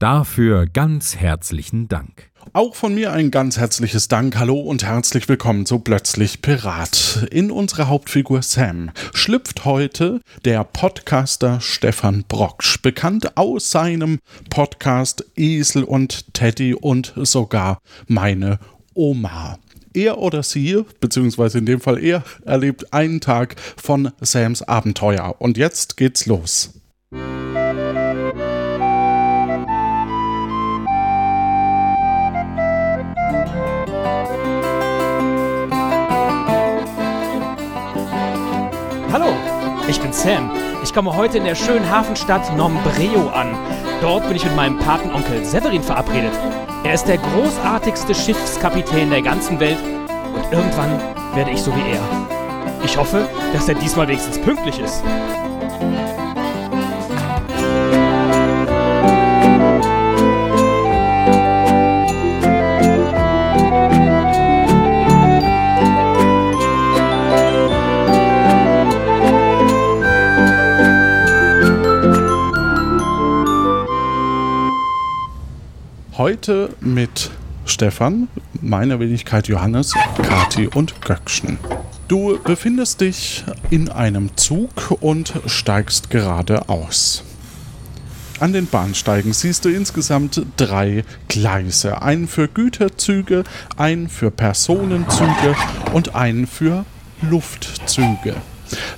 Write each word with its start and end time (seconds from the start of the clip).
Dafür 0.00 0.66
ganz 0.66 1.16
herzlichen 1.16 1.88
Dank. 1.88 2.30
Auch 2.52 2.76
von 2.76 2.94
mir 2.94 3.12
ein 3.12 3.32
ganz 3.32 3.58
herzliches 3.58 4.06
Dank, 4.06 4.36
hallo 4.36 4.60
und 4.60 4.84
herzlich 4.84 5.28
willkommen 5.28 5.66
zu 5.66 5.80
Plötzlich 5.80 6.40
Pirat. 6.40 7.26
In 7.32 7.50
unserer 7.50 7.88
Hauptfigur 7.88 8.42
Sam 8.42 8.92
schlüpft 9.12 9.64
heute 9.64 10.20
der 10.44 10.62
Podcaster 10.62 11.60
Stefan 11.60 12.22
Brocksch, 12.28 12.80
bekannt 12.80 13.36
aus 13.36 13.72
seinem 13.72 14.20
Podcast 14.50 15.24
Esel 15.34 15.82
und 15.82 16.32
Teddy 16.32 16.74
und 16.74 17.12
sogar 17.16 17.80
meine 18.06 18.60
Oma. 18.94 19.58
Er 19.94 20.18
oder 20.18 20.44
sie, 20.44 20.84
beziehungsweise 21.00 21.58
in 21.58 21.66
dem 21.66 21.80
Fall 21.80 21.98
er, 21.98 22.22
erlebt 22.44 22.92
einen 22.92 23.20
Tag 23.20 23.56
von 23.76 24.12
Sams 24.20 24.62
Abenteuer. 24.62 25.34
Und 25.40 25.58
jetzt 25.58 25.96
geht's 25.96 26.26
los. 26.26 26.72
Hallo, 39.10 39.32
ich 39.88 39.98
bin 40.02 40.12
Sam. 40.12 40.50
Ich 40.82 40.92
komme 40.92 41.16
heute 41.16 41.38
in 41.38 41.44
der 41.44 41.54
schönen 41.54 41.88
Hafenstadt 41.90 42.54
Nombreo 42.58 43.30
an. 43.30 43.56
Dort 44.02 44.26
bin 44.26 44.36
ich 44.36 44.44
mit 44.44 44.54
meinem 44.54 44.78
Patenonkel 44.78 45.46
Severin 45.46 45.82
verabredet. 45.82 46.32
Er 46.84 46.92
ist 46.92 47.04
der 47.04 47.16
großartigste 47.16 48.14
Schiffskapitän 48.14 49.08
der 49.08 49.22
ganzen 49.22 49.58
Welt 49.60 49.78
und 50.34 50.52
irgendwann 50.52 51.00
werde 51.34 51.52
ich 51.52 51.62
so 51.62 51.74
wie 51.74 51.90
er. 51.90 52.02
Ich 52.84 52.98
hoffe, 52.98 53.26
dass 53.54 53.66
er 53.66 53.76
diesmal 53.76 54.08
wenigstens 54.08 54.38
pünktlich 54.42 54.78
ist. 54.78 55.02
Heute 76.18 76.70
mit 76.80 77.30
Stefan, 77.64 78.26
meiner 78.60 78.98
Wenigkeit 78.98 79.46
Johannes, 79.46 79.94
Kati 80.20 80.66
und 80.66 81.00
Göckchen. 81.00 81.60
Du 82.08 82.40
befindest 82.42 83.02
dich 83.02 83.44
in 83.70 83.88
einem 83.88 84.36
Zug 84.36 84.96
und 85.00 85.32
steigst 85.46 86.10
gerade 86.10 86.68
aus. 86.68 87.22
An 88.40 88.52
den 88.52 88.66
Bahnsteigen 88.66 89.32
siehst 89.32 89.64
du 89.64 89.68
insgesamt 89.68 90.44
drei 90.56 91.04
Gleise. 91.28 92.02
Einen 92.02 92.26
für 92.26 92.48
Güterzüge, 92.48 93.44
einen 93.76 94.08
für 94.08 94.32
Personenzüge 94.32 95.54
und 95.92 96.16
einen 96.16 96.48
für 96.48 96.84
Luftzüge. 97.22 98.34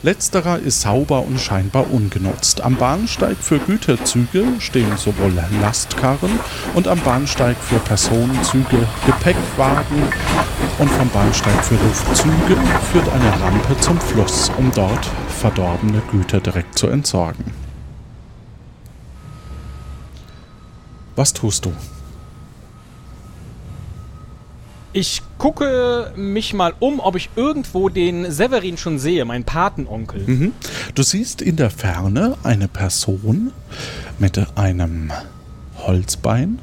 Letzterer 0.03 0.59
ist 0.59 0.81
sauber 0.81 1.23
und 1.23 1.41
scheinbar 1.41 1.91
ungenutzt. 1.93 2.61
Am 2.61 2.77
Bahnsteig 2.77 3.37
für 3.41 3.59
Güterzüge 3.59 4.45
stehen 4.59 4.97
sowohl 4.97 5.33
Lastkarren 5.61 6.41
und 6.75 6.89
am 6.89 7.01
Bahnsteig 7.01 7.57
für 7.57 7.79
Personenzüge 7.79 8.87
Gepäckwagen 9.07 10.03
und 10.79 10.91
vom 10.91 11.09
Bahnsteig 11.11 11.65
für 11.65 11.75
Luftzüge 11.75 12.57
führt 12.93 13.09
eine 13.09 13.41
Rampe 13.41 13.79
zum 13.81 14.01
Fluss, 14.01 14.51
um 14.57 14.71
dort 14.75 15.09
verdorbene 15.41 16.03
Güter 16.11 16.41
direkt 16.41 16.79
zu 16.79 16.89
entsorgen. 16.89 17.45
Was 21.17 21.33
tust 21.33 21.67
du? 21.67 21.73
Ich 24.93 25.23
gucke 25.39 26.13
mich 26.17 26.53
mal 26.53 26.75
um, 26.81 26.99
ob 26.99 27.15
ich 27.15 27.31
irgendwo 27.37 27.89
den 27.89 28.31
Severin 28.33 28.77
schon 28.77 28.99
sehe, 28.99 29.25
meinen 29.25 29.45
Patenonkel. 29.45 30.25
Mhm. 30.27 30.53
Du 30.97 31.05
siehst 31.05 31.43
in 31.43 31.55
der 31.55 31.71
Ferne 31.71 32.37
eine 32.43 32.67
Person 32.67 33.53
mit 34.19 34.41
einem 34.57 35.13
Holzbein 35.77 36.59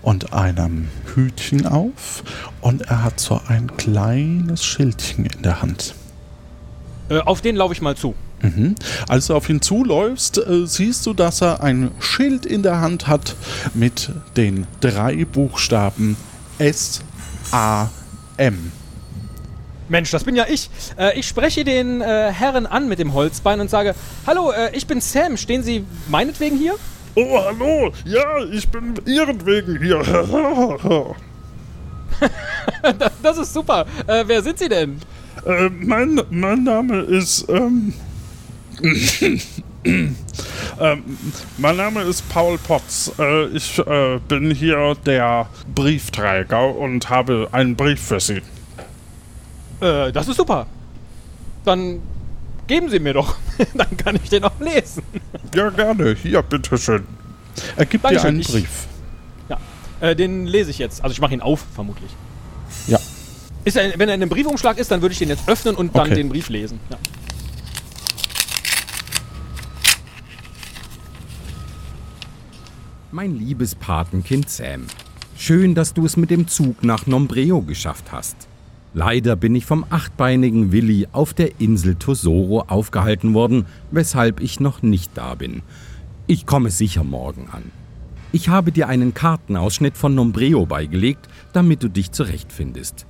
und 0.00 0.32
einem 0.32 0.88
Hütchen 1.14 1.66
auf 1.66 2.24
und 2.62 2.82
er 2.82 3.04
hat 3.04 3.20
so 3.20 3.38
ein 3.46 3.76
kleines 3.76 4.64
Schildchen 4.64 5.26
in 5.26 5.42
der 5.42 5.60
Hand. 5.60 5.94
Äh, 7.10 7.18
auf 7.18 7.42
den 7.42 7.56
laufe 7.56 7.74
ich 7.74 7.82
mal 7.82 7.94
zu. 7.94 8.14
Mhm. 8.40 8.74
Als 9.06 9.26
du 9.26 9.34
auf 9.34 9.50
ihn 9.50 9.60
zuläufst, 9.60 10.38
äh, 10.38 10.66
siehst 10.66 11.04
du, 11.04 11.12
dass 11.12 11.42
er 11.42 11.62
ein 11.62 11.90
Schild 11.98 12.46
in 12.46 12.62
der 12.62 12.80
Hand 12.80 13.06
hat 13.06 13.36
mit 13.74 14.10
den 14.36 14.66
drei 14.80 15.26
Buchstaben 15.26 16.16
S 16.58 17.02
A-M. 17.52 18.72
Mensch, 19.88 20.10
das 20.10 20.24
bin 20.24 20.36
ja 20.36 20.46
ich. 20.48 20.70
Äh, 20.96 21.18
ich 21.18 21.26
spreche 21.26 21.64
den 21.64 22.00
äh, 22.00 22.32
Herren 22.32 22.66
an 22.66 22.88
mit 22.88 22.98
dem 22.98 23.12
Holzbein 23.12 23.60
und 23.60 23.68
sage: 23.68 23.94
Hallo, 24.26 24.52
äh, 24.52 24.74
ich 24.76 24.86
bin 24.86 25.00
Sam. 25.00 25.36
Stehen 25.36 25.62
Sie 25.62 25.84
meinetwegen 26.08 26.56
hier? 26.56 26.76
Oh, 27.16 27.38
hallo. 27.44 27.92
Ja, 28.04 28.44
ich 28.52 28.68
bin 28.68 28.94
ihretwegen 29.04 29.82
hier. 29.82 30.00
das 33.22 33.38
ist 33.38 33.52
super. 33.52 33.84
Äh, 34.06 34.24
wer 34.26 34.42
sind 34.42 34.58
Sie 34.58 34.68
denn? 34.68 35.00
Äh, 35.44 35.68
mein, 35.70 36.20
mein 36.30 36.62
Name 36.62 37.00
ist. 37.00 37.48
Ähm, 37.48 37.92
ähm, 39.84 41.04
mein 41.58 41.76
Name 41.76 42.02
ist 42.02 42.28
Paul 42.28 42.58
Potts. 42.58 43.12
Äh, 43.18 43.46
ich 43.48 43.78
äh, 43.78 44.18
bin 44.28 44.50
hier 44.50 44.96
der 45.06 45.48
Briefträger 45.74 46.74
und 46.74 47.08
habe 47.08 47.48
einen 47.52 47.76
Brief 47.76 48.00
für 48.00 48.20
Sie. 48.20 48.42
Äh, 49.80 50.12
das 50.12 50.28
ist 50.28 50.36
super. 50.36 50.66
Dann 51.64 52.00
geben 52.66 52.88
Sie 52.90 52.98
mir 52.98 53.14
doch. 53.14 53.36
Dann 53.74 53.96
kann 53.96 54.16
ich 54.22 54.28
den 54.28 54.44
auch 54.44 54.60
lesen. 54.60 55.02
Ja, 55.54 55.70
gerne. 55.70 56.14
Hier, 56.14 56.42
bitteschön. 56.42 57.06
Er 57.76 57.86
gibt 57.86 58.08
dir 58.08 58.22
einen 58.22 58.42
Brief. 58.42 58.86
Ja, 59.48 59.58
äh, 60.00 60.14
den 60.14 60.46
lese 60.46 60.70
ich 60.70 60.78
jetzt. 60.78 61.02
Also 61.02 61.12
ich 61.12 61.20
mache 61.20 61.34
ihn 61.34 61.40
auf, 61.40 61.64
vermutlich. 61.74 62.10
Ja. 62.86 62.98
Ist 63.64 63.76
er, 63.76 63.98
wenn 63.98 64.08
er 64.08 64.14
in 64.14 64.22
einem 64.22 64.30
Briefumschlag 64.30 64.78
ist, 64.78 64.90
dann 64.90 65.02
würde 65.02 65.12
ich 65.12 65.18
den 65.18 65.28
jetzt 65.28 65.48
öffnen 65.48 65.74
und 65.74 65.94
dann 65.94 66.06
Okay. 66.06 66.14
den 66.14 66.28
Brief 66.28 66.48
lesen. 66.48 66.80
Ja. 66.90 66.96
Mein 73.12 73.36
liebes 73.36 73.74
Patenkind 73.74 74.48
Sam, 74.48 74.82
schön, 75.36 75.74
dass 75.74 75.94
du 75.94 76.06
es 76.06 76.16
mit 76.16 76.30
dem 76.30 76.46
Zug 76.46 76.84
nach 76.84 77.08
Nombreo 77.08 77.60
geschafft 77.60 78.12
hast. 78.12 78.36
Leider 78.94 79.34
bin 79.34 79.56
ich 79.56 79.66
vom 79.66 79.84
achtbeinigen 79.90 80.70
Willi 80.70 81.08
auf 81.10 81.34
der 81.34 81.60
Insel 81.60 81.96
Tosoro 81.96 82.66
aufgehalten 82.68 83.34
worden, 83.34 83.66
weshalb 83.90 84.38
ich 84.40 84.60
noch 84.60 84.82
nicht 84.82 85.10
da 85.16 85.34
bin. 85.34 85.62
Ich 86.28 86.46
komme 86.46 86.70
sicher 86.70 87.02
morgen 87.02 87.48
an. 87.50 87.72
Ich 88.30 88.48
habe 88.48 88.70
dir 88.70 88.86
einen 88.86 89.12
Kartenausschnitt 89.12 89.96
von 89.96 90.14
Nombreo 90.14 90.64
beigelegt, 90.64 91.28
damit 91.52 91.82
du 91.82 91.88
dich 91.88 92.12
zurechtfindest. 92.12 93.06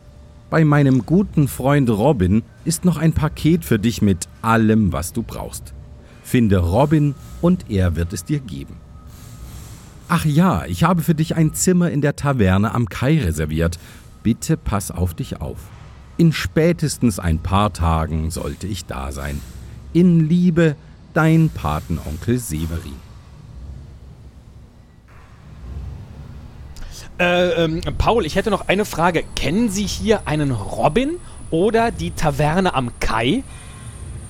Bei 0.48 0.64
meinem 0.64 1.04
guten 1.04 1.46
Freund 1.46 1.90
Robin 1.90 2.42
ist 2.64 2.86
noch 2.86 2.96
ein 2.96 3.12
Paket 3.12 3.66
für 3.66 3.78
dich 3.78 4.00
mit 4.00 4.28
allem, 4.40 4.94
was 4.94 5.12
du 5.12 5.22
brauchst. 5.22 5.74
Finde 6.22 6.56
Robin 6.56 7.14
und 7.42 7.68
er 7.68 7.96
wird 7.96 8.14
es 8.14 8.24
dir 8.24 8.40
geben. 8.40 8.76
Ach 10.12 10.24
ja, 10.24 10.64
ich 10.66 10.82
habe 10.82 11.02
für 11.02 11.14
dich 11.14 11.36
ein 11.36 11.54
Zimmer 11.54 11.88
in 11.92 12.00
der 12.00 12.16
Taverne 12.16 12.74
am 12.74 12.88
Kai 12.88 13.20
reserviert. 13.20 13.78
Bitte 14.24 14.56
pass 14.56 14.90
auf 14.90 15.14
dich 15.14 15.40
auf. 15.40 15.58
In 16.16 16.32
spätestens 16.32 17.20
ein 17.20 17.38
paar 17.38 17.72
Tagen 17.72 18.32
sollte 18.32 18.66
ich 18.66 18.86
da 18.86 19.12
sein. 19.12 19.40
In 19.92 20.28
Liebe, 20.28 20.74
dein 21.14 21.48
Patenonkel 21.48 22.40
Severin. 22.40 22.96
Äh, 27.20 27.64
ähm, 27.64 27.80
Paul, 27.96 28.26
ich 28.26 28.34
hätte 28.34 28.50
noch 28.50 28.66
eine 28.66 28.84
Frage. 28.84 29.22
Kennen 29.36 29.68
Sie 29.68 29.86
hier 29.86 30.26
einen 30.26 30.50
Robin 30.50 31.18
oder 31.52 31.92
die 31.92 32.10
Taverne 32.10 32.74
am 32.74 32.90
Kai? 32.98 33.44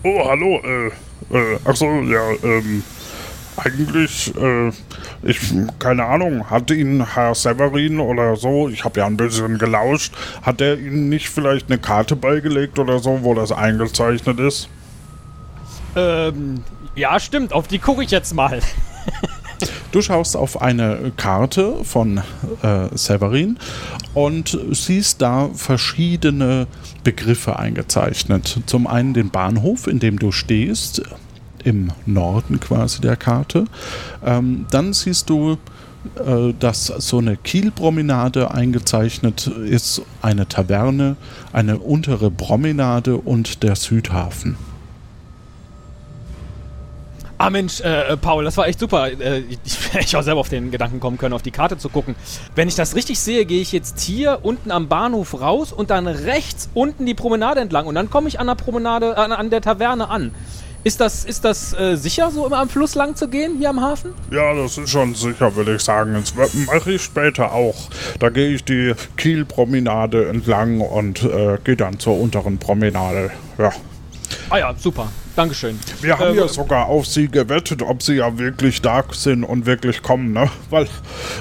Oh, 0.02 0.28
hallo. 0.28 0.60
Äh, 0.62 0.88
äh, 1.34 1.58
ach 1.64 1.74
so, 1.74 1.86
ja, 1.86 2.32
ähm. 2.42 2.82
Eigentlich, 3.64 4.34
äh, 4.36 4.68
ich, 5.22 5.40
keine 5.78 6.04
Ahnung, 6.04 6.48
hat 6.50 6.70
Ihnen 6.70 7.14
Herr 7.14 7.34
Severin 7.34 8.00
oder 8.00 8.36
so, 8.36 8.68
ich 8.68 8.84
habe 8.84 9.00
ja 9.00 9.06
ein 9.06 9.16
bisschen 9.16 9.58
gelauscht, 9.58 10.14
hat 10.42 10.60
er 10.60 10.78
Ihnen 10.78 11.08
nicht 11.08 11.28
vielleicht 11.28 11.70
eine 11.70 11.78
Karte 11.78 12.16
beigelegt 12.16 12.78
oder 12.78 12.98
so, 13.00 13.22
wo 13.22 13.34
das 13.34 13.52
eingezeichnet 13.52 14.40
ist? 14.40 14.68
Ähm, 15.96 16.62
ja, 16.94 17.18
stimmt. 17.18 17.52
Auf 17.52 17.68
die 17.68 17.78
gucke 17.78 18.02
ich 18.02 18.10
jetzt 18.10 18.34
mal. 18.34 18.60
Du 19.92 20.00
schaust 20.02 20.36
auf 20.36 20.62
eine 20.62 21.12
Karte 21.16 21.84
von 21.84 22.18
äh, 22.62 22.96
Severin 22.96 23.58
und 24.14 24.58
siehst 24.70 25.20
da 25.20 25.50
verschiedene 25.52 26.68
Begriffe 27.02 27.58
eingezeichnet. 27.58 28.60
Zum 28.66 28.86
einen 28.86 29.14
den 29.14 29.30
Bahnhof, 29.30 29.88
in 29.88 29.98
dem 29.98 30.18
du 30.18 30.30
stehst, 30.30 31.02
im 31.64 31.90
Norden 32.06 32.60
quasi 32.60 33.00
der 33.00 33.16
Karte. 33.16 33.64
Ähm, 34.24 34.66
dann 34.70 34.92
siehst 34.92 35.30
du 35.30 35.58
äh, 36.16 36.54
dass 36.58 36.86
so 36.86 37.18
eine 37.18 37.36
Kielpromenade 37.36 38.50
eingezeichnet 38.50 39.46
ist, 39.46 40.00
eine 40.22 40.48
Taverne, 40.48 41.16
eine 41.52 41.78
untere 41.78 42.30
Promenade 42.30 43.16
und 43.18 43.62
der 43.62 43.76
Südhafen. 43.76 44.56
Ah 47.36 47.48
Mensch, 47.48 47.80
äh, 47.80 48.16
Paul, 48.16 48.44
das 48.44 48.56
war 48.56 48.66
echt 48.66 48.80
super. 48.80 49.10
Äh, 49.10 49.40
ich 49.64 49.92
hätte 49.94 50.18
auch 50.18 50.22
selber 50.22 50.40
auf 50.40 50.48
den 50.48 50.70
Gedanken 50.70 51.00
kommen 51.00 51.18
können, 51.18 51.34
auf 51.34 51.42
die 51.42 51.50
Karte 51.50 51.76
zu 51.76 51.90
gucken. 51.90 52.14
Wenn 52.54 52.68
ich 52.68 52.74
das 52.74 52.94
richtig 52.94 53.18
sehe, 53.18 53.44
gehe 53.44 53.60
ich 53.60 53.72
jetzt 53.72 54.00
hier 54.00 54.40
unten 54.42 54.70
am 54.70 54.88
Bahnhof 54.88 55.38
raus 55.38 55.70
und 55.72 55.90
dann 55.90 56.06
rechts 56.06 56.70
unten 56.72 57.04
die 57.04 57.14
Promenade 57.14 57.60
entlang 57.60 57.86
und 57.86 57.94
dann 57.94 58.08
komme 58.08 58.28
ich 58.28 58.40
an 58.40 58.46
der 58.46 58.54
Promenade, 58.54 59.18
an, 59.18 59.32
an 59.32 59.50
der 59.50 59.60
Taverne 59.60 60.08
an. 60.08 60.34
Ist 60.82 60.98
das, 61.00 61.26
ist 61.26 61.44
das 61.44 61.74
äh, 61.74 61.96
sicher, 61.96 62.30
so 62.30 62.46
immer 62.46 62.58
am 62.58 62.68
Fluss 62.70 62.94
lang 62.94 63.14
zu 63.14 63.28
gehen, 63.28 63.58
hier 63.58 63.68
am 63.68 63.82
Hafen? 63.82 64.14
Ja, 64.30 64.54
das 64.54 64.78
ist 64.78 64.88
schon 64.88 65.14
sicher, 65.14 65.54
würde 65.54 65.74
ich 65.74 65.82
sagen. 65.82 66.14
Das 66.14 66.54
mache 66.54 66.92
ich 66.92 67.02
später 67.02 67.52
auch. 67.52 67.76
Da 68.18 68.30
gehe 68.30 68.54
ich 68.54 68.64
die 68.64 68.94
Kielpromenade 69.18 70.28
entlang 70.28 70.80
und 70.80 71.22
äh, 71.22 71.58
gehe 71.64 71.76
dann 71.76 71.98
zur 71.98 72.18
unteren 72.18 72.56
Promenade. 72.56 73.30
Ja. 73.58 73.72
Ah 74.48 74.58
ja, 74.58 74.74
super. 74.76 75.08
Dankeschön. 75.36 75.78
Wir 76.00 76.18
haben 76.18 76.34
äh, 76.34 76.40
ja 76.40 76.48
sogar 76.48 76.86
auf 76.86 77.06
sie 77.06 77.28
gewettet, 77.28 77.82
ob 77.82 78.02
sie 78.02 78.14
ja 78.14 78.38
wirklich 78.38 78.82
da 78.82 79.02
sind 79.12 79.44
und 79.44 79.66
wirklich 79.66 80.02
kommen, 80.02 80.32
ne? 80.32 80.50
Weil 80.70 80.88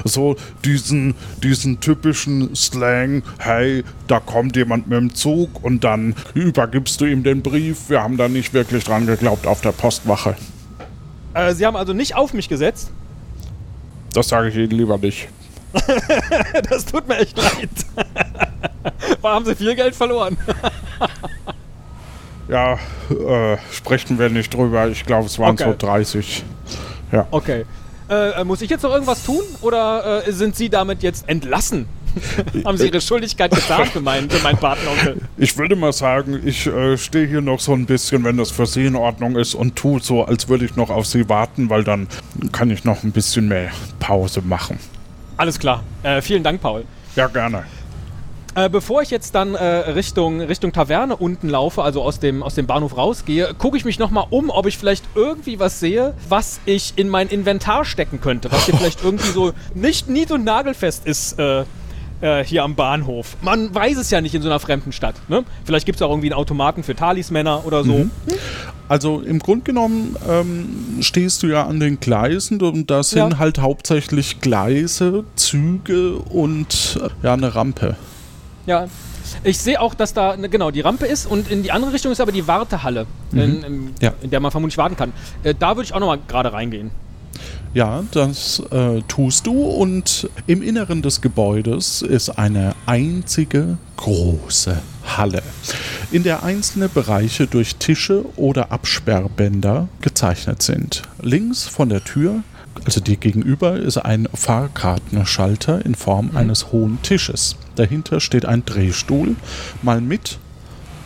so 0.05 0.35
diesen, 0.63 1.15
diesen 1.43 1.79
typischen 1.79 2.55
Slang, 2.55 3.23
hey, 3.39 3.83
da 4.07 4.19
kommt 4.19 4.55
jemand 4.55 4.87
mit 4.87 4.97
dem 4.97 5.13
Zug 5.13 5.63
und 5.63 5.83
dann 5.83 6.15
übergibst 6.33 7.01
du 7.01 7.05
ihm 7.05 7.23
den 7.23 7.41
Brief. 7.41 7.89
Wir 7.89 8.01
haben 8.01 8.17
da 8.17 8.27
nicht 8.27 8.53
wirklich 8.53 8.83
dran 8.83 9.05
geglaubt 9.05 9.47
auf 9.47 9.61
der 9.61 9.71
Postwache. 9.71 10.35
Äh, 11.33 11.53
sie 11.53 11.65
haben 11.65 11.75
also 11.75 11.93
nicht 11.93 12.15
auf 12.15 12.33
mich 12.33 12.49
gesetzt? 12.49 12.91
Das 14.13 14.29
sage 14.29 14.49
ich 14.49 14.55
Ihnen 14.55 14.71
lieber 14.71 14.97
nicht. 14.97 15.27
das 16.69 16.85
tut 16.85 17.07
mir 17.07 17.17
echt 17.17 17.37
leid. 17.37 17.69
haben 19.23 19.45
Sie 19.45 19.55
viel 19.55 19.75
Geld 19.75 19.95
verloren? 19.95 20.37
Ja, 22.49 22.73
äh, 22.73 23.57
sprechen 23.71 24.17
wir 24.17 24.29
nicht 24.29 24.53
drüber. 24.53 24.87
Ich 24.87 25.05
glaube, 25.05 25.27
es 25.27 25.37
waren 25.37 25.51
okay. 25.53 25.65
so 25.65 25.75
30. 25.77 26.43
Ja. 27.11 27.27
Okay. 27.29 27.65
Äh, 28.09 28.43
muss 28.43 28.61
ich 28.63 28.71
jetzt 28.71 28.81
noch 28.81 28.91
irgendwas 28.91 29.23
tun 29.23 29.43
oder 29.61 30.27
äh, 30.27 30.31
sind 30.31 30.55
Sie 30.55 30.67
damit 30.67 31.03
jetzt 31.03 31.29
entlassen? 31.29 31.87
Haben 32.65 32.75
Sie 32.75 32.87
Ihre 32.87 33.01
Schuldigkeit 33.01 33.51
getan 33.51 33.85
für 33.85 34.01
meinen, 34.01 34.31
für 34.31 34.41
meinen 34.41 34.57
Patenonkel? 34.57 35.17
Ich 35.37 35.55
würde 35.59 35.75
mal 35.75 35.93
sagen, 35.93 36.41
ich 36.43 36.65
äh, 36.65 36.97
stehe 36.97 37.27
hier 37.27 37.41
noch 37.41 37.59
so 37.59 37.73
ein 37.73 37.85
bisschen, 37.85 38.23
wenn 38.23 38.37
das 38.37 38.49
für 38.49 38.65
Sie 38.65 38.87
in 38.87 38.95
Ordnung 38.95 39.35
ist, 39.35 39.53
und 39.53 39.75
tue 39.75 40.01
so, 40.01 40.23
als 40.23 40.49
würde 40.49 40.65
ich 40.65 40.75
noch 40.75 40.89
auf 40.89 41.05
Sie 41.05 41.29
warten, 41.29 41.69
weil 41.69 41.83
dann 41.83 42.07
kann 42.51 42.71
ich 42.71 42.83
noch 42.83 43.03
ein 43.03 43.11
bisschen 43.11 43.47
mehr 43.47 43.69
Pause 43.99 44.41
machen. 44.41 44.79
Alles 45.37 45.59
klar. 45.59 45.83
Äh, 46.01 46.23
vielen 46.23 46.41
Dank, 46.41 46.61
Paul. 46.61 46.85
Ja, 47.15 47.27
gerne. 47.27 47.63
Äh, 48.59 48.69
bevor 48.69 49.01
ich 49.01 49.09
jetzt 49.09 49.35
dann 49.35 49.55
äh, 49.55 49.63
Richtung, 49.63 50.41
Richtung 50.41 50.73
Taverne 50.73 51.15
unten 51.15 51.47
laufe, 51.47 51.81
also 51.81 52.01
aus 52.01 52.19
dem, 52.19 52.43
aus 52.43 52.55
dem 52.55 52.67
Bahnhof 52.67 52.97
rausgehe, 52.97 53.53
gucke 53.57 53.77
ich 53.77 53.85
mich 53.85 53.99
nochmal 53.99 54.25
um, 54.31 54.49
ob 54.49 54.65
ich 54.65 54.77
vielleicht 54.77 55.05
irgendwie 55.15 55.59
was 55.59 55.79
sehe, 55.79 56.13
was 56.27 56.59
ich 56.65 56.93
in 56.97 57.07
mein 57.07 57.29
Inventar 57.29 57.85
stecken 57.85 58.19
könnte, 58.19 58.51
was 58.51 58.65
hier 58.65 58.75
vielleicht 58.75 59.01
irgendwie 59.03 59.29
so 59.29 59.53
nicht 59.75 60.09
nied- 60.09 60.31
und 60.31 60.43
nagelfest 60.43 61.05
ist. 61.05 61.39
Äh, 61.39 61.63
äh, 62.21 62.43
hier 62.43 62.63
am 62.65 62.75
Bahnhof. 62.75 63.37
Man 63.41 63.73
weiß 63.73 63.97
es 63.97 64.11
ja 64.11 64.19
nicht 64.19 64.35
in 64.35 64.41
so 64.41 64.49
einer 64.49 64.59
fremden 64.59 64.91
Stadt. 64.91 65.15
Ne? 65.29 65.45
Vielleicht 65.63 65.85
gibt 65.85 65.95
es 65.95 66.01
auch 66.01 66.09
irgendwie 66.09 66.27
einen 66.27 66.33
Automaten 66.33 66.83
für 66.83 66.93
Talismänner 66.93 67.65
oder 67.65 67.85
so. 67.85 67.93
Mhm. 67.93 68.11
Also 68.89 69.21
im 69.21 69.39
Grunde 69.39 69.63
genommen 69.63 70.17
ähm, 70.27 70.97
stehst 70.99 71.43
du 71.43 71.47
ja 71.47 71.65
an 71.65 71.79
den 71.79 72.01
Gleisen 72.01 72.61
und 72.61 72.91
da 72.91 73.03
sind 73.03 73.31
ja. 73.31 73.39
halt 73.39 73.59
hauptsächlich 73.59 74.41
Gleise, 74.41 75.23
Züge 75.37 76.15
und 76.17 76.99
äh, 77.01 77.25
ja 77.25 77.35
eine 77.35 77.55
Rampe. 77.55 77.95
Ja. 78.69 78.87
Ich 79.43 79.57
sehe 79.57 79.81
auch, 79.81 79.95
dass 79.95 80.13
da, 80.13 80.37
ne, 80.37 80.47
genau, 80.47 80.69
die 80.69 80.81
Rampe 80.81 81.07
ist 81.07 81.25
und 81.25 81.49
in 81.49 81.63
die 81.63 81.71
andere 81.71 81.91
Richtung 81.91 82.11
ist 82.11 82.21
aber 82.21 82.31
die 82.31 82.47
Wartehalle, 82.47 83.07
mhm. 83.31 83.39
in, 83.39 83.63
in, 83.63 83.93
ja. 83.99 84.13
in, 84.21 84.29
der 84.29 84.39
man 84.39 84.51
vermutlich 84.51 84.77
warten 84.77 84.95
kann. 84.95 85.11
Äh, 85.41 85.55
da 85.57 85.75
würde 85.75 85.85
ich 85.85 85.93
auch 85.93 85.99
nochmal 85.99 86.19
gerade 86.27 86.53
reingehen. 86.53 86.91
Ja, 87.73 88.03
das 88.11 88.61
äh, 88.71 89.01
tust 89.07 89.47
du 89.47 89.53
und 89.53 90.29
im 90.45 90.61
Inneren 90.61 91.01
des 91.01 91.21
Gebäudes 91.21 92.03
ist 92.03 92.29
eine 92.29 92.75
einzige 92.85 93.77
große 93.97 94.79
Halle, 95.17 95.41
in 96.11 96.21
der 96.21 96.43
einzelne 96.43 96.89
Bereiche 96.89 97.47
durch 97.47 97.77
Tische 97.77 98.25
oder 98.35 98.71
Absperrbänder 98.71 99.87
gezeichnet 100.01 100.61
sind. 100.61 101.03
Links 101.21 101.67
von 101.67 101.89
der 101.89 102.03
Tür 102.03 102.43
also 102.85 103.01
dir 103.01 103.17
gegenüber 103.17 103.77
ist 103.77 103.97
ein 103.97 104.27
Fahrkartenschalter 104.33 105.85
in 105.85 105.95
Form 105.95 106.29
mhm. 106.31 106.37
eines 106.37 106.71
hohen 106.71 107.01
Tisches. 107.01 107.55
Dahinter 107.79 108.19
steht 108.19 108.45
ein 108.45 108.65
Drehstuhl, 108.65 109.37
mal 109.81 110.01
mit 110.01 110.37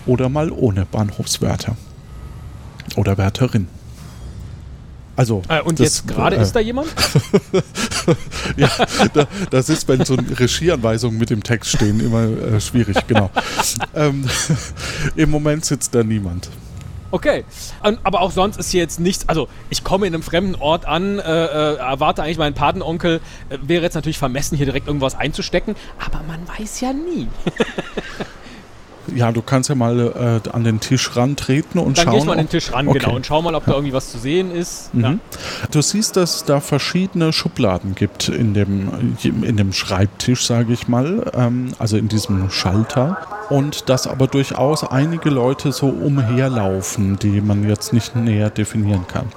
oder 0.07 0.27
mal 0.27 0.51
ohne 0.51 0.85
Bahnhofswärter. 0.85 1.77
Oder 2.95 3.19
Wärterin. 3.19 3.67
Also. 5.15 5.43
Äh, 5.49 5.61
und 5.61 5.79
das, 5.79 5.85
jetzt 5.85 6.07
gerade 6.07 6.37
äh, 6.37 6.41
ist 6.41 6.53
da 6.53 6.59
jemand? 6.59 6.87
ja, 8.57 8.69
da, 9.13 9.27
das 9.51 9.69
ist, 9.69 9.87
wenn 9.87 10.03
so 10.03 10.15
Regieanweisungen 10.15 11.19
mit 11.19 11.29
dem 11.29 11.43
Text 11.43 11.73
stehen, 11.73 11.99
immer 11.99 12.23
äh, 12.23 12.59
schwierig, 12.59 12.97
genau. 13.05 13.29
ähm, 13.95 14.25
Im 15.15 15.29
Moment 15.29 15.65
sitzt 15.65 15.93
da 15.93 16.03
niemand. 16.03 16.49
Okay. 17.13 17.45
Aber 17.81 18.21
auch 18.21 18.31
sonst 18.31 18.57
ist 18.57 18.71
hier 18.71 18.81
jetzt 18.81 18.99
nichts. 18.99 19.29
Also, 19.29 19.47
ich 19.69 19.83
komme 19.83 20.07
in 20.07 20.15
einem 20.15 20.23
fremden 20.23 20.55
Ort 20.55 20.87
an, 20.87 21.19
äh, 21.19 21.21
äh, 21.21 21.75
erwarte 21.75 22.23
eigentlich 22.23 22.39
meinen 22.39 22.55
Patenonkel. 22.55 23.21
Äh, 23.49 23.59
wäre 23.61 23.83
jetzt 23.83 23.93
natürlich 23.93 24.17
vermessen, 24.17 24.57
hier 24.57 24.65
direkt 24.65 24.87
irgendwas 24.87 25.13
einzustecken. 25.13 25.75
Aber 26.03 26.23
man 26.23 26.39
weiß 26.57 26.81
ja 26.81 26.91
nie. 26.91 27.27
Ja, 29.13 29.31
du 29.31 29.41
kannst 29.41 29.69
ja 29.69 29.75
mal 29.75 30.41
äh, 30.45 30.49
an 30.49 30.63
den 30.63 30.79
Tisch 30.79 31.15
rantreten 31.15 31.79
und 31.79 31.97
Dann 31.97 32.05
schauen. 32.05 32.13
Dann 32.13 32.19
ich 32.19 32.25
mal 32.25 32.31
an 32.33 32.37
den 32.39 32.49
Tisch 32.49 32.71
ran, 32.71 32.87
okay. 32.87 32.99
genau, 32.99 33.15
und 33.15 33.25
schau 33.25 33.41
mal, 33.41 33.55
ob 33.55 33.65
da 33.65 33.73
irgendwie 33.73 33.93
was 33.93 34.11
zu 34.11 34.17
sehen 34.17 34.51
ist. 34.51 34.93
Mhm. 34.93 35.03
Ja. 35.03 35.15
Du 35.71 35.81
siehst, 35.81 36.15
dass 36.15 36.35
es 36.37 36.43
da 36.45 36.59
verschiedene 36.59 37.33
Schubladen 37.33 37.95
gibt 37.95 38.29
in 38.29 38.53
dem, 38.53 39.17
in 39.23 39.57
dem 39.57 39.73
Schreibtisch, 39.73 40.45
sage 40.45 40.73
ich 40.73 40.87
mal, 40.87 41.31
ähm, 41.33 41.73
also 41.79 41.97
in 41.97 42.07
diesem 42.07 42.49
Schalter. 42.49 43.17
Und 43.49 43.89
dass 43.89 44.07
aber 44.07 44.27
durchaus 44.27 44.83
einige 44.83 45.29
Leute 45.29 45.71
so 45.71 45.87
umherlaufen, 45.87 47.19
die 47.19 47.41
man 47.41 47.67
jetzt 47.67 47.93
nicht 47.93 48.15
näher 48.15 48.49
definieren 48.49 49.05
kann. 49.07 49.27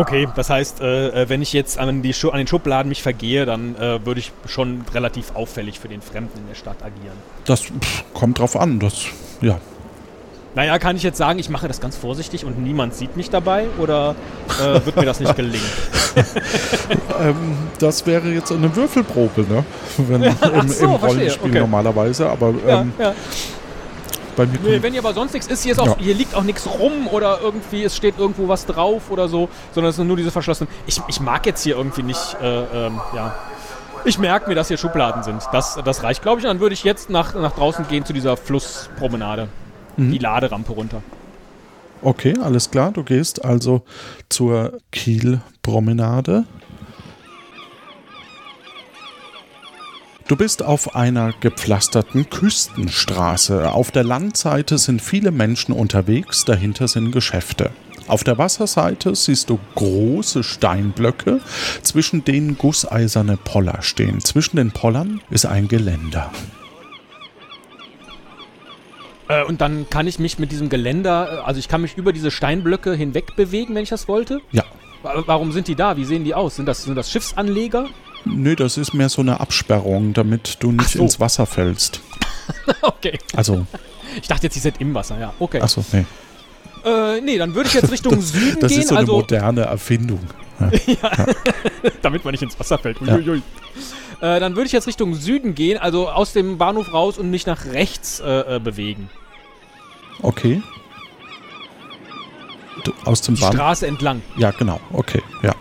Okay, 0.00 0.28
das 0.34 0.48
heißt, 0.48 0.80
äh, 0.80 1.22
äh, 1.22 1.28
wenn 1.28 1.42
ich 1.42 1.52
jetzt 1.52 1.78
an, 1.78 2.02
die 2.02 2.14
an 2.30 2.38
den 2.38 2.46
Schubladen 2.46 2.88
mich 2.88 3.02
vergehe, 3.02 3.44
dann 3.44 3.76
äh, 3.76 4.04
würde 4.04 4.20
ich 4.20 4.32
schon 4.46 4.84
relativ 4.94 5.34
auffällig 5.34 5.78
für 5.78 5.88
den 5.88 6.00
Fremden 6.00 6.38
in 6.38 6.48
der 6.48 6.54
Stadt 6.54 6.82
agieren. 6.82 7.16
Das 7.44 7.64
pff, 7.64 8.04
kommt 8.14 8.38
drauf 8.38 8.56
an, 8.56 8.80
das, 8.80 9.04
ja. 9.40 9.58
Naja, 10.54 10.78
kann 10.78 10.96
ich 10.96 11.02
jetzt 11.02 11.18
sagen, 11.18 11.38
ich 11.38 11.48
mache 11.48 11.68
das 11.68 11.80
ganz 11.80 11.96
vorsichtig 11.96 12.44
und 12.44 12.58
niemand 12.58 12.94
sieht 12.94 13.16
mich 13.16 13.30
dabei 13.30 13.66
oder 13.78 14.16
äh, 14.60 14.84
wird 14.84 14.96
mir 14.96 15.04
das 15.04 15.20
nicht 15.20 15.36
gelingen? 15.36 15.70
ähm, 17.20 17.36
das 17.78 18.04
wäre 18.06 18.28
jetzt 18.30 18.50
eine 18.50 18.74
Würfelprobe, 18.74 19.42
ne? 19.42 19.64
Wenn, 19.98 20.22
ja, 20.22 20.30
im, 20.30 20.68
so, 20.68 20.84
im 20.84 20.90
Rollenspiel 20.92 21.50
okay. 21.50 21.60
normalerweise, 21.60 22.28
aber 22.28 22.48
ähm, 22.66 22.92
ja, 22.98 23.04
ja 23.04 23.14
bei 24.40 24.46
mir. 24.46 24.58
Nee, 24.62 24.82
wenn 24.82 24.92
hier 24.92 25.02
aber 25.02 25.14
sonst 25.14 25.32
nichts 25.32 25.48
ist, 25.48 25.62
hier, 25.62 25.72
ist 25.72 25.78
auch, 25.78 25.86
ja. 25.86 25.96
hier 25.98 26.14
liegt 26.14 26.34
auch 26.34 26.42
nichts 26.42 26.66
rum 26.66 27.08
oder 27.08 27.40
irgendwie, 27.42 27.84
es 27.84 27.96
steht 27.96 28.18
irgendwo 28.18 28.48
was 28.48 28.66
drauf 28.66 29.10
oder 29.10 29.28
so, 29.28 29.48
sondern 29.74 29.90
es 29.90 29.96
sind 29.96 30.06
nur 30.06 30.16
diese 30.16 30.30
verschlossenen. 30.30 30.72
Ich, 30.86 31.00
ich 31.08 31.20
mag 31.20 31.46
jetzt 31.46 31.62
hier 31.62 31.76
irgendwie 31.76 32.02
nicht, 32.02 32.36
äh, 32.42 32.86
ähm, 32.86 33.00
ja. 33.14 33.34
Ich 34.06 34.18
merke 34.18 34.48
mir, 34.48 34.54
dass 34.54 34.68
hier 34.68 34.78
Schubladen 34.78 35.22
sind. 35.22 35.42
Das, 35.52 35.78
das 35.84 36.02
reicht, 36.02 36.22
glaube 36.22 36.40
ich. 36.40 36.46
Und 36.46 36.48
dann 36.48 36.60
würde 36.60 36.72
ich 36.72 36.84
jetzt 36.84 37.10
nach, 37.10 37.34
nach 37.34 37.52
draußen 37.52 37.86
gehen 37.88 38.06
zu 38.06 38.14
dieser 38.14 38.38
Flusspromenade. 38.38 39.48
Mhm. 39.98 40.12
Die 40.12 40.18
Laderampe 40.18 40.72
runter. 40.72 41.02
Okay, 42.00 42.34
alles 42.42 42.70
klar. 42.70 42.92
Du 42.92 43.04
gehst 43.04 43.44
also 43.44 43.82
zur 44.30 44.78
Kielpromenade. 44.90 46.44
Du 50.30 50.36
bist 50.36 50.62
auf 50.62 50.94
einer 50.94 51.32
gepflasterten 51.40 52.30
Küstenstraße. 52.30 53.72
Auf 53.72 53.90
der 53.90 54.04
Landseite 54.04 54.78
sind 54.78 55.02
viele 55.02 55.32
Menschen 55.32 55.72
unterwegs, 55.74 56.44
dahinter 56.44 56.86
sind 56.86 57.10
Geschäfte. 57.10 57.72
Auf 58.06 58.22
der 58.22 58.38
Wasserseite 58.38 59.16
siehst 59.16 59.50
du 59.50 59.58
große 59.74 60.44
Steinblöcke, 60.44 61.40
zwischen 61.82 62.24
denen 62.24 62.56
gusseiserne 62.56 63.38
Poller 63.38 63.82
stehen. 63.82 64.20
Zwischen 64.20 64.54
den 64.54 64.70
Pollern 64.70 65.20
ist 65.30 65.46
ein 65.46 65.66
Geländer. 65.66 66.30
Äh, 69.26 69.42
und 69.42 69.60
dann 69.60 69.90
kann 69.90 70.06
ich 70.06 70.20
mich 70.20 70.38
mit 70.38 70.52
diesem 70.52 70.68
Geländer, 70.68 71.40
äh, 71.40 71.44
also 71.44 71.58
ich 71.58 71.66
kann 71.66 71.80
mich 71.80 71.96
über 71.96 72.12
diese 72.12 72.30
Steinblöcke 72.30 72.94
hinweg 72.94 73.34
bewegen, 73.34 73.74
wenn 73.74 73.82
ich 73.82 73.88
das 73.90 74.06
wollte? 74.06 74.40
Ja. 74.52 74.62
Wa- 75.02 75.24
Warum 75.26 75.50
sind 75.50 75.66
die 75.66 75.74
da? 75.74 75.96
Wie 75.96 76.04
sehen 76.04 76.22
die 76.22 76.34
aus? 76.36 76.54
Sind 76.54 76.66
das, 76.66 76.84
sind 76.84 76.94
das 76.94 77.10
Schiffsanleger? 77.10 77.88
Nö, 78.24 78.54
das 78.56 78.76
ist 78.76 78.92
mehr 78.94 79.08
so 79.08 79.22
eine 79.22 79.40
Absperrung, 79.40 80.12
damit 80.12 80.58
du 80.60 80.72
nicht 80.72 80.90
so. 80.90 81.00
ins 81.02 81.20
Wasser 81.20 81.46
fällst. 81.46 82.00
okay. 82.82 83.18
Also, 83.34 83.66
Ich 84.20 84.28
dachte 84.28 84.44
jetzt, 84.44 84.54
die 84.56 84.60
sind 84.60 84.80
im 84.80 84.94
Wasser, 84.94 85.18
ja. 85.18 85.32
Okay. 85.38 85.60
achso, 85.60 85.84
nee. 85.92 86.04
Äh, 86.84 87.20
nee, 87.20 87.38
dann 87.38 87.54
würde 87.54 87.68
ich 87.68 87.74
jetzt 87.74 87.90
Richtung 87.90 88.20
Süden 88.20 88.60
Das 88.60 88.70
gehen, 88.72 88.80
ist 88.80 88.88
so 88.88 88.94
eine 88.94 89.00
also 89.00 89.16
moderne 89.16 89.62
Erfindung. 89.62 90.20
damit 92.02 92.24
man 92.24 92.32
nicht 92.32 92.42
ins 92.42 92.58
Wasser 92.60 92.76
fällt. 92.78 93.00
Uiuiui. 93.00 93.42
Äh, 94.20 94.40
dann 94.40 94.56
würde 94.56 94.66
ich 94.66 94.72
jetzt 94.72 94.86
Richtung 94.86 95.14
Süden 95.14 95.54
gehen, 95.54 95.78
also 95.78 96.10
aus 96.10 96.34
dem 96.34 96.58
Bahnhof 96.58 96.92
raus 96.92 97.16
und 97.16 97.30
mich 97.30 97.46
nach 97.46 97.64
rechts 97.66 98.20
äh, 98.20 98.56
äh, 98.56 98.60
bewegen. 98.60 99.08
Okay. 100.20 100.62
Du, 102.84 102.92
aus 103.04 103.22
dem 103.22 103.34
Die 103.36 103.40
Bahn. 103.40 103.52
Straße 103.52 103.86
entlang. 103.86 104.20
Ja, 104.36 104.50
genau. 104.50 104.80
Okay, 104.92 105.22
ja. 105.42 105.54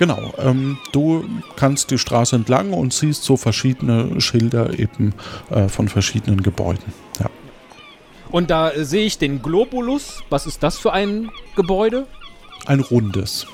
Genau. 0.00 0.32
Ähm, 0.38 0.78
du 0.92 1.26
kannst 1.56 1.90
die 1.90 1.98
Straße 1.98 2.34
entlang 2.34 2.72
und 2.72 2.94
siehst 2.94 3.22
so 3.22 3.36
verschiedene 3.36 4.18
Schilder 4.18 4.78
eben 4.78 5.12
äh, 5.50 5.68
von 5.68 5.90
verschiedenen 5.90 6.42
Gebäuden. 6.42 6.94
Ja. 7.18 7.26
Und 8.30 8.48
da 8.48 8.70
äh, 8.70 8.86
sehe 8.86 9.04
ich 9.04 9.18
den 9.18 9.42
Globulus. 9.42 10.22
Was 10.30 10.46
ist 10.46 10.62
das 10.62 10.78
für 10.78 10.94
ein 10.94 11.30
Gebäude? 11.54 12.06
Ein 12.64 12.80
rundes. 12.80 13.46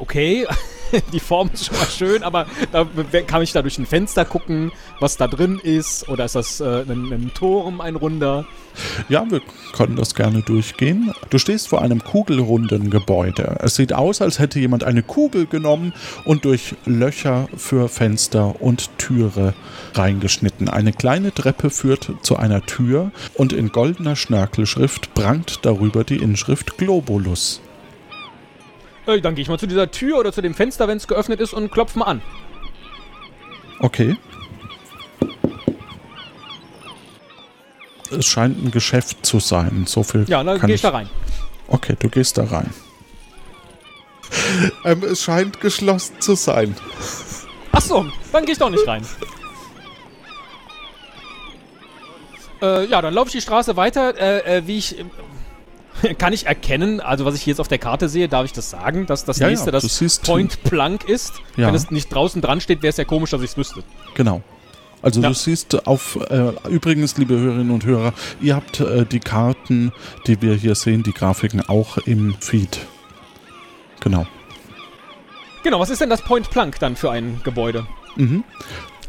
Okay, 0.00 0.44
die 1.12 1.20
Form 1.20 1.50
ist 1.52 1.66
schon 1.66 1.76
mal 1.76 1.86
schön, 1.86 2.22
aber 2.22 2.46
da 2.72 2.86
kann 3.26 3.42
ich 3.42 3.52
da 3.52 3.62
durch 3.62 3.78
ein 3.78 3.86
Fenster 3.86 4.24
gucken, 4.24 4.72
was 5.00 5.16
da 5.16 5.26
drin 5.26 5.60
ist? 5.62 6.08
Oder 6.08 6.24
ist 6.24 6.34
das 6.34 6.60
äh, 6.60 6.82
ein, 6.82 7.12
ein 7.12 7.30
Turm, 7.34 7.80
ein 7.80 7.96
runder? 7.96 8.46
Ja, 9.08 9.24
wir 9.30 9.40
können 9.72 9.96
das 9.96 10.14
gerne 10.14 10.42
durchgehen. 10.42 11.12
Du 11.30 11.38
stehst 11.38 11.68
vor 11.68 11.82
einem 11.82 12.02
kugelrunden 12.02 12.90
Gebäude. 12.90 13.58
Es 13.60 13.76
sieht 13.76 13.92
aus, 13.92 14.20
als 14.20 14.38
hätte 14.38 14.58
jemand 14.58 14.84
eine 14.84 15.02
Kugel 15.02 15.46
genommen 15.46 15.94
und 16.24 16.44
durch 16.44 16.74
Löcher 16.84 17.48
für 17.56 17.88
Fenster 17.88 18.60
und 18.60 18.90
Türe 18.98 19.54
reingeschnitten. 19.94 20.68
Eine 20.68 20.92
kleine 20.92 21.32
Treppe 21.32 21.70
führt 21.70 22.12
zu 22.22 22.36
einer 22.36 22.64
Tür 22.66 23.12
und 23.34 23.52
in 23.52 23.72
goldener 23.72 24.16
Schnörkelschrift 24.16 25.14
prangt 25.14 25.60
darüber 25.62 26.04
die 26.04 26.16
Inschrift 26.16 26.76
Globulus. 26.76 27.60
Äh, 29.06 29.20
dann 29.20 29.34
gehe 29.34 29.42
ich 29.42 29.48
mal 29.48 29.58
zu 29.58 29.66
dieser 29.66 29.90
Tür 29.90 30.18
oder 30.18 30.32
zu 30.32 30.42
dem 30.42 30.54
Fenster, 30.54 30.88
wenn 30.88 30.96
es 30.96 31.06
geöffnet 31.06 31.40
ist, 31.40 31.52
und 31.52 31.70
klopf 31.70 31.94
mal 31.94 32.06
an. 32.06 32.22
Okay. 33.78 34.16
Es 38.10 38.26
scheint 38.26 38.62
ein 38.62 38.70
Geschäft 38.70 39.24
zu 39.26 39.40
sein. 39.40 39.84
So 39.86 40.02
viel. 40.02 40.24
Ja, 40.28 40.42
dann 40.42 40.58
kann 40.58 40.68
gehe 40.68 40.76
ich 40.76 40.82
da 40.82 40.90
rein. 40.90 41.08
Okay, 41.68 41.96
du 41.98 42.08
gehst 42.08 42.38
da 42.38 42.44
rein. 42.44 42.72
ähm, 44.84 45.02
es 45.04 45.22
scheint 45.22 45.60
geschlossen 45.60 46.20
zu 46.20 46.34
sein. 46.34 46.76
Ach 47.72 47.80
so, 47.80 48.06
dann 48.32 48.44
gehe 48.44 48.52
ich 48.52 48.58
doch 48.58 48.70
nicht 48.70 48.86
rein. 48.86 49.06
Äh, 52.62 52.86
ja, 52.86 53.02
dann 53.02 53.12
laufe 53.12 53.28
ich 53.28 53.32
die 53.32 53.40
Straße 53.42 53.76
weiter. 53.76 54.18
Äh, 54.18 54.58
äh, 54.58 54.66
wie 54.66 54.78
ich. 54.78 54.96
Kann 56.18 56.32
ich 56.32 56.46
erkennen, 56.46 57.00
also 57.00 57.24
was 57.24 57.34
ich 57.34 57.42
hier 57.42 57.52
jetzt 57.52 57.60
auf 57.60 57.68
der 57.68 57.78
Karte 57.78 58.08
sehe, 58.08 58.28
darf 58.28 58.44
ich 58.44 58.52
das 58.52 58.70
sagen, 58.70 59.06
dass 59.06 59.24
das 59.24 59.38
Ja, 59.38 59.46
ja, 59.46 59.50
nächste 59.50 59.70
du 59.70 59.78
das 59.80 60.18
Point 60.20 60.62
Blank 60.64 61.04
ist? 61.08 61.34
Ja. 61.56 61.68
Wenn 61.68 61.74
es 61.74 61.90
nicht 61.90 62.12
draußen 62.14 62.42
dran 62.42 62.60
steht, 62.60 62.82
wäre 62.82 62.90
es 62.90 62.96
ja 62.96 63.04
komisch, 63.04 63.30
dass 63.30 63.42
ich 63.42 63.50
es 63.50 63.56
wüsste. 63.56 63.82
Genau. 64.14 64.42
Also 65.02 65.20
Ja. 65.20 65.28
du 65.28 65.34
siehst 65.34 65.86
auf, 65.86 66.18
äh, 66.30 66.52
übrigens, 66.68 67.16
liebe 67.16 67.38
Hörerinnen 67.38 67.70
und 67.70 67.84
Hörer, 67.84 68.12
ihr 68.40 68.56
habt 68.56 68.80
äh, 68.80 69.04
die 69.06 69.20
Karten, 69.20 69.92
die 70.26 70.40
wir 70.42 70.54
hier 70.54 70.74
sehen, 70.74 71.02
die 71.02 71.12
Grafiken 71.12 71.60
auch 71.68 71.98
im 71.98 72.34
Feed. 72.40 72.80
Genau. 74.00 74.26
Genau, 75.62 75.80
was 75.80 75.90
ist 75.90 76.00
denn 76.00 76.10
das 76.10 76.22
Point 76.22 76.50
Blank 76.50 76.78
dann 76.78 76.96
für 76.96 77.10
ein 77.10 77.40
Gebäude? 77.44 77.86
Mhm. 78.16 78.44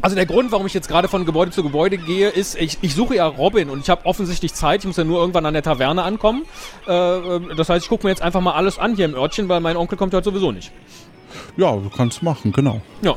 Also 0.00 0.14
der 0.14 0.26
Grund, 0.26 0.52
warum 0.52 0.66
ich 0.66 0.74
jetzt 0.74 0.88
gerade 0.88 1.08
von 1.08 1.24
Gebäude 1.24 1.50
zu 1.50 1.62
Gebäude 1.62 1.98
gehe, 1.98 2.28
ist, 2.28 2.56
ich, 2.56 2.78
ich 2.82 2.94
suche 2.94 3.16
ja 3.16 3.26
Robin 3.26 3.68
und 3.68 3.80
ich 3.80 3.90
habe 3.90 4.06
offensichtlich 4.06 4.54
Zeit. 4.54 4.80
Ich 4.80 4.86
muss 4.86 4.96
ja 4.96 5.04
nur 5.04 5.18
irgendwann 5.20 5.44
an 5.44 5.54
der 5.54 5.62
Taverne 5.62 6.02
ankommen. 6.02 6.44
Äh, 6.86 6.92
äh, 6.92 7.54
das 7.56 7.68
heißt, 7.68 7.84
ich 7.84 7.88
gucke 7.88 8.06
mir 8.06 8.10
jetzt 8.10 8.22
einfach 8.22 8.40
mal 8.40 8.52
alles 8.52 8.78
an 8.78 8.94
hier 8.94 9.06
im 9.06 9.14
Örtchen, 9.14 9.48
weil 9.48 9.60
mein 9.60 9.76
Onkel 9.76 9.98
kommt 9.98 10.12
ja 10.12 10.18
heute 10.18 10.30
sowieso 10.30 10.52
nicht. 10.52 10.70
Ja, 11.56 11.72
du 11.72 11.90
kannst 11.94 12.22
machen, 12.22 12.52
genau. 12.52 12.80
Ja. 13.02 13.16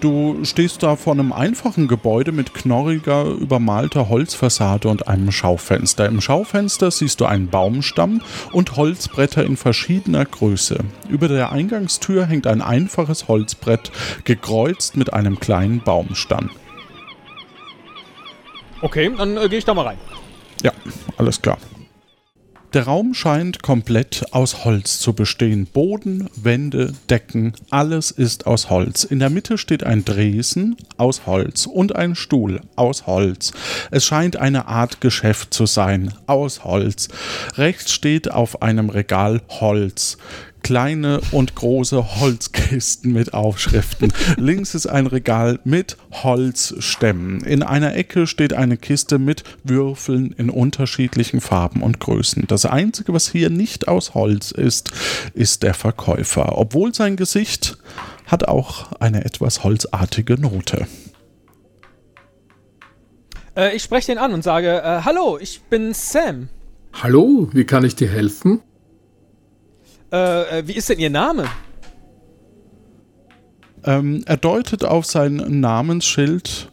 Du 0.00 0.44
stehst 0.44 0.82
da 0.82 0.94
vor 0.96 1.14
einem 1.14 1.32
einfachen 1.32 1.88
Gebäude 1.88 2.30
mit 2.30 2.52
knorriger, 2.52 3.24
übermalter 3.24 4.10
Holzfassade 4.10 4.88
und 4.88 5.08
einem 5.08 5.32
Schaufenster. 5.32 6.06
Im 6.06 6.20
Schaufenster 6.20 6.90
siehst 6.90 7.20
du 7.20 7.24
einen 7.24 7.48
Baumstamm 7.48 8.20
und 8.52 8.76
Holzbretter 8.76 9.44
in 9.44 9.56
verschiedener 9.56 10.26
Größe. 10.26 10.80
Über 11.08 11.28
der 11.28 11.50
Eingangstür 11.50 12.26
hängt 12.26 12.46
ein 12.46 12.60
einfaches 12.60 13.26
Holzbrett, 13.26 13.90
gekreuzt 14.24 14.96
mit 14.98 15.14
einem 15.14 15.40
kleinen 15.40 15.80
Baumstamm. 15.80 16.50
Okay, 18.82 19.10
dann 19.16 19.38
äh, 19.38 19.48
gehe 19.48 19.58
ich 19.58 19.64
da 19.64 19.72
mal 19.72 19.86
rein. 19.86 19.98
Ja, 20.62 20.72
alles 21.16 21.40
klar. 21.40 21.56
Der 22.76 22.84
Raum 22.84 23.14
scheint 23.14 23.62
komplett 23.62 24.34
aus 24.34 24.66
Holz 24.66 24.98
zu 24.98 25.14
bestehen. 25.14 25.64
Boden, 25.64 26.28
Wände, 26.36 26.92
Decken, 27.08 27.54
alles 27.70 28.10
ist 28.10 28.46
aus 28.46 28.68
Holz. 28.68 29.02
In 29.02 29.18
der 29.18 29.30
Mitte 29.30 29.56
steht 29.56 29.82
ein 29.82 30.04
Dresen 30.04 30.76
aus 30.98 31.24
Holz 31.24 31.64
und 31.64 31.96
ein 31.96 32.14
Stuhl 32.14 32.60
aus 32.76 33.06
Holz. 33.06 33.54
Es 33.90 34.04
scheint 34.04 34.36
eine 34.36 34.68
Art 34.68 35.00
Geschäft 35.00 35.54
zu 35.54 35.64
sein, 35.64 36.12
aus 36.26 36.64
Holz. 36.64 37.08
Rechts 37.54 37.92
steht 37.92 38.30
auf 38.30 38.60
einem 38.60 38.90
Regal 38.90 39.40
Holz. 39.48 40.18
Kleine 40.62 41.20
und 41.30 41.54
große 41.54 42.20
Holzkisten 42.20 43.12
mit 43.12 43.34
Aufschriften. 43.34 44.12
Links 44.36 44.74
ist 44.74 44.86
ein 44.86 45.06
Regal 45.06 45.60
mit 45.64 45.96
Holzstämmen. 46.10 47.42
In 47.44 47.62
einer 47.62 47.94
Ecke 47.94 48.26
steht 48.26 48.52
eine 48.52 48.76
Kiste 48.76 49.18
mit 49.18 49.44
Würfeln 49.62 50.34
in 50.36 50.50
unterschiedlichen 50.50 51.40
Farben 51.40 51.82
und 51.82 52.00
Größen. 52.00 52.46
Das 52.48 52.66
Einzige, 52.66 53.12
was 53.12 53.30
hier 53.30 53.50
nicht 53.50 53.88
aus 53.88 54.14
Holz 54.14 54.50
ist, 54.50 54.90
ist 55.34 55.62
der 55.62 55.74
Verkäufer. 55.74 56.58
Obwohl 56.58 56.94
sein 56.94 57.16
Gesicht 57.16 57.78
hat 58.26 58.48
auch 58.48 58.92
eine 59.00 59.24
etwas 59.24 59.62
holzartige 59.62 60.34
Note. 60.34 60.86
Äh, 63.56 63.74
ich 63.74 63.82
spreche 63.82 64.12
den 64.12 64.18
an 64.18 64.32
und 64.32 64.42
sage, 64.42 64.82
äh, 64.82 65.02
hallo, 65.04 65.38
ich 65.40 65.62
bin 65.62 65.94
Sam. 65.94 66.48
Hallo, 66.92 67.48
wie 67.52 67.64
kann 67.64 67.84
ich 67.84 67.96
dir 67.96 68.08
helfen? 68.08 68.60
Äh, 70.16 70.60
äh, 70.60 70.66
wie 70.66 70.72
ist 70.72 70.88
denn 70.88 70.98
Ihr 70.98 71.10
Name? 71.10 71.44
Ähm, 73.84 74.22
er 74.24 74.38
deutet 74.38 74.82
auf 74.82 75.04
sein 75.04 75.36
Namensschild 75.60 76.72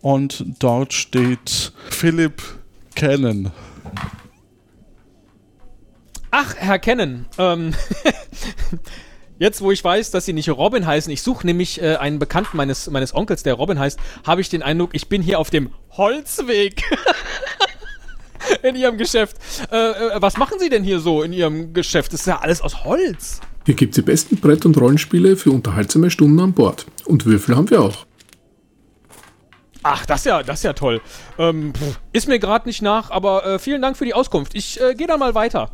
und 0.00 0.44
dort 0.60 0.92
steht 0.92 1.72
Philip 1.90 2.40
Cannon. 2.94 3.50
Ach, 6.30 6.54
Herr 6.56 6.78
Kennen. 6.78 7.26
Ähm, 7.36 7.74
jetzt, 9.40 9.60
wo 9.60 9.72
ich 9.72 9.82
weiß, 9.82 10.12
dass 10.12 10.26
Sie 10.26 10.32
nicht 10.32 10.48
Robin 10.48 10.86
heißen, 10.86 11.12
ich 11.12 11.22
suche 11.22 11.46
nämlich 11.46 11.82
äh, 11.82 11.96
einen 11.96 12.20
Bekannten 12.20 12.56
meines, 12.56 12.88
meines 12.90 13.12
Onkels, 13.12 13.42
der 13.42 13.54
Robin 13.54 13.80
heißt, 13.80 13.98
habe 14.24 14.40
ich 14.40 14.48
den 14.48 14.62
Eindruck, 14.62 14.90
ich 14.94 15.08
bin 15.08 15.20
hier 15.20 15.40
auf 15.40 15.50
dem 15.50 15.72
Holzweg. 15.90 16.84
in 18.62 18.76
Ihrem 18.76 18.98
Geschäft. 18.98 19.36
Äh, 19.70 19.76
äh, 19.76 20.22
was 20.22 20.36
machen 20.36 20.58
Sie 20.58 20.68
denn 20.68 20.84
hier 20.84 21.00
so 21.00 21.22
in 21.22 21.32
Ihrem 21.32 21.72
Geschäft? 21.72 22.12
Das 22.12 22.20
ist 22.20 22.26
ja 22.26 22.40
alles 22.40 22.60
aus 22.60 22.84
Holz. 22.84 23.40
Hier 23.66 23.74
gibt's 23.74 23.96
die 23.96 24.02
besten 24.02 24.36
Brett- 24.36 24.66
und 24.66 24.78
Rollenspiele 24.78 25.36
für 25.36 25.50
unterhaltsame 25.50 26.10
Stunden 26.10 26.38
an 26.40 26.52
Bord. 26.52 26.86
Und 27.06 27.24
Würfel 27.24 27.56
haben 27.56 27.70
wir 27.70 27.80
auch. 27.80 28.06
Ach, 29.82 30.06
das 30.06 30.20
ist 30.20 30.26
ja, 30.26 30.42
das 30.42 30.60
ist 30.60 30.64
ja 30.64 30.72
toll. 30.72 31.00
Ähm, 31.38 31.72
pff, 31.74 32.00
ist 32.12 32.26
mir 32.26 32.38
gerade 32.38 32.66
nicht 32.66 32.80
nach, 32.80 33.10
aber 33.10 33.44
äh, 33.44 33.58
vielen 33.58 33.82
Dank 33.82 33.96
für 33.96 34.06
die 34.06 34.14
Auskunft. 34.14 34.54
Ich 34.54 34.80
äh, 34.80 34.94
gehe 34.94 35.06
dann 35.06 35.20
mal 35.20 35.34
weiter. 35.34 35.70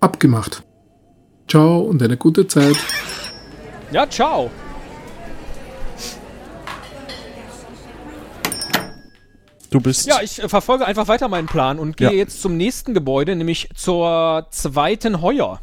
Abgemacht. 0.00 0.64
Ciao 1.48 1.80
und 1.80 2.02
eine 2.02 2.16
gute 2.16 2.46
Zeit. 2.46 2.76
Ja, 3.92 4.08
ciao. 4.08 4.50
Du 9.72 9.80
bist 9.80 10.06
Ja, 10.06 10.20
ich 10.22 10.42
äh, 10.42 10.48
verfolge 10.48 10.86
einfach 10.86 11.08
weiter 11.08 11.28
meinen 11.28 11.46
Plan 11.48 11.78
und 11.78 11.96
gehe 11.96 12.08
Ja. 12.10 12.14
jetzt 12.14 12.40
zum 12.40 12.56
nächsten 12.56 12.94
Gebäude, 12.94 13.34
nämlich 13.34 13.68
zur 13.74 14.46
zweiten 14.50 15.20
Heuer. 15.22 15.60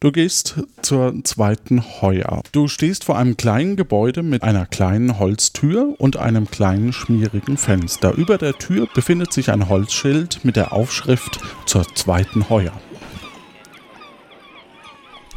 Du 0.00 0.12
gehst 0.12 0.56
zur 0.82 1.14
zweiten 1.24 1.82
Heuer. 2.02 2.42
Du 2.52 2.68
stehst 2.68 3.04
vor 3.04 3.16
einem 3.16 3.36
kleinen 3.36 3.76
Gebäude 3.76 4.22
mit 4.22 4.42
einer 4.42 4.66
kleinen 4.66 5.18
Holztür 5.18 5.94
und 5.98 6.16
einem 6.16 6.50
kleinen 6.50 6.92
schmierigen 6.92 7.56
Fenster. 7.56 8.12
Über 8.12 8.36
der 8.38 8.54
Tür 8.58 8.88
befindet 8.92 9.32
sich 9.32 9.50
ein 9.50 9.68
Holzschild 9.68 10.44
mit 10.44 10.56
der 10.56 10.72
Aufschrift 10.72 11.38
zur 11.64 11.86
zweiten 11.94 12.50
Heuer. 12.50 12.72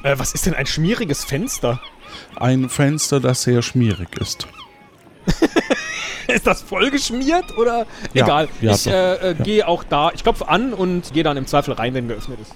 Äh, 0.04 0.18
was 0.18 0.34
ist 0.34 0.48
denn 0.48 0.56
ein 0.56 0.66
schmieriges 0.66 1.24
Fenster? 1.24 1.80
Ein 2.36 2.68
Fenster, 2.68 3.20
das 3.20 3.44
sehr 3.44 3.62
schmierig 3.62 4.18
ist. 4.20 4.48
Ist 6.28 6.48
das 6.48 6.62
vollgeschmiert 6.62 7.58
oder? 7.58 7.86
Ja, 8.14 8.26
Egal. 8.26 8.48
ja, 8.62 8.74
ich 8.74 8.88
äh, 8.88 9.14
äh, 9.16 9.28
Ja. 9.28 9.44
gehe 9.44 9.68
auch 9.68 9.84
da. 9.84 10.12
Ich 10.14 10.24
klopfe 10.24 10.48
an 10.48 10.74
und 10.74 11.14
gehe 11.14 11.24
dann 11.24 11.38
im 11.38 11.48
Zweifel 11.48 11.74
rein, 11.74 11.94
wenn 11.94 12.08
geöffnet 12.08 12.40
ist. 12.42 12.54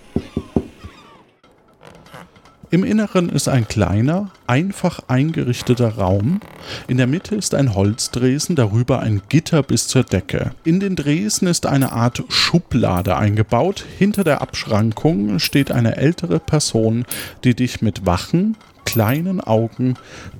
Im 2.71 2.83
Inneren 2.83 3.29
ist 3.29 3.47
ein 3.47 3.67
kleiner, 3.67 4.31
einfach 4.47 4.99
eingerichteter 5.07 5.95
Raum. 5.97 6.41
In 6.87 6.97
der 6.97 7.07
Mitte 7.07 7.35
ist 7.35 7.53
ein 7.53 7.73
Holzdresen, 7.75 8.55
darüber 8.55 8.99
ein 8.99 9.21
Gitter 9.29 9.61
bis 9.63 9.87
zur 9.87 10.03
Decke. 10.03 10.51
In 10.65 10.79
den 10.79 10.95
Dresen 10.95 11.47
ist 11.47 11.67
eine 11.67 11.91
Art 11.93 12.23
Schublade 12.27 13.15
eingebaut. 13.15 13.85
Hinter 13.97 14.23
der 14.23 14.41
Abschrankung 14.41 15.39
steht 15.39 15.71
eine 15.71 15.95
ältere 15.97 16.39
Person, 16.39 17.05
die 17.43 17.53
dich 17.55 17.81
mit 17.81 18.05
wachen, 18.05 18.57
kleinen 18.83 19.39
Augen 19.41 19.93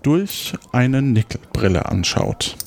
durch 0.04 0.54
eine 0.74 1.02
Nickelbrille 1.02 1.86
anschaut. 1.86 2.58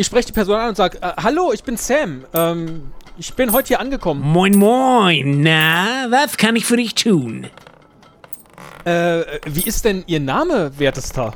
Ich 0.00 0.06
spreche 0.06 0.28
die 0.28 0.32
Person 0.32 0.54
an 0.54 0.68
und 0.68 0.76
sage, 0.76 1.02
äh, 1.02 1.12
hallo, 1.20 1.52
ich 1.52 1.64
bin 1.64 1.76
Sam. 1.76 2.24
Ähm, 2.32 2.92
ich 3.16 3.34
bin 3.34 3.52
heute 3.52 3.66
hier 3.68 3.80
angekommen. 3.80 4.20
Moin, 4.22 4.56
moin. 4.56 5.40
Na, 5.42 6.06
was 6.08 6.36
kann 6.36 6.54
ich 6.54 6.64
für 6.64 6.76
dich 6.76 6.94
tun? 6.94 7.48
Äh, 8.84 9.22
wie 9.46 9.62
ist 9.64 9.84
denn 9.84 10.04
Ihr 10.06 10.20
Name, 10.20 10.70
Wertester? 10.78 11.34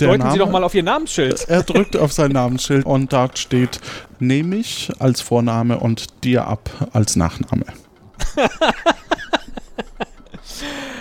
Der 0.00 0.08
Deuten 0.08 0.22
Sie 0.22 0.26
Name- 0.30 0.38
doch 0.38 0.50
mal 0.50 0.64
auf 0.64 0.74
Ihr 0.74 0.82
Namensschild. 0.82 1.48
Er 1.48 1.62
drückt 1.62 1.96
auf 1.96 2.12
sein 2.12 2.32
Namensschild 2.32 2.84
und 2.84 3.12
dort 3.12 3.38
steht 3.38 3.80
Nehme 4.18 4.56
ich 4.56 4.90
als 4.98 5.20
Vorname 5.20 5.78
und 5.78 6.24
dir 6.24 6.48
ab 6.48 6.68
als 6.92 7.14
Nachname. 7.14 7.66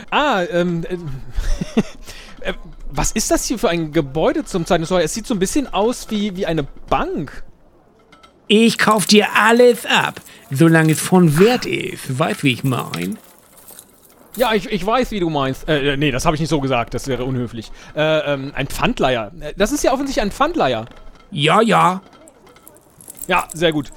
Ah, 0.09 0.43
ähm, 0.49 0.85
äh, 0.87 0.95
äh, 2.49 2.53
was 2.97 3.11
ist 3.11 3.29
das 3.29 3.45
hier 3.45 3.59
für 3.59 3.69
ein 3.69 3.91
Gebäude 3.91 4.43
zum 4.43 4.65
Zeigen? 4.65 4.83
Es 4.83 5.13
sieht 5.13 5.27
so 5.27 5.35
ein 5.35 5.39
bisschen 5.39 5.71
aus 5.71 6.07
wie, 6.09 6.35
wie 6.35 6.47
eine 6.47 6.63
Bank. 6.63 7.43
Ich 8.47 8.77
kauf 8.77 9.05
dir 9.05 9.27
alles 9.35 9.85
ab, 9.85 10.19
solange 10.49 10.93
es 10.93 10.99
von 10.99 11.37
Wert 11.37 11.65
ist. 11.65 12.17
Weißt 12.17 12.43
wie 12.43 12.53
ich 12.53 12.63
mein? 12.63 13.19
Ja, 14.35 14.53
ich, 14.53 14.71
ich 14.71 14.85
weiß, 14.85 15.11
wie 15.11 15.19
du 15.19 15.29
meinst. 15.29 15.67
Äh, 15.67 15.93
äh, 15.93 15.97
nee, 15.97 16.11
das 16.11 16.25
habe 16.25 16.35
ich 16.35 16.39
nicht 16.39 16.49
so 16.49 16.59
gesagt, 16.59 16.93
das 16.93 17.07
wäre 17.07 17.23
unhöflich. 17.25 17.71
Äh, 17.95 18.33
ähm, 18.33 18.51
ein 18.55 18.67
Pfandleiher. 18.67 19.31
Äh, 19.39 19.53
Das 19.57 19.71
ist 19.71 19.83
ja 19.83 19.91
offensichtlich 19.93 20.23
ein 20.23 20.31
Pfandleiher. 20.31 20.85
Ja, 21.29 21.61
ja. 21.61 22.01
Ja, 23.27 23.47
sehr 23.53 23.73
gut. 23.73 23.91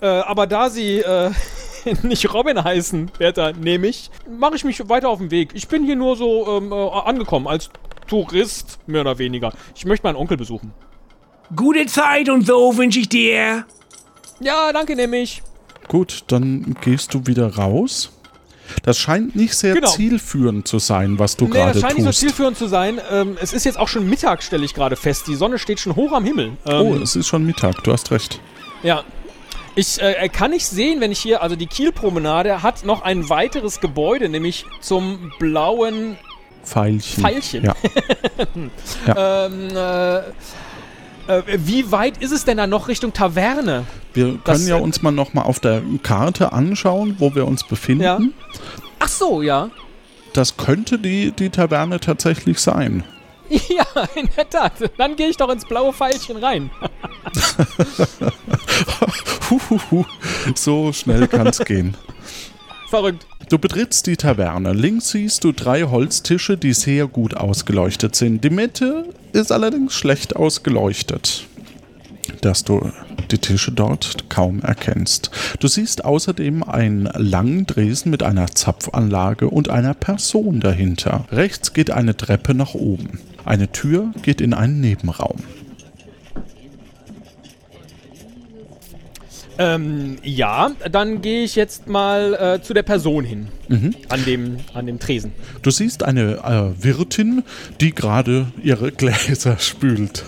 Äh, 0.00 0.06
aber 0.06 0.46
da 0.46 0.68
sie 0.68 0.98
äh, 0.98 1.30
nicht 2.02 2.32
Robin 2.32 2.62
heißen, 2.62 3.12
Bertha, 3.18 3.52
nehme 3.52 3.86
ich, 3.86 4.10
mache 4.28 4.56
ich 4.56 4.64
mich 4.64 4.88
weiter 4.88 5.08
auf 5.08 5.18
den 5.18 5.30
Weg. 5.30 5.50
Ich 5.54 5.68
bin 5.68 5.84
hier 5.84 5.96
nur 5.96 6.16
so 6.16 6.58
ähm, 6.58 6.72
äh, 6.72 6.74
angekommen, 6.74 7.46
als 7.46 7.70
Tourist, 8.12 8.78
mehr 8.86 9.00
oder 9.00 9.16
weniger. 9.16 9.54
Ich 9.74 9.86
möchte 9.86 10.06
meinen 10.06 10.16
Onkel 10.16 10.36
besuchen. 10.36 10.74
Gute 11.56 11.86
Zeit 11.86 12.28
und 12.28 12.46
so 12.46 12.76
wünsche 12.76 12.98
ich 12.98 13.08
dir. 13.08 13.64
Ja, 14.38 14.70
danke, 14.70 14.94
nehme 14.94 15.16
ich. 15.16 15.42
Gut, 15.88 16.24
dann 16.26 16.76
gehst 16.82 17.14
du 17.14 17.26
wieder 17.26 17.54
raus. 17.56 18.12
Das 18.82 18.98
scheint 18.98 19.34
nicht 19.34 19.54
sehr 19.54 19.74
Genau. 19.74 19.88
zielführend 19.88 20.68
zu 20.68 20.78
sein, 20.78 21.18
was 21.18 21.36
du 21.38 21.46
Nee, 21.46 21.52
gerade 21.52 21.72
das 21.72 21.80
scheint 21.80 21.94
nicht 21.94 22.04
so 22.04 22.10
tust. 22.10 22.20
zielführend 22.20 22.58
zu 22.58 22.66
sein. 22.66 23.00
Ähm, 23.10 23.38
es 23.40 23.54
ist 23.54 23.64
jetzt 23.64 23.78
auch 23.78 23.88
schon 23.88 24.06
Mittag, 24.08 24.42
stelle 24.42 24.64
ich 24.66 24.74
gerade 24.74 24.96
fest. 24.96 25.26
Die 25.26 25.34
Sonne 25.34 25.58
steht 25.58 25.80
schon 25.80 25.96
hoch 25.96 26.12
am 26.12 26.24
Himmel. 26.24 26.52
Ähm, 26.66 26.82
oh, 26.86 26.94
es 26.96 27.16
ist 27.16 27.26
schon 27.28 27.46
Mittag, 27.46 27.82
du 27.82 27.92
hast 27.92 28.10
recht. 28.10 28.40
Ja. 28.82 29.04
Ich 29.74 30.02
äh, 30.02 30.28
kann 30.28 30.50
nicht 30.50 30.66
sehen, 30.66 31.00
wenn 31.00 31.12
ich 31.12 31.18
hier, 31.20 31.40
also 31.42 31.56
die 31.56 31.66
Kielpromenade 31.66 32.62
hat 32.62 32.84
noch 32.84 33.00
ein 33.00 33.30
weiteres 33.30 33.80
Gebäude, 33.80 34.28
nämlich 34.28 34.66
zum 34.82 35.32
blauen 35.38 36.18
Pfeilchen. 36.64 37.22
Pfeilchen. 37.22 37.64
Ja. 39.06 39.46
Ähm, 39.46 39.68
äh, 39.74 40.18
äh, 41.28 41.42
wie 41.58 41.90
weit 41.92 42.18
ist 42.18 42.32
es 42.32 42.44
denn 42.44 42.56
da 42.56 42.66
noch 42.66 42.88
Richtung 42.88 43.12
Taverne? 43.12 43.84
Wir 44.14 44.24
können 44.26 44.40
Das, 44.44 44.66
ja 44.66 44.78
äh, 44.78 44.80
uns 44.80 45.02
mal 45.02 45.10
nochmal 45.12 45.44
auf 45.44 45.60
der 45.60 45.82
Karte 46.02 46.52
anschauen, 46.52 47.16
wo 47.18 47.34
wir 47.34 47.46
uns 47.46 47.64
befinden. 47.64 48.04
Ja. 48.04 48.18
Ach 48.98 49.08
so, 49.08 49.42
ja. 49.42 49.70
Das 50.32 50.56
könnte 50.56 50.98
die, 50.98 51.32
die 51.32 51.50
Taverne 51.50 52.00
tatsächlich 52.00 52.58
sein. 52.58 53.04
Ja, 53.68 53.84
in 54.14 54.30
der 54.34 54.48
Tat. 54.48 54.72
Dann 54.96 55.14
gehe 55.14 55.28
ich 55.28 55.36
doch 55.36 55.50
ins 55.50 55.66
blaue 55.66 55.92
Pfeilchen 55.92 56.38
rein. 56.38 56.70
So 60.54 60.92
schnell 60.92 61.28
kann's 61.28 61.58
gehen. 61.58 61.96
Verrückt. 62.88 63.26
Du 63.48 63.58
betrittst 63.58 64.06
die 64.06 64.16
Taverne. 64.16 64.72
Links 64.72 65.10
siehst 65.10 65.44
du 65.44 65.52
drei 65.52 65.82
Holztische, 65.82 66.56
die 66.56 66.72
sehr 66.72 67.06
gut 67.06 67.36
ausgeleuchtet 67.36 68.16
sind. 68.16 68.42
Die 68.44 68.50
Mitte 68.50 69.04
ist 69.32 69.52
allerdings 69.52 69.94
schlecht 69.94 70.36
ausgeleuchtet, 70.36 71.46
dass 72.40 72.64
du 72.64 72.90
die 73.30 73.38
Tische 73.38 73.72
dort 73.72 74.28
kaum 74.28 74.60
erkennst. 74.60 75.30
Du 75.58 75.68
siehst 75.68 76.04
außerdem 76.04 76.62
einen 76.62 77.04
langen 77.14 77.66
Dresen 77.66 78.10
mit 78.10 78.22
einer 78.22 78.46
Zapfanlage 78.48 79.48
und 79.48 79.70
einer 79.70 79.94
Person 79.94 80.60
dahinter. 80.60 81.24
Rechts 81.30 81.72
geht 81.72 81.90
eine 81.90 82.16
Treppe 82.16 82.54
nach 82.54 82.74
oben. 82.74 83.20
Eine 83.44 83.72
Tür 83.72 84.12
geht 84.22 84.40
in 84.40 84.54
einen 84.54 84.80
Nebenraum. 84.80 85.38
Ähm, 89.58 90.18
ja, 90.22 90.70
dann 90.90 91.20
gehe 91.20 91.44
ich 91.44 91.56
jetzt 91.56 91.86
mal 91.86 92.34
äh, 92.34 92.62
zu 92.62 92.72
der 92.72 92.82
Person 92.82 93.24
hin. 93.24 93.48
An, 94.08 94.24
dem, 94.24 94.56
an 94.74 94.86
dem 94.86 94.98
Tresen. 94.98 95.32
Du 95.62 95.70
siehst 95.70 96.02
eine 96.02 96.74
äh, 96.78 96.84
Wirtin, 96.84 97.42
die 97.80 97.94
gerade 97.94 98.46
ihre 98.62 98.92
Gläser 98.92 99.58
spült. 99.58 100.24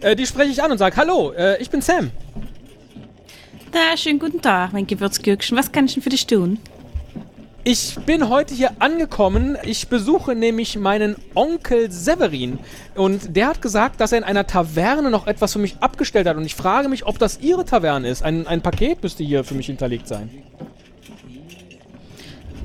Äh, 0.00 0.16
die 0.16 0.26
spreche 0.26 0.50
ich 0.50 0.62
an 0.62 0.70
und 0.72 0.78
sage, 0.78 0.96
hallo, 0.96 1.32
äh, 1.32 1.60
ich 1.60 1.70
bin 1.70 1.82
Sam. 1.82 2.10
Da, 3.72 3.96
schönen 3.96 4.18
guten 4.18 4.40
Tag, 4.40 4.72
mein 4.72 4.86
Gewürzgürkchen. 4.86 5.56
Was 5.56 5.72
kann 5.72 5.86
ich 5.86 5.94
denn 5.94 6.02
für 6.02 6.10
dich 6.10 6.26
tun? 6.26 6.58
Ich 7.68 7.96
bin 8.06 8.28
heute 8.28 8.54
hier 8.54 8.70
angekommen. 8.78 9.58
Ich 9.64 9.88
besuche 9.88 10.36
nämlich 10.36 10.78
meinen 10.78 11.16
Onkel 11.34 11.90
Severin. 11.90 12.60
Und 12.94 13.34
der 13.34 13.48
hat 13.48 13.60
gesagt, 13.60 14.00
dass 14.00 14.12
er 14.12 14.18
in 14.18 14.24
einer 14.24 14.46
Taverne 14.46 15.10
noch 15.10 15.26
etwas 15.26 15.54
für 15.54 15.58
mich 15.58 15.76
abgestellt 15.80 16.28
hat. 16.28 16.36
Und 16.36 16.44
ich 16.44 16.54
frage 16.54 16.88
mich, 16.88 17.06
ob 17.06 17.18
das 17.18 17.40
Ihre 17.40 17.64
Taverne 17.64 18.08
ist. 18.08 18.22
Ein, 18.22 18.46
ein 18.46 18.62
Paket 18.62 19.02
müsste 19.02 19.24
hier 19.24 19.42
für 19.42 19.54
mich 19.54 19.66
hinterlegt 19.66 20.06
sein. 20.06 20.30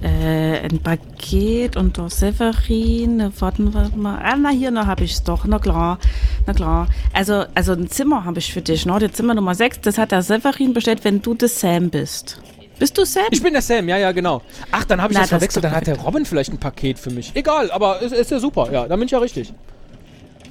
Äh, 0.03 0.59
ein 0.69 0.77
Paket 0.83 1.77
und 1.77 1.97
der 1.97 2.11
Severin. 2.11 3.33
Warten 3.39 3.73
wir 3.73 3.89
mal. 3.95 4.19
Ah, 4.23 4.37
na, 4.37 4.49
hier, 4.49 4.69
na, 4.69 4.85
hab 4.85 5.01
ich's 5.01 5.23
doch. 5.23 5.45
Na 5.45 5.57
klar, 5.57 5.97
na 6.45 6.53
klar. 6.53 6.87
Also, 7.11 7.45
also 7.55 7.73
ein 7.73 7.89
Zimmer 7.89 8.23
habe 8.23 8.37
ich 8.37 8.53
für 8.53 8.61
dich, 8.61 8.85
ne? 8.85 8.99
Das 8.99 9.13
Zimmer 9.13 9.33
Nummer 9.33 9.55
6, 9.55 9.81
das 9.81 9.97
hat 9.97 10.11
der 10.11 10.21
Severin 10.21 10.73
bestellt, 10.73 11.03
wenn 11.03 11.23
du 11.23 11.33
das 11.33 11.59
Sam 11.59 11.89
bist. 11.89 12.39
Bist 12.81 12.97
du 12.97 13.05
Sam? 13.05 13.25
Ich 13.29 13.43
bin 13.43 13.53
der 13.53 13.61
Sam, 13.61 13.87
ja, 13.89 13.97
ja, 13.99 14.11
genau. 14.11 14.41
Ach, 14.71 14.83
dann 14.85 14.99
habe 15.03 15.13
ich 15.13 15.15
Na, 15.15 15.21
das 15.21 15.29
das 15.29 15.37
verwechselt. 15.37 15.63
ist 15.63 15.69
Dann 15.69 15.77
hat 15.77 15.85
der 15.85 15.99
Robin 15.99 16.25
vielleicht 16.25 16.51
ein 16.51 16.57
Paket 16.57 16.97
für 16.97 17.11
mich. 17.11 17.31
Egal, 17.35 17.69
aber 17.69 18.01
es 18.01 18.11
ist 18.11 18.31
ja 18.31 18.39
super. 18.39 18.71
Ja, 18.71 18.87
dann 18.87 18.97
bin 18.97 19.05
ich 19.05 19.11
ja 19.11 19.19
richtig. 19.19 19.53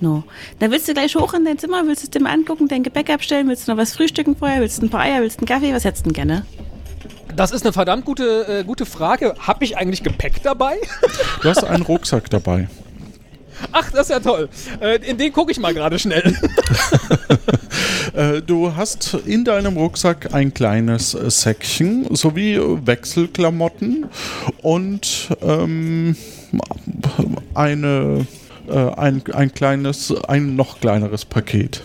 No. 0.01 0.23
Dann 0.61 0.71
willst 0.71 0.87
du 0.87 0.95
gleich 0.95 1.17
hoch 1.17 1.35
in 1.35 1.45
dein 1.45 1.59
Zimmer, 1.59 1.83
willst 1.89 2.05
es 2.05 2.11
dir 2.11 2.21
mal 2.23 2.33
angucken, 2.33 2.69
dein 2.69 2.85
Gepäck 2.85 3.11
abstellen, 3.11 3.49
willst 3.49 3.67
du 3.67 3.73
noch 3.73 3.79
was 3.79 3.95
frühstücken 3.95 4.37
vorher, 4.37 4.61
willst 4.61 4.81
du 4.81 4.87
ein 4.87 4.91
paar 4.91 5.01
Eier, 5.01 5.23
willst 5.23 5.41
du 5.41 5.45
einen 5.45 5.49
Kaffee, 5.49 5.75
was 5.75 5.85
hättest 5.85 6.07
du 6.07 6.11
denn 6.11 6.15
gerne? 6.15 6.47
Das 7.35 7.51
ist 7.51 7.65
eine 7.65 7.73
verdammt 7.73 8.05
gute, 8.05 8.47
äh, 8.61 8.63
gute 8.63 8.87
Frage. 8.87 9.35
Habe 9.41 9.65
ich 9.65 9.77
eigentlich 9.77 10.05
Gepäck 10.05 10.41
dabei? 10.45 10.77
Du 11.43 11.49
hast 11.49 11.65
einen 11.65 11.83
Rucksack 11.83 12.31
dabei. 12.31 12.69
Ach, 13.73 13.91
das 13.91 14.03
ist 14.03 14.11
ja 14.11 14.21
toll. 14.21 14.49
Äh, 14.81 14.99
in 15.05 15.19
den 15.19 15.33
gucke 15.33 15.51
ich 15.51 15.59
mal 15.59 15.75
gerade 15.75 15.99
schnell. 15.99 16.33
Äh, 18.21 18.43
du 18.43 18.77
hast 18.77 19.15
in 19.25 19.45
deinem 19.45 19.79
Rucksack 19.79 20.35
ein 20.35 20.53
kleines 20.53 21.15
äh, 21.15 21.31
Säckchen 21.31 22.15
sowie 22.15 22.61
Wechselklamotten 22.61 24.05
und 24.61 25.31
ähm, 25.41 26.15
eine, 27.55 28.27
äh, 28.69 28.75
ein, 28.75 29.23
ein 29.33 29.55
kleines, 29.55 30.15
ein 30.29 30.55
noch 30.55 30.81
kleineres 30.81 31.25
Paket. 31.25 31.83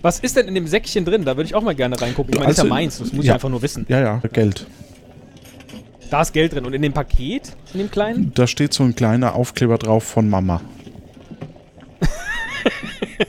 Was 0.00 0.20
ist 0.20 0.36
denn 0.36 0.48
in 0.48 0.54
dem 0.54 0.66
Säckchen 0.66 1.04
drin? 1.04 1.26
Da 1.26 1.36
würde 1.36 1.46
ich 1.46 1.54
auch 1.54 1.62
mal 1.62 1.74
gerne 1.74 2.00
reingucken. 2.00 2.32
Ich 2.32 2.38
meine, 2.38 2.48
das 2.48 2.56
ist 2.56 2.58
ja 2.58 2.62
Also, 2.64 2.74
meins. 2.74 2.98
Das 2.98 3.12
muss 3.12 3.24
ich 3.24 3.28
ja. 3.28 3.34
einfach 3.34 3.50
nur 3.50 3.60
wissen. 3.60 3.84
Ja, 3.90 4.00
ja, 4.00 4.22
Geld. 4.32 4.66
Da 6.08 6.22
ist 6.22 6.32
Geld 6.32 6.54
drin. 6.54 6.64
Und 6.64 6.72
in 6.72 6.80
dem 6.80 6.94
Paket, 6.94 7.54
in 7.74 7.80
dem 7.80 7.90
kleinen? 7.90 8.32
Da 8.34 8.46
steht 8.46 8.72
so 8.72 8.82
ein 8.82 8.94
kleiner 8.94 9.34
Aufkleber 9.34 9.76
drauf 9.76 10.04
von 10.04 10.30
Mama. 10.30 10.62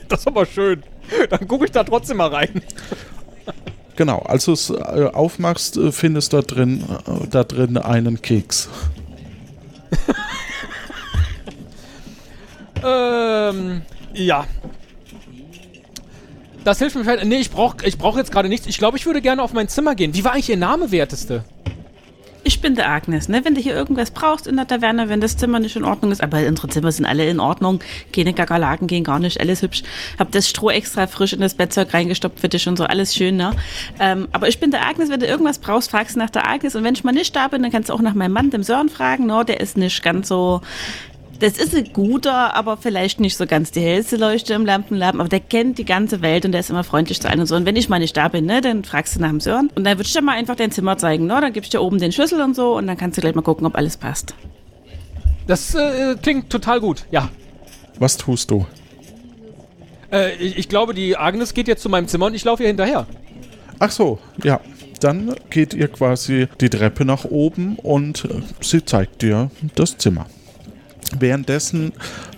Das 0.08 0.20
ist 0.20 0.26
aber 0.28 0.46
schön. 0.46 0.82
Dann 1.30 1.48
gucke 1.48 1.64
ich 1.64 1.70
da 1.72 1.84
trotzdem 1.84 2.18
mal 2.18 2.28
rein. 2.28 2.62
Genau, 3.96 4.20
als 4.20 4.46
du 4.46 4.52
es 4.52 4.70
äh, 4.70 5.10
aufmachst, 5.12 5.76
äh, 5.76 5.92
findest 5.92 6.32
du 6.32 6.38
da 6.38 6.42
drin, 6.42 6.84
äh, 7.06 7.26
da 7.28 7.44
drin 7.44 7.76
einen 7.76 8.22
Keks. 8.22 8.68
Ähm, 12.82 13.82
ja. 14.14 14.46
Das 16.64 16.78
hilft 16.78 16.96
mir 16.96 17.04
vielleicht. 17.04 17.24
Nee, 17.24 17.36
ich 17.40 17.50
brauche 17.50 17.76
ich 17.84 17.98
brauch 17.98 18.16
jetzt 18.16 18.32
gerade 18.32 18.48
nichts. 18.48 18.66
Ich 18.66 18.78
glaube, 18.78 18.98
ich 18.98 19.06
würde 19.06 19.22
gerne 19.22 19.42
auf 19.42 19.52
mein 19.52 19.68
Zimmer 19.68 19.94
gehen. 19.94 20.14
Wie 20.14 20.24
war 20.24 20.32
eigentlich 20.32 20.50
Ihr 20.50 20.56
Name, 20.56 20.90
Werteste? 20.90 21.44
Ich 22.42 22.60
bin 22.62 22.74
der 22.74 22.90
Agnes, 22.90 23.28
ne? 23.28 23.44
Wenn 23.44 23.54
du 23.54 23.60
hier 23.60 23.74
irgendwas 23.74 24.10
brauchst 24.10 24.46
in 24.46 24.56
der 24.56 24.66
Taverne, 24.66 25.08
wenn 25.08 25.20
das 25.20 25.36
Zimmer 25.36 25.60
nicht 25.60 25.76
in 25.76 25.84
Ordnung 25.84 26.10
ist, 26.10 26.22
aber 26.22 26.38
unsere 26.46 26.68
Zimmer 26.68 26.90
sind 26.90 27.04
alle 27.04 27.28
in 27.28 27.38
Ordnung, 27.38 27.80
keine 28.14 28.32
Kakerlaken 28.32 28.86
gehen 28.86 29.04
gar 29.04 29.18
nicht, 29.18 29.40
alles 29.40 29.60
hübsch. 29.60 29.82
Hab 30.18 30.32
das 30.32 30.48
Stroh 30.48 30.70
extra 30.70 31.06
frisch 31.06 31.34
in 31.34 31.40
das 31.40 31.54
Bettzeug 31.54 31.92
reingestopft 31.92 32.40
für 32.40 32.48
dich 32.48 32.66
und 32.66 32.78
so, 32.78 32.84
alles 32.84 33.14
schön, 33.14 33.36
ne? 33.36 33.52
Ähm, 33.98 34.28
aber 34.32 34.48
ich 34.48 34.58
bin 34.58 34.70
der 34.70 34.86
Agnes, 34.86 35.10
wenn 35.10 35.20
du 35.20 35.26
irgendwas 35.26 35.58
brauchst, 35.58 35.90
fragst 35.90 36.16
du 36.16 36.18
nach 36.18 36.30
der 36.30 36.48
Agnes 36.48 36.74
und 36.74 36.84
wenn 36.84 36.94
ich 36.94 37.04
mal 37.04 37.12
nicht 37.12 37.36
da 37.36 37.48
bin, 37.48 37.62
dann 37.62 37.72
kannst 37.72 37.90
du 37.90 37.94
auch 37.94 38.00
nach 38.00 38.14
meinem 38.14 38.32
Mann, 38.32 38.50
dem 38.50 38.62
Sören, 38.62 38.88
fragen, 38.88 39.26
ne? 39.26 39.44
Der 39.46 39.60
ist 39.60 39.76
nicht 39.76 40.02
ganz 40.02 40.28
so 40.28 40.62
das 41.40 41.56
ist 41.56 41.74
ein 41.74 41.92
guter, 41.92 42.54
aber 42.54 42.76
vielleicht 42.76 43.18
nicht 43.18 43.36
so 43.36 43.46
ganz 43.46 43.70
die 43.70 43.80
hellste 43.80 44.16
Leuchte 44.16 44.52
im 44.54 44.66
Lampenladen, 44.66 45.20
aber 45.20 45.28
der 45.28 45.40
kennt 45.40 45.78
die 45.78 45.86
ganze 45.86 46.20
Welt 46.20 46.44
und 46.44 46.52
der 46.52 46.60
ist 46.60 46.70
immer 46.70 46.84
freundlich 46.84 47.20
zu 47.20 47.28
allen 47.28 47.40
und 47.40 47.46
so. 47.46 47.56
Und 47.56 47.64
wenn 47.64 47.76
ich 47.76 47.88
mal 47.88 47.98
nicht 47.98 48.16
da 48.16 48.28
bin, 48.28 48.44
ne, 48.44 48.60
dann 48.60 48.84
fragst 48.84 49.16
du 49.16 49.20
nach 49.20 49.30
dem 49.30 49.40
Sören 49.40 49.70
und 49.74 49.84
dann 49.84 49.98
würde 49.98 50.06
ich 50.06 50.12
dir 50.12 50.20
mal 50.20 50.36
einfach 50.36 50.56
dein 50.56 50.70
Zimmer 50.70 50.98
zeigen, 50.98 51.26
ne? 51.26 51.40
Dann 51.40 51.52
gebe 51.52 51.64
ich 51.64 51.70
dir 51.70 51.80
oben 51.80 51.98
den 51.98 52.12
Schlüssel 52.12 52.42
und 52.42 52.54
so 52.54 52.76
und 52.76 52.86
dann 52.86 52.98
kannst 52.98 53.16
du 53.16 53.22
gleich 53.22 53.34
mal 53.34 53.42
gucken, 53.42 53.66
ob 53.66 53.74
alles 53.74 53.96
passt. 53.96 54.34
Das 55.46 55.74
äh, 55.74 56.14
klingt 56.20 56.50
total 56.50 56.78
gut, 56.80 57.06
ja. 57.10 57.30
Was 57.98 58.18
tust 58.18 58.50
du? 58.50 58.66
Äh, 60.12 60.34
ich, 60.36 60.58
ich 60.58 60.68
glaube, 60.68 60.92
die 60.92 61.16
Agnes 61.16 61.54
geht 61.54 61.68
jetzt 61.68 61.82
zu 61.82 61.88
meinem 61.88 62.06
Zimmer 62.06 62.26
und 62.26 62.34
ich 62.34 62.44
laufe 62.44 62.62
ihr 62.62 62.68
hinterher. 62.68 63.06
Ach 63.78 63.90
so, 63.90 64.18
ja. 64.44 64.60
Dann 65.00 65.34
geht 65.48 65.72
ihr 65.72 65.88
quasi 65.88 66.46
die 66.60 66.68
Treppe 66.68 67.06
nach 67.06 67.24
oben 67.24 67.76
und 67.76 68.26
äh, 68.26 68.42
sie 68.60 68.84
zeigt 68.84 69.22
dir 69.22 69.50
das 69.74 69.96
Zimmer. 69.96 70.26
Währenddessen 71.18 71.92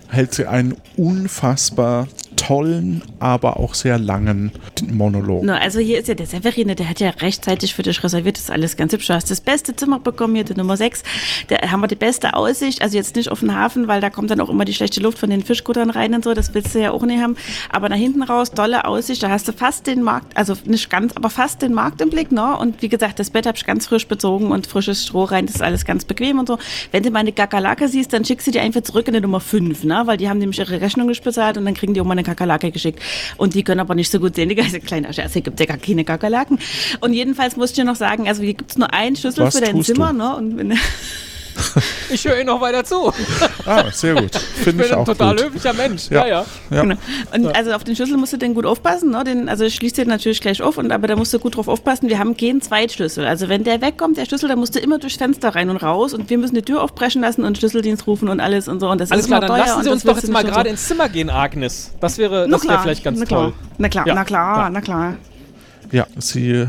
hält 0.09 0.35
sie 0.35 0.47
einen 0.47 0.77
unfassbar 0.97 2.09
tollen, 2.43 3.03
aber 3.21 3.61
auch 3.61 3.75
sehr 3.75 4.01
langen 4.01 4.51
Monolog. 4.91 5.45
No, 5.45 5.53
also 5.53 5.79
hier 5.79 6.01
ist 6.01 6.09
ja 6.09 6.15
der 6.15 6.27
Severine, 6.27 6.75
der 6.75 6.89
hat 6.89 6.99
ja 6.99 7.11
rechtzeitig 7.11 7.73
für 7.73 7.85
dich 7.85 8.03
reserviert, 8.03 8.37
das 8.37 8.45
ist 8.45 8.51
alles 8.51 8.77
ganz 8.77 8.93
hübsch. 8.93 9.07
Du 9.07 9.15
hast 9.15 9.31
das 9.31 9.41
beste 9.41 9.77
Zimmer 9.77 10.01
bekommen, 10.01 10.35
hier 10.35 10.43
die 10.43 10.55
Nummer 10.55 10.77
6. 10.77 11.05
Da 11.47 11.71
haben 11.71 11.81
wir 11.83 11.87
die 11.87 11.95
beste 11.95 12.35
Aussicht, 12.35 12.83
also 12.83 12.97
jetzt 12.97 13.15
nicht 13.15 13.31
auf 13.31 13.41
den 13.41 13.55
Hafen, 13.55 13.87
weil 13.87 14.01
da 14.01 14.11
kommt 14.11 14.33
dann 14.33 14.41
auch 14.41 14.49
immer 14.49 14.65
die 14.65 14.75
schlechte 14.75 15.01
Luft 15.01 15.19
von 15.19 15.31
den 15.31 15.45
Fischkuttern 15.45 15.91
rein 15.91 16.15
und 16.15 16.25
so, 16.25 16.35
das 16.35 16.53
willst 16.53 16.75
du 16.75 16.81
ja 16.81 16.91
auch 16.91 17.03
nicht 17.03 17.23
haben. 17.23 17.37
Aber 17.71 17.89
nach 17.89 17.97
hinten 17.97 18.25
raus, 18.25 18.51
tolle 18.51 18.87
Aussicht, 18.87 19.23
da 19.23 19.29
hast 19.31 19.47
du 19.47 19.53
fast 19.53 19.87
den 19.87 20.03
Markt, 20.03 20.37
also 20.37 20.55
nicht 20.65 20.91
ganz, 20.91 21.13
aber 21.15 21.31
fast 21.31 21.63
den 21.63 21.73
Markt 21.73 22.01
im 22.01 22.11
Blick, 22.11 22.33
ne? 22.33 22.57
Und 22.59 22.83
wie 22.83 22.89
gesagt, 22.89 23.21
das 23.21 23.31
Bett 23.31 23.47
habe 23.47 23.57
ich 23.57 23.65
ganz 23.65 23.87
frisch 23.87 24.09
bezogen 24.09 24.51
und 24.51 24.67
frisches 24.67 25.05
Stroh 25.05 25.25
rein, 25.25 25.47
das 25.47 25.55
ist 25.57 25.63
alles 25.63 25.85
ganz 25.85 26.05
bequem 26.05 26.41
und 26.41 26.49
so. 26.49 26.59
Wenn 26.91 27.05
du 27.05 27.11
meine 27.13 27.31
Kakerlake 27.31 27.87
siehst, 27.87 28.13
dann 28.13 28.25
schickst 28.25 28.49
du 28.49 28.51
die 28.51 28.59
einfach 28.59 28.83
zurück 28.83 29.07
in 29.07 29.15
die 29.15 29.21
Nummer 29.21 29.39
5, 29.39 29.85
ne? 29.85 30.03
Weil 30.07 30.17
die 30.17 30.29
haben 30.29 30.39
nämlich 30.39 30.59
ihre 30.59 30.81
Rechnung 30.81 31.07
nicht 31.07 31.23
bezahlt 31.23 31.57
und 31.57 31.65
dann 31.67 31.75
kriegen 31.75 31.95
die 31.95 32.01
auch 32.01 32.05
mal 32.05 32.15
eine 32.15 32.32
Kakerlake 32.35 32.71
geschickt. 32.71 33.01
Und 33.37 33.55
die 33.55 33.63
können 33.63 33.81
aber 33.81 33.95
nicht 33.95 34.11
so 34.11 34.19
gut 34.19 34.35
sehen. 34.35 34.49
Die 34.49 34.55
ganze 34.55 34.81
kleine 34.81 35.13
Scherz, 35.13 35.33
hier 35.33 35.43
gibt 35.43 35.61
ja 35.61 35.67
gar 35.67 35.79
keine 35.79 36.05
Kakerlaken. 36.05 36.59
Und 37.01 37.13
jedenfalls 37.13 37.57
musste 37.57 37.73
ich 37.73 37.85
dir 37.85 37.85
noch 37.85 37.97
sagen, 37.97 38.29
also 38.29 38.43
hier 38.43 38.55
gibt 38.55 38.71
es 38.73 38.79
nur 38.79 38.93
einen 38.93 39.17
Schlüssel 39.17 39.45
Was 39.45 39.57
für 39.59 39.65
dein 39.65 39.83
Zimmer, 39.83 40.13
du? 40.13 40.19
ne? 40.19 40.37
Und 40.37 40.57
wenn, 40.57 40.71
Ich 42.11 42.25
höre 42.27 42.37
ihr 42.39 42.45
noch 42.45 42.61
weiter 42.61 42.85
zu. 42.85 43.13
Ah, 43.67 43.85
sehr 43.93 44.15
gut. 44.15 44.35
Ich 44.35 44.41
Finde 44.65 44.79
bin 44.79 44.87
ich 44.87 44.93
ein 44.93 44.99
auch 44.99 45.05
total 45.07 45.37
gut. 45.37 45.45
höflicher 45.47 45.73
Mensch. 45.73 46.11
Ja. 46.11 46.27
Ja, 46.27 46.27
ja. 46.27 46.45
Ja. 46.71 46.83
Genau. 46.83 46.97
Und 47.33 47.47
also 47.57 47.73
auf 47.73 47.85
den 47.85 47.95
Schlüssel 47.97 48.17
musst 48.17 48.33
du 48.33 48.37
den 48.37 48.55
gut 48.55 48.67
aufpassen, 48.67 49.11
ne? 49.11 49.23
Den, 49.25 49.49
also 49.49 49.65
ich 49.65 49.75
schließe 49.77 49.95
den 49.97 50.09
natürlich 50.09 50.41
gleich 50.41 50.61
auf, 50.63 50.79
und, 50.79 50.91
aber 50.93 51.07
da 51.07 51.17
musst 51.17 51.33
du 51.33 51.39
gut 51.39 51.57
drauf 51.57 51.69
aufpassen. 51.69 52.09
Wir 52.09 52.19
haben 52.19 52.37
keinen 52.37 52.61
Zweitschlüssel. 52.61 53.25
Also 53.25 53.49
wenn 53.49 53.63
der 53.65 53.81
wegkommt, 53.81 54.17
der 54.17 54.25
Schlüssel, 54.27 54.49
dann 54.49 54.59
musst 54.59 54.75
du 54.75 54.81
immer 54.81 54.99
durchs 54.99 55.17
Fenster 55.17 55.55
rein 55.55 55.71
und 55.71 55.77
raus 55.79 56.13
und 56.13 56.29
wir 56.29 56.39
müssen 56.39 56.55
die 56.57 56.63
Tür 56.63 56.83
aufbrechen 56.83 57.23
lassen 57.23 57.45
und 57.45 57.57
Schlüsseldienst 57.59 58.07
rufen 58.07 58.29
und 58.29 58.41
alles 58.41 58.67
und 58.69 58.81
so. 58.81 58.91
Und 58.91 59.01
das 59.01 59.11
Alles 59.13 59.25
ist 59.25 59.29
klar, 59.29 59.41
dann 59.41 59.57
lassen 59.57 59.83
Sie 59.85 59.91
uns 59.91 60.03
doch 60.03 60.17
jetzt 60.17 60.29
mal 60.31 60.43
gerade 60.45 60.69
so. 60.69 60.73
ins 60.73 60.87
Zimmer 60.89 61.09
gehen, 61.09 61.31
Agnes. 61.31 61.93
Das 62.01 62.19
wäre, 62.19 62.47
Na 62.49 62.57
das 62.57 62.67
wäre 62.69 62.81
vielleicht 62.83 63.05
ganz 63.05 63.21
na 63.21 63.27
toll. 63.27 63.53
Klar, 63.53 63.55
na 63.79 63.89
klar, 63.89 64.07
Ja, 64.09 64.15
na 64.15 64.25
klar, 64.25 64.57
ja. 64.65 64.71
na 64.71 64.81
klar. 64.81 65.15
Ja, 65.93 66.07
sie 66.19 66.67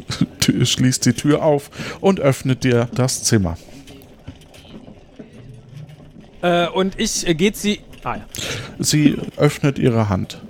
schließt 0.64 1.06
die 1.06 1.12
Tür 1.14 1.42
auf 1.42 1.70
und 2.00 2.20
öffnet 2.20 2.64
dir 2.64 2.88
das 2.94 3.22
Zimmer. 3.24 3.56
Äh, 6.44 6.68
und 6.68 7.00
ich 7.00 7.26
äh, 7.26 7.34
geht 7.34 7.56
sie. 7.56 7.80
Ah 8.02 8.16
ja. 8.16 8.24
Sie 8.78 9.16
öffnet 9.38 9.78
ihre 9.78 10.08
Hand. 10.10 10.42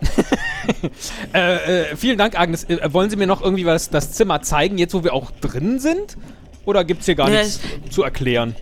Äh, 1.34 1.90
äh, 1.90 1.96
vielen 1.96 2.18
Dank, 2.18 2.38
Agnes. 2.38 2.64
Äh, 2.64 2.92
wollen 2.92 3.10
Sie 3.10 3.16
mir 3.16 3.26
noch 3.26 3.42
irgendwie 3.42 3.66
was 3.66 3.90
das 3.90 4.12
Zimmer 4.12 4.42
zeigen, 4.42 4.78
jetzt 4.78 4.94
wo 4.94 5.02
wir 5.02 5.12
auch 5.12 5.30
drin 5.32 5.80
sind? 5.80 6.16
Oder 6.64 6.84
gibt 6.84 7.00
es 7.00 7.06
hier 7.06 7.14
gar 7.16 7.28
Ja, 7.30 7.40
nichts 7.40 7.60
zu 7.90 8.02
erklären? 8.04 8.54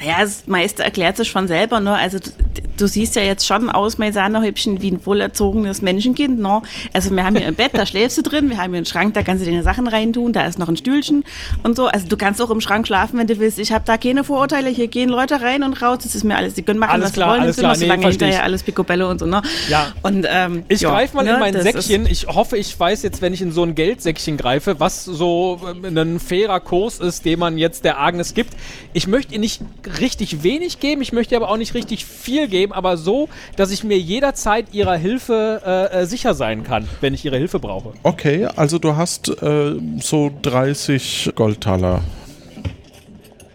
Ja, 0.00 0.20
das 0.20 0.46
meiste 0.46 0.84
erklärt 0.84 1.16
sich 1.16 1.30
von 1.32 1.48
selber, 1.48 1.80
ne? 1.80 1.94
Also 1.94 2.18
du, 2.18 2.30
du 2.76 2.86
siehst 2.86 3.16
ja 3.16 3.22
jetzt 3.22 3.46
schon 3.46 3.68
aus, 3.68 3.98
mein 3.98 4.12
Sahnehübchen, 4.12 4.80
wie 4.80 4.92
ein 4.92 5.04
wohlerzogenes 5.04 5.82
Menschenkind, 5.82 6.38
ne? 6.38 6.62
Also 6.92 7.10
wir 7.10 7.24
haben 7.24 7.34
hier 7.36 7.46
ein 7.48 7.54
Bett, 7.56 7.70
da 7.72 7.84
schläfst 7.84 8.16
du 8.16 8.22
drin, 8.22 8.48
wir 8.48 8.58
haben 8.58 8.70
hier 8.70 8.78
einen 8.78 8.86
Schrank, 8.86 9.14
da 9.14 9.22
kannst 9.24 9.44
du 9.44 9.50
deine 9.50 9.64
Sachen 9.64 9.88
reintun, 9.88 10.32
da 10.32 10.46
ist 10.46 10.58
noch 10.58 10.68
ein 10.68 10.76
Stühlchen 10.76 11.24
und 11.64 11.76
so. 11.76 11.86
Also 11.86 12.06
du 12.06 12.16
kannst 12.16 12.40
auch 12.40 12.50
im 12.50 12.60
Schrank 12.60 12.86
schlafen, 12.86 13.18
wenn 13.18 13.26
du 13.26 13.38
willst. 13.40 13.58
Ich 13.58 13.72
habe 13.72 13.84
da 13.86 13.96
keine 13.96 14.22
Vorurteile, 14.22 14.70
hier 14.70 14.86
gehen 14.86 15.08
Leute 15.08 15.40
rein 15.40 15.64
und 15.64 15.82
raus, 15.82 15.98
das 16.04 16.14
ist 16.14 16.22
mir 16.22 16.36
alles, 16.36 16.54
die 16.54 16.62
können 16.62 16.78
machen, 16.78 16.92
Alles 16.92 17.06
was 17.06 17.12
klar, 17.14 17.26
sie 17.26 17.32
wollen, 17.32 17.42
alles 17.42 17.56
klar, 17.56 17.76
nee, 17.76 17.86
versteh 17.86 17.98
ich. 17.98 18.10
hinterher 18.10 18.44
alles 18.44 18.62
Picobello 18.62 19.10
und 19.10 19.18
so, 19.18 19.26
ne? 19.26 19.42
Ja. 19.68 19.92
Und, 20.02 20.26
ähm, 20.30 20.62
Ich 20.68 20.82
ja, 20.82 20.90
greife 20.90 21.16
mal 21.16 21.24
ne, 21.24 21.34
in 21.34 21.40
mein 21.40 21.60
Säckchen. 21.60 22.06
Ich 22.06 22.28
hoffe, 22.28 22.56
ich 22.56 22.78
weiß 22.78 23.02
jetzt, 23.02 23.20
wenn 23.20 23.34
ich 23.34 23.42
in 23.42 23.50
so 23.50 23.64
ein 23.64 23.74
Geldsäckchen 23.74 24.36
greife, 24.36 24.78
was 24.78 25.04
so 25.04 25.60
ähm, 25.84 25.96
ein 25.96 26.20
fairer 26.20 26.60
Kurs 26.60 27.00
ist, 27.00 27.24
den 27.24 27.40
man 27.40 27.58
jetzt 27.58 27.84
der 27.84 27.98
Agnes 28.00 28.34
gibt. 28.34 28.54
Ich 28.92 29.08
möchte 29.08 29.34
ihr 29.34 29.40
nicht 29.40 29.60
richtig 30.00 30.42
wenig 30.42 30.80
geben, 30.80 31.02
ich 31.02 31.12
möchte 31.12 31.36
aber 31.36 31.50
auch 31.50 31.56
nicht 31.56 31.74
richtig 31.74 32.04
viel 32.04 32.48
geben, 32.48 32.72
aber 32.72 32.96
so, 32.96 33.28
dass 33.56 33.70
ich 33.70 33.84
mir 33.84 33.98
jederzeit 33.98 34.72
ihrer 34.72 34.96
Hilfe 34.96 35.62
äh, 35.64 36.02
äh, 36.02 36.06
sicher 36.06 36.34
sein 36.34 36.64
kann, 36.64 36.88
wenn 37.00 37.14
ich 37.14 37.24
ihre 37.24 37.36
Hilfe 37.36 37.58
brauche. 37.58 37.92
Okay, 38.02 38.46
also 38.56 38.78
du 38.78 38.96
hast 38.96 39.28
äh, 39.42 39.74
so 40.00 40.30
30 40.42 41.32
Goldtaler. 41.34 42.02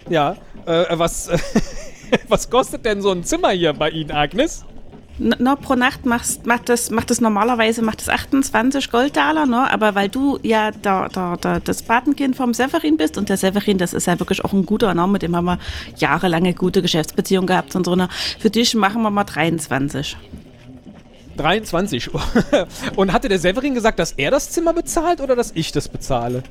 Ja, 0.10 0.36
äh, 0.66 0.86
was, 0.92 1.30
was 2.28 2.50
kostet 2.50 2.86
denn 2.86 3.02
so 3.02 3.12
ein 3.12 3.24
Zimmer 3.24 3.52
hier 3.52 3.74
bei 3.74 3.90
Ihnen, 3.90 4.12
Agnes? 4.12 4.66
Na, 5.20 5.56
pro 5.56 5.76
Nacht 5.76 6.08
machst, 6.08 6.48
macht, 6.48 6.70
das, 6.70 6.90
macht 6.90 7.12
das 7.12 7.22
normalerweise 7.22 7.84
macht 7.84 8.02
das 8.02 8.10
28 8.10 8.90
Goldtaler, 8.90 9.46
ne? 9.46 9.70
aber 9.72 9.94
weil 9.94 10.10
du 10.10 10.40
ja 10.42 10.72
da, 10.72 11.08
da, 11.08 11.38
da, 11.38 11.60
das 11.60 11.84
Patenkind 11.84 12.36
vom 12.36 12.56
Severin 12.56 12.98
bist 12.98 13.20
und 13.20 13.30
der 13.30 13.38
Severin, 13.38 13.78
das 13.78 13.94
ist 13.94 14.08
ja 14.08 14.20
wirklich 14.20 14.44
auch 14.44 14.54
ein 14.54 14.66
guter, 14.66 14.94
ne? 14.96 15.08
mit 15.08 15.22
dem 15.22 15.36
haben 15.36 15.46
wir 15.46 15.60
jahrelange 15.98 16.56
gute 16.56 16.82
Geschäftsbeziehungen 16.82 17.46
gehabt 17.46 17.76
und 17.76 17.86
so. 17.86 17.96
Ne? 17.96 18.10
Für 18.40 18.50
dich 18.50 18.74
machen 18.74 19.04
wir 19.04 19.12
mal 19.12 19.24
23. 19.24 20.18
23. 21.38 22.10
Und 22.96 23.14
hatte 23.14 23.30
der 23.30 23.40
Severin 23.40 23.74
gesagt, 23.74 24.00
dass 24.00 24.12
er 24.14 24.32
das 24.32 24.50
Zimmer 24.50 24.74
bezahlt 24.74 25.22
oder 25.22 25.36
dass 25.36 25.52
ich 25.56 25.72
das 25.72 25.88
bezahle? 25.88 26.44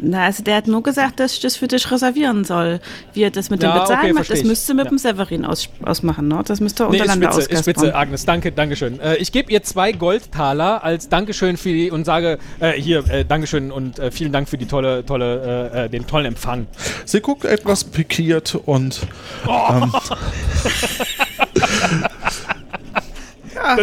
Na, 0.00 0.26
also 0.26 0.44
der 0.44 0.54
hat 0.54 0.68
nur 0.68 0.84
gesagt, 0.84 1.18
dass 1.18 1.32
ich 1.32 1.40
das 1.40 1.56
für 1.56 1.66
dich 1.66 1.90
reservieren 1.90 2.44
soll. 2.44 2.78
Wie 3.14 3.22
er 3.22 3.32
das 3.32 3.50
mit 3.50 3.60
Ja, 3.64 3.72
dem 3.72 3.80
Bezahlen 3.80 3.98
okay, 4.00 4.12
macht, 4.12 4.30
das 4.30 4.44
müsste 4.44 4.72
mit 4.74 4.84
Ja. 4.84 4.90
dem 4.90 4.98
Severin 4.98 5.44
aus, 5.44 5.68
ausmachen. 5.84 6.28
Ne? 6.28 6.40
Das 6.46 6.60
müsste 6.60 6.84
er 6.84 6.90
Nee, 6.90 6.98
ist 6.98 7.02
untereinander 7.02 7.32
spitze, 7.32 7.50
ist 7.50 7.60
spitze, 7.62 7.80
auskaspern. 7.80 8.00
Agnes. 8.00 8.24
Danke, 8.24 8.52
Dankeschön. 8.52 9.00
Äh, 9.00 9.16
ich 9.16 9.32
gebe 9.32 9.50
ihr 9.50 9.64
zwei 9.64 9.90
Goldtaler 9.90 10.84
als 10.84 11.08
Dankeschön 11.08 11.56
für 11.56 11.70
die 11.70 11.90
und 11.90 12.04
sage, 12.04 12.38
äh, 12.60 12.74
hier, 12.74 13.10
äh, 13.10 13.24
Dankeschön 13.24 13.72
und 13.72 13.98
äh, 13.98 14.12
vielen 14.12 14.30
Dank 14.30 14.48
für 14.48 14.56
die 14.56 14.66
tolle, 14.66 15.04
tolle, 15.04 15.70
äh, 15.74 15.84
äh, 15.86 15.88
den 15.88 16.06
tollen 16.06 16.26
Empfang. 16.26 16.68
Sie 17.04 17.20
guckt 17.20 17.44
etwas 17.44 17.82
pikiert 17.82 18.54
und 18.66 19.00
ähm, 19.48 19.92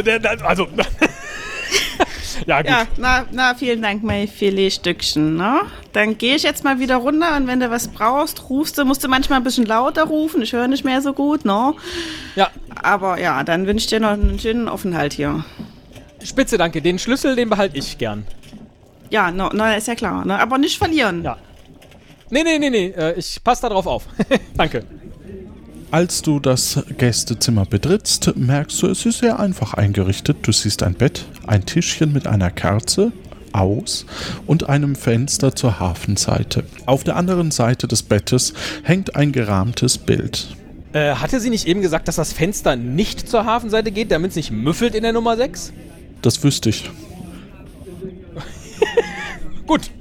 Der- 0.06 0.46
Also, 0.46 0.68
ja, 2.46 2.62
gut. 2.62 2.70
Ja, 2.70 2.84
na, 2.98 3.26
na, 3.32 3.56
vielen 3.56 3.82
Dank, 3.82 4.04
mein 4.04 4.28
Filetstückchen. 4.28 5.36
Ne? 5.38 5.62
Dann 5.94 6.18
gehe 6.18 6.36
ich 6.36 6.44
jetzt 6.44 6.64
mal 6.64 6.80
wieder 6.80 6.98
runter 6.98 7.36
und 7.38 7.48
wenn 7.48 7.60
du 7.60 7.70
was 7.72 7.88
brauchst, 7.88 8.50
rufst 8.50 8.78
du, 8.78 8.86
musst 8.86 9.04
du 9.04 9.08
manchmal 9.08 9.40
ein 9.40 9.44
bisschen 9.44 9.66
lauter 9.66 10.04
rufen. 10.04 10.42
Ich 10.42 10.54
höre 10.54 10.68
nicht 10.68 10.84
mehr 10.86 11.02
so 11.02 11.14
gut, 11.14 11.46
ne? 11.46 11.74
Ja, 12.36 12.50
Aber 12.82 13.20
ja, 13.20 13.44
dann 13.44 13.66
wünsche 13.68 13.84
ich 13.86 13.88
dir 13.90 14.00
noch 14.00 14.10
einen 14.12 14.38
schönen 14.40 14.68
Aufenthalt 14.68 15.14
hier. 15.14 15.44
spitze, 16.24 16.58
danke. 16.58 16.82
Den 16.82 17.00
Schlüssel, 17.00 17.36
den 17.36 17.50
behalte 17.50 17.78
ich 17.78 17.98
gern. 17.98 18.26
Ja, 19.10 19.32
no, 19.32 19.50
no, 19.54 19.66
ist 19.76 19.88
ja 19.88 19.96
klar. 19.96 20.26
Ne? 20.26 20.40
Aber 20.40 20.58
nicht 20.58 20.78
verlieren. 20.78 21.24
Ja. 21.24 21.38
Nee, 22.32 22.44
nee, 22.44 22.58
nee, 22.60 22.70
nee. 22.72 22.88
Äh, 22.88 23.14
ich 23.20 23.42
passe 23.44 23.62
da 23.64 23.70
drauf 23.70 23.86
auf. 23.88 24.04
danke. 24.58 24.84
Als 25.91 26.21
du 26.21 26.39
das 26.39 26.84
Gästezimmer 26.98 27.65
betrittst, 27.65 28.36
merkst 28.36 28.82
du, 28.82 28.88
es 28.88 29.06
ist 29.06 29.19
sehr 29.19 29.39
einfach 29.39 29.74
eingerichtet. 29.74 30.38
Du 30.41 30.52
siehst 30.52 30.84
ein 30.84 30.93
Bett, 30.93 31.26
ein 31.48 31.65
Tischchen 31.65 32.12
mit 32.13 32.28
einer 32.28 32.52
Kerze 32.52 33.12
aus 33.54 34.06
und 34.45 34.69
einem 34.69 34.95
Fenster 34.95 35.56
zur 35.56 35.80
Hafenseite. 35.80 36.63
Auf 36.86 37.04
der 37.04 37.15
anderen 37.15 37.52
Seite 37.52 37.88
des 37.88 38.04
Bettes 38.04 38.54
hängt 38.84 39.15
ein 39.15 39.32
gerahmtes 39.32 39.98
Bild. 39.98 40.56
Äh, 40.93 41.15
hatte 41.15 41.39
sie 41.39 41.50
nicht 41.50 41.67
eben 41.67 41.82
gesagt, 41.82 42.08
dass 42.08 42.15
das 42.15 42.34
Fenster 42.34 42.76
nicht 42.76 43.28
zur 43.28 43.45
Hafenseite 43.45 43.91
geht, 43.91 44.12
damit 44.12 44.32
es 44.32 44.36
nicht 44.36 44.52
müffelt 44.52 44.95
in 44.95 45.04
der 45.04 45.13
Nummer 45.13 45.38
6? 45.38 45.74
Das 46.21 46.43
wüsste 46.43 46.69
ich. 46.69 46.89
Gut. 49.67 49.91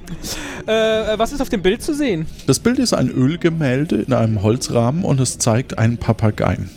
Äh, 0.67 1.19
was 1.19 1.33
ist 1.33 1.41
auf 1.41 1.49
dem 1.49 1.63
Bild 1.63 1.83
zu 1.83 1.95
sehen? 1.95 2.27
Das 2.47 2.59
Bild 2.59 2.79
ist 2.79 2.95
ein 2.95 3.11
Ölgemälde 3.11 3.97
in 3.97 4.13
einem 4.13 4.43
Holzrahmen 4.43 5.05
und 5.05 5.21
es 5.21 5.39
zeigt 5.39 5.79
einen 5.79 5.99
Papageien. 5.99 6.71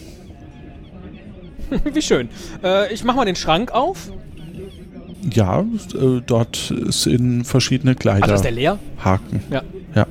Wie 1.94 2.02
schön. 2.02 2.30
Äh, 2.64 2.94
ich 2.94 3.04
mach 3.04 3.16
mal 3.16 3.26
den 3.26 3.36
Schrank 3.36 3.72
auf. 3.72 4.12
Ja, 5.34 5.62
äh, 5.62 6.22
dort 6.26 6.74
sind 6.88 7.44
verschiedene 7.46 7.96
Kleider. 7.96 8.24
Also 8.24 8.36
ist 8.36 8.44
der 8.44 8.52
leer? 8.52 8.80
Haken. 9.04 9.44
Ja. 9.50 9.62
Ja. 9.96 10.06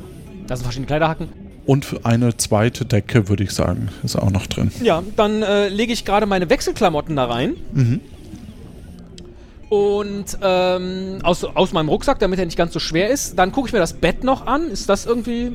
Da 0.46 0.56
sind 0.56 0.64
verschiedene 0.64 0.86
Kleiderhaken. 0.86 1.28
Und 1.64 2.04
eine 2.04 2.36
zweite 2.36 2.84
Decke, 2.84 3.28
würde 3.28 3.42
ich 3.42 3.50
sagen, 3.50 3.88
ist 4.04 4.16
auch 4.16 4.30
noch 4.30 4.46
drin. 4.46 4.70
Ja, 4.82 5.02
dann 5.16 5.42
äh, 5.42 5.68
lege 5.68 5.92
ich 5.92 6.04
gerade 6.04 6.24
meine 6.26 6.48
Wechselklamotten 6.48 7.16
da 7.16 7.24
rein. 7.24 7.56
Mhm. 7.72 8.00
Und 9.68 10.38
ähm, 10.42 11.18
aus, 11.22 11.42
aus 11.44 11.72
meinem 11.72 11.88
Rucksack, 11.88 12.18
damit 12.20 12.38
er 12.38 12.44
nicht 12.46 12.56
ganz 12.58 12.72
so 12.72 12.78
schwer 12.78 13.10
ist. 13.10 13.36
Dann 13.38 13.50
gucke 13.52 13.66
ich 13.68 13.72
mir 13.72 13.80
das 13.80 13.92
Bett 13.94 14.22
noch 14.22 14.46
an. 14.46 14.68
Ist 14.68 14.88
das 14.88 15.06
irgendwie. 15.06 15.52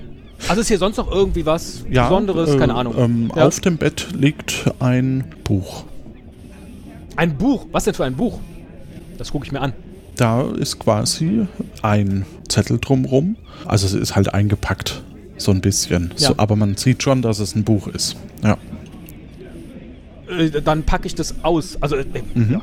Also 0.47 0.61
ist 0.61 0.67
hier 0.67 0.79
sonst 0.79 0.97
noch 0.97 1.09
irgendwie 1.11 1.45
was 1.45 1.85
Ja, 1.89 2.09
Besonderes? 2.09 2.49
äh, 2.49 2.57
Keine 2.57 2.73
Ahnung. 2.75 2.95
Ähm, 2.97 3.31
Ja. 3.35 3.47
Auf 3.47 3.59
dem 3.61 3.77
Bett 3.77 4.07
liegt 4.13 4.65
ein 4.79 5.23
Buch. 5.43 5.83
Ein 7.15 7.37
Buch. 7.37 7.67
Was 7.71 7.83
denn 7.85 7.93
für 7.93 8.03
ein 8.05 8.15
Buch? 8.15 8.39
Das 9.17 9.31
gucke 9.31 9.45
ich 9.45 9.51
mir 9.51 9.61
an. 9.61 9.73
Da 10.17 10.41
ist 10.51 10.79
quasi 10.79 11.47
ein 11.83 12.25
Zettel 12.49 12.79
drumrum. 12.79 13.35
Also 13.65 13.85
es 13.85 13.93
ist 13.93 14.15
halt 14.15 14.33
eingepackt, 14.33 15.03
so 15.37 15.51
ein 15.51 15.61
bisschen. 15.61 16.11
Ja. 16.17 16.29
So, 16.29 16.33
aber 16.37 16.55
man 16.55 16.75
sieht 16.75 17.01
schon, 17.03 17.21
dass 17.21 17.39
es 17.39 17.55
ein 17.55 17.63
Buch 17.63 17.87
ist. 17.87 18.17
Ja. 18.43 18.57
Äh, 20.29 20.61
dann 20.61 20.83
packe 20.83 21.05
ich 21.07 21.15
das 21.15 21.35
aus. 21.43 21.77
Also, 21.81 21.95
äh, 21.97 22.05
Mhm. 22.33 22.53
ja. 22.53 22.61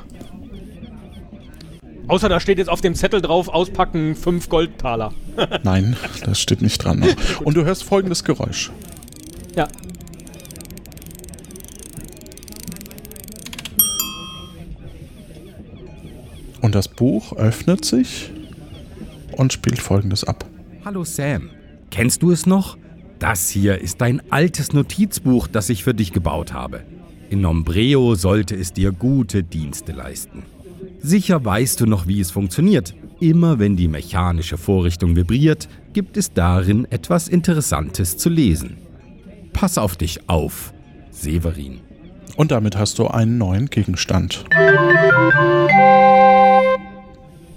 Außer 2.09 2.31
da 2.31 2.41
steht 2.41 2.57
jetzt 2.57 2.71
auf 2.71 2.81
dem 2.81 2.95
Zettel 2.95 3.21
drauf, 3.21 3.49
auspacken, 3.49 4.17
5 4.17 4.49
Goldtaler. 4.49 5.13
Nein, 5.63 5.95
das 6.25 6.41
steht 6.41 6.63
nicht 6.63 6.79
dran. 6.79 7.01
Ne? 7.01 7.15
Und 7.45 7.55
du 7.55 7.65
hörst 7.65 7.85
folgendes 7.85 8.25
Geräusch. 8.25 8.71
Ja. 9.55 9.69
Und 16.63 16.75
das 16.75 16.89
Buch 16.89 17.35
öffnet 17.35 17.85
sich 17.85 18.31
und 19.33 19.53
spielt 19.53 19.79
folgendes 19.79 20.25
ab. 20.25 20.45
Hallo 20.85 21.05
Sam, 21.05 21.51
kennst 21.91 22.23
du 22.23 22.33
es 22.33 22.47
noch? 22.47 22.77
Das 23.21 23.49
hier 23.49 23.81
ist 23.81 24.01
dein 24.01 24.21
altes 24.31 24.73
Notizbuch, 24.73 25.47
das 25.47 25.69
ich 25.71 25.85
für 25.85 25.95
dich 25.95 26.13
gebaut 26.13 26.53
habe. 26.53 26.83
In 27.31 27.43
Nombreo 27.43 28.17
sollte 28.17 28.57
es 28.57 28.73
dir 28.73 28.91
gute 28.91 29.45
Dienste 29.45 29.93
leisten. 29.93 30.43
Sicher 31.01 31.45
weißt 31.45 31.81
du 31.81 31.87
noch, 31.87 32.07
wie 32.07 32.21
es 32.21 32.31
funktioniert. 32.31 32.95
Immer 33.21 33.59
wenn 33.59 33.77
die 33.77 33.89
mechanische 33.89 34.59
Vorrichtung 34.59 35.17
vibriert, 35.17 35.69
gibt 35.93 36.17
es 36.17 36.33
darin 36.33 36.87
etwas 36.91 37.29
Interessantes 37.29 38.17
zu 38.17 38.29
lesen. 38.29 38.79
Pass 39.53 39.79
auf 39.79 39.97
dich 39.97 40.29
auf, 40.29 40.73
Severin. 41.11 41.81
Und 42.37 42.53
damit 42.53 42.77
hast 42.77 42.99
du 42.99 43.09
einen 43.09 43.39
neuen 43.39 43.67
Gegenstand. 43.67 44.45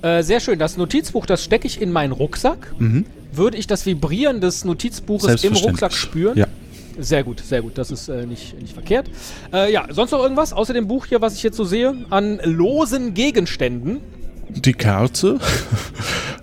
Äh, 0.02 0.24
sehr 0.24 0.40
schön. 0.40 0.58
Das 0.58 0.78
Notizbuch, 0.78 1.28
das 1.28 1.44
stecke 1.44 1.68
ich 1.68 1.80
in 1.80 1.92
meinen 1.92 2.12
Rucksack. 2.12 2.74
Mhm. 2.80 3.06
Würde 3.32 3.58
ich 3.58 3.68
das 3.68 3.86
Vibrieren 3.86 4.42
des 4.42 4.66
Notizbuches 4.66 5.44
im. 5.44 5.54
Rucksack 5.54 5.94
spüren? 5.94 6.38
Ja. 6.38 6.48
Sehr 7.00 7.24
gut, 7.24 7.40
sehr 7.40 7.62
gut. 7.62 7.78
Das 7.78 7.90
ist 7.92 8.08
äh, 8.10 8.26
nicht, 8.26 8.60
nicht 8.62 8.74
verkehrt. 8.74 9.10
Äh, 9.54 9.72
ja, 9.72 9.86
sonst 9.92 10.12
noch 10.12 10.22
irgendwas 10.22 10.54
außer 10.54 10.74
dem 10.74 10.88
Buch 10.88 11.06
hier, 11.06 11.22
was 11.22 11.36
ich 11.36 11.44
jetzt 11.44 11.58
so 11.58 11.64
sehe, 11.64 11.96
an 12.10 12.40
losen 12.44 13.14
Gegenständen? 13.14 14.02
Die 14.50 14.74
Kerze. 14.74 15.40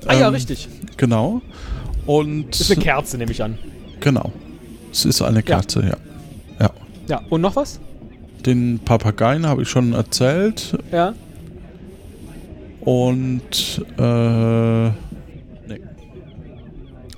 Ah 0.07 0.15
ja, 0.15 0.29
Ähm, 0.29 0.35
richtig. 0.35 0.69
Genau. 0.97 1.43
Und 2.07 2.51
Das 2.53 2.63
ist 2.63 2.71
eine 2.73 2.81
Kerze, 2.83 3.19
nehme 3.19 3.33
ich 3.33 3.43
an. 3.43 3.59
genau. 4.01 4.33
Es 4.91 5.05
ist 5.05 5.21
eine 5.21 5.43
Kerze, 5.43 5.83
ja. 5.83 5.97
ja. 6.59 6.71
Ja, 7.09 7.21
und 7.29 7.43
noch 7.43 7.57
was? 7.57 7.79
Den 8.47 8.79
Papageien 8.83 9.47
habe 9.47 9.63
ich 9.63 9.69
schon 9.69 9.93
erzählt. 9.93 10.79
Ja. 10.91 11.13
Und 12.81 13.85
äh. 13.99 14.91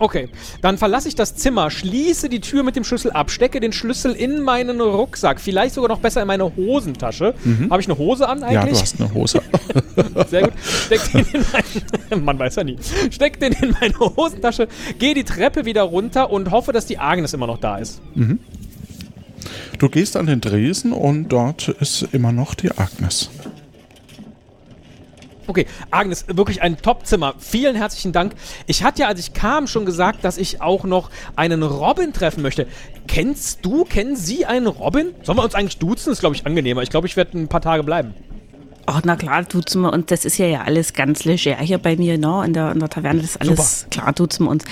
Okay, 0.01 0.31
dann 0.63 0.79
verlasse 0.79 1.09
ich 1.09 1.15
das 1.15 1.35
Zimmer, 1.37 1.71
schließe 1.71 2.31
die 2.31 2.41
Tür 2.41 2.63
mit 2.63 2.75
dem 2.75 2.85
Schlüssel 2.85 3.11
ab, 3.11 3.31
stecke 3.31 3.61
den 3.61 3.71
Schlüssel 3.73 4.13
in 4.13 4.41
meinen 4.41 4.81
Rucksack, 4.81 5.41
vielleicht 5.41 5.75
sogar 5.75 5.91
noch 5.91 6.01
besser 6.01 6.23
in 6.23 6.27
meine 6.27 6.57
Hosentasche. 6.57 7.35
Habe 7.69 7.83
ich 7.83 7.87
eine 7.89 7.99
Hose 7.99 8.27
an 8.27 8.39
Mhm. 8.41 8.45
Ja, 8.51 8.63
eigentlich? 8.63 8.79
du 8.79 8.81
hast 8.81 9.01
eine 9.01 9.13
Hose. 9.15 9.43
Sehr 10.31 10.43
gut. 10.43 10.53
Steck 10.87 11.13
den 11.13 11.27
in 11.33 11.45
meine, 11.53 12.23
man 12.25 12.39
weiß 12.39 12.57
ja 12.57 12.65
nie. 12.65 12.79
Steck 13.11 13.39
den 13.41 13.53
in 13.53 13.77
meine 13.79 13.99
Hosentasche, 13.99 14.69
gehe 14.99 15.13
die 15.13 15.25
Treppe 15.25 15.67
wieder 15.67 15.83
runter 15.83 16.31
und 16.31 16.51
hoffe, 16.51 16.73
dass 16.73 16.87
die 16.87 16.99
Agnes 16.99 17.35
immer 17.35 17.47
noch 17.47 17.59
da 17.59 17.77
ist. 17.77 18.01
Du 19.79 19.89
gehst 19.91 20.17
an 20.17 20.27
den 20.27 20.41
Dresen 20.41 20.93
und 20.93 21.29
dort 21.29 21.69
ist 21.69 22.09
immer 22.13 22.33
noch 22.33 22.55
die 22.55 22.71
Agnes. 22.71 23.31
Okay, 25.51 25.67
Agnes, 25.91 26.27
wirklich 26.29 26.63
ein 26.63 26.77
Top-Zimmer. 26.77 27.35
Vielen 27.41 27.75
herzlichen 27.75 28.13
Dank. 28.13 28.35
Ich 28.69 28.85
hatte 28.85 29.03
ja, 29.03 29.09
als 29.09 29.19
ich 29.19 29.33
kam, 29.33 29.67
schon 29.67 29.85
gesagt, 29.85 30.23
dass 30.23 30.39
ich 30.39 30.63
auch 30.63 30.85
noch 30.85 31.11
einen 31.35 31.65
Robin 31.65 32.13
treffen 32.13 32.41
möchte. 32.41 32.69
Kennst 33.09 33.67
du, 33.67 33.85
kennen 33.85 34.15
Sie 34.15 34.47
einen 34.47 34.69
Robin? 34.69 35.13
Sollen 35.25 35.39
wir 35.39 35.43
uns 35.43 35.57
eigentlich 35.57 35.79
duzen? 35.79 36.13
Ist, 36.13 36.21
glaube 36.21 36.37
ich, 36.37 36.47
angenehmer. 36.47 36.83
Ich 36.83 36.91
glaube, 36.91 37.09
ich 37.09 37.17
werde 37.17 37.37
ein 37.37 37.49
paar 37.49 37.63
Tage 37.63 37.83
bleiben. 37.83 38.15
Ach, 38.87 39.03
na 39.05 39.16
klar, 39.16 39.47
tut's 39.49 39.75
mir. 39.75 39.93
Und 39.93 40.11
das 40.11 40.25
ist 40.25 40.38
ja 40.38 40.47
ja 40.47 40.62
alles 40.62 40.93
ganz 40.95 41.25
leger 41.25 41.57
hier 41.57 41.79
bei 41.79 41.97
mir, 41.97 42.19
ne? 42.19 42.43
In 42.45 42.53
der, 42.53 42.73
in 42.73 42.81
der 42.81 42.88
Taverne, 42.88 43.21
das 43.21 43.31
ist 43.33 43.40
alles 43.40 43.87
klar, 43.90 44.14
tut's 44.14 44.40
mir 44.40 44.49
uns. 44.49 44.64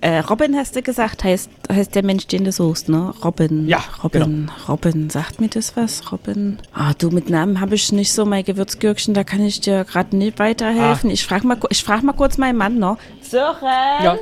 Äh, 0.00 0.18
Robin 0.20 0.56
hast 0.56 0.76
du 0.76 0.82
gesagt, 0.82 1.24
heißt, 1.24 1.50
heißt 1.70 1.94
der 1.94 2.04
Mensch, 2.04 2.26
den 2.26 2.44
du 2.44 2.52
suchst, 2.52 2.88
ne? 2.88 3.12
Robin. 3.22 3.68
Ja, 3.68 3.82
Robin, 4.02 4.50
Robin, 4.68 5.10
sagt 5.10 5.40
mir 5.40 5.48
das 5.48 5.76
was? 5.76 6.10
Robin? 6.12 6.58
Ah, 6.72 6.94
du, 6.94 7.10
mit 7.10 7.28
Namen 7.28 7.60
habe 7.60 7.74
ich 7.74 7.92
nicht 7.92 8.12
so, 8.12 8.24
mein 8.24 8.44
Gewürzgürkchen, 8.44 9.14
da 9.14 9.24
kann 9.24 9.42
ich 9.44 9.60
dir 9.60 9.84
gerade 9.84 10.16
nicht 10.16 10.38
weiterhelfen. 10.38 11.10
Ich 11.10 11.24
frage 11.24 11.46
mal, 11.46 11.58
ich 11.70 11.84
frag 11.84 12.02
mal 12.02 12.12
kurz 12.12 12.38
meinen 12.38 12.56
Mann, 12.56 12.78
ne? 12.78 12.96
Sören! 13.20 14.04
Ja. 14.04 14.18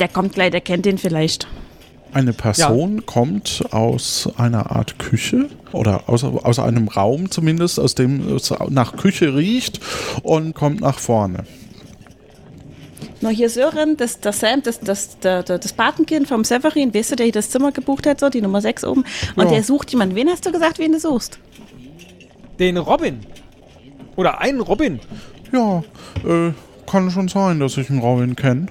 Der 0.00 0.08
kommt 0.08 0.34
gleich, 0.34 0.50
der 0.50 0.60
kennt 0.60 0.84
den 0.84 0.98
vielleicht. 0.98 1.46
Eine 2.16 2.32
Person 2.32 3.04
kommt 3.04 3.62
aus 3.72 4.26
einer 4.38 4.70
Art 4.74 4.98
Küche 4.98 5.50
oder 5.72 6.04
aus, 6.08 6.24
aus 6.24 6.58
einem 6.58 6.88
Raum 6.88 7.30
zumindest, 7.30 7.78
aus 7.78 7.94
dem 7.94 8.34
es 8.34 8.54
nach 8.70 8.96
Küche 8.96 9.36
riecht 9.36 9.80
und 10.22 10.54
kommt 10.54 10.80
nach 10.80 10.98
vorne. 10.98 11.44
Na, 13.20 13.28
hier 13.28 13.50
Sören, 13.50 13.98
das, 13.98 14.18
das 14.18 14.40
Sam, 14.40 14.62
das, 14.62 14.80
das, 14.80 15.18
der, 15.18 15.42
der, 15.42 15.58
das 15.58 15.74
Patenkind 15.74 16.26
vom 16.26 16.42
Severin, 16.42 16.94
weißt 16.94 17.10
du, 17.10 17.16
der 17.16 17.24
hier 17.24 17.34
das 17.34 17.50
Zimmer 17.50 17.70
gebucht 17.70 18.06
hat, 18.06 18.18
so, 18.18 18.30
die 18.30 18.40
Nummer 18.40 18.62
6 18.62 18.84
oben. 18.84 19.04
Und 19.36 19.44
Ja. 19.44 19.50
der 19.50 19.62
sucht 19.62 19.90
jemanden. 19.90 20.14
Wen 20.14 20.30
hast 20.30 20.46
du 20.46 20.52
gesagt, 20.52 20.78
wen 20.78 20.92
du 20.92 20.98
suchst? 20.98 21.38
Den 22.58 22.78
Robin. 22.78 23.20
Oder 24.16 24.40
einen 24.40 24.62
Robin. 24.62 25.00
Ja, 25.52 25.84
äh, 26.26 26.52
kann 26.90 27.10
schon 27.10 27.28
sein, 27.28 27.60
dass 27.60 27.76
ich 27.76 27.90
einen 27.90 27.98
Robin 27.98 28.36
kenne. 28.36 28.68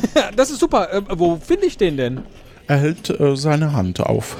Das 0.36 0.50
ist 0.50 0.60
super. 0.60 0.92
Äh, 0.92 1.02
wo 1.10 1.36
finde 1.36 1.66
ich 1.66 1.76
den 1.76 1.96
denn? 1.96 2.22
Er 2.66 2.78
hält 2.78 3.10
äh, 3.10 3.36
seine 3.36 3.72
Hand 3.72 4.00
auf. 4.00 4.36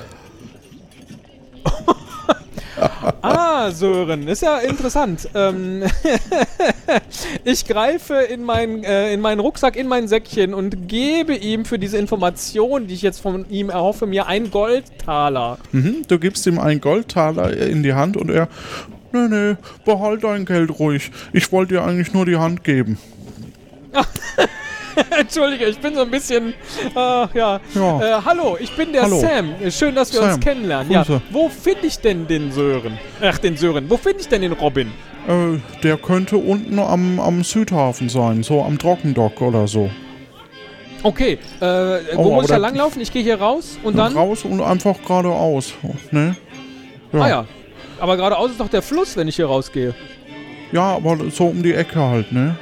Ah, 3.21 3.71
Sören, 3.71 4.27
ist 4.27 4.43
ja 4.43 4.59
interessant. 4.59 5.29
Ähm, 5.35 5.85
ich 7.45 7.65
greife 7.65 8.15
in, 8.15 8.43
mein, 8.43 8.83
äh, 8.83 9.13
in 9.13 9.21
meinen 9.21 9.41
Rucksack, 9.41 9.77
in 9.77 9.87
mein 9.87 10.09
Säckchen 10.09 10.55
und 10.55 10.89
gebe 10.89 11.35
ihm 11.35 11.65
für 11.65 11.79
diese 11.79 11.99
Information, 11.99 12.89
die 12.89 12.95
ich 12.95 13.03
jetzt 13.03 13.21
von 13.21 13.49
ihm 13.49 13.71
erhoffe, 13.71 14.07
mir 14.07 14.27
einen 14.27 14.51
Goldtaler. 14.51 15.59
Mhm, 15.71 16.03
du 16.09 16.19
gibst 16.19 16.47
ihm 16.47 16.59
einen 16.59 16.81
Goldtaler 16.81 17.57
in 17.57 17.85
die 17.85 17.95
Hand 17.95 18.17
und 18.17 18.31
er, 18.31 18.49
nee, 19.13 19.29
nee, 19.29 19.57
behalt 19.85 20.25
dein 20.25 20.45
Geld 20.45 20.79
ruhig. 20.81 21.13
Ich 21.33 21.53
wollte 21.53 21.75
dir 21.75 21.85
eigentlich 21.85 22.13
nur 22.13 22.27
die 22.27 22.37
Hand 22.37 22.65
geben. 22.65 22.99
Entschuldige, 25.19 25.67
ich 25.67 25.79
bin 25.79 25.95
so 25.95 26.03
ein 26.03 26.11
bisschen. 26.11 26.55
Äh, 26.95 26.95
ja. 26.95 27.29
Ja. 27.35 27.61
Äh, 28.19 28.23
hallo, 28.25 28.57
ich 28.61 28.75
bin 28.77 28.93
der 28.93 29.03
Hallo. 29.03 29.21
Sam. 29.21 29.55
Schön, 29.71 29.95
dass 29.95 30.13
wir 30.13 30.21
uns 30.23 30.33
Sam, 30.33 30.41
kennenlernen. 30.41 30.91
Ja. 30.93 31.05
Wo 31.31 31.49
finde 31.49 31.87
ich 31.87 31.99
denn 31.99 32.27
den 32.27 32.53
Sören? 32.53 32.99
Ach, 33.21 33.39
den 33.39 33.57
Sören. 33.57 33.89
Wo 33.89 33.97
finde 33.97 34.21
ich 34.21 34.29
denn 34.29 34.43
den 34.43 34.53
Robin? 34.53 34.89
Äh, 35.29 35.59
der 35.83 35.97
könnte 35.97 36.37
unten 36.37 36.79
am, 36.79 37.21
am 37.21 37.45
Südhafen 37.45 38.09
sein, 38.09 38.43
so 38.43 38.63
am 38.63 38.79
Trockendock 38.79 39.41
oder 39.41 39.67
so. 39.69 39.91
Okay, 41.05 41.39
äh, 41.61 41.65
Oh, 41.65 41.99
wo 42.17 42.23
muss 42.23 42.33
aber 42.33 42.43
ich 42.43 42.49
da 42.49 42.57
langlaufen? 42.59 43.03
Ich 43.03 43.13
gehe 43.13 43.23
hier 43.23 43.41
raus 43.41 43.79
und 43.83 43.97
dann. 43.99 44.17
Raus 44.17 44.45
und 44.45 44.61
einfach 44.61 44.97
geradeaus, 45.05 45.73
ne? 46.11 46.37
Ah 47.13 47.29
ja. 47.29 47.45
Aber 47.99 48.17
geradeaus 48.17 48.53
ist 48.53 48.61
doch 48.61 48.69
der 48.69 48.83
Fluss, 48.83 49.17
wenn 49.17 49.29
ich 49.29 49.37
hier 49.37 49.47
rausgehe. 49.47 49.95
Ja, 50.73 50.95
aber 50.97 51.19
so 51.31 51.47
um 51.47 51.63
die 51.63 51.75
Ecke 51.75 52.01
halt, 52.01 52.33
ne? 52.33 52.57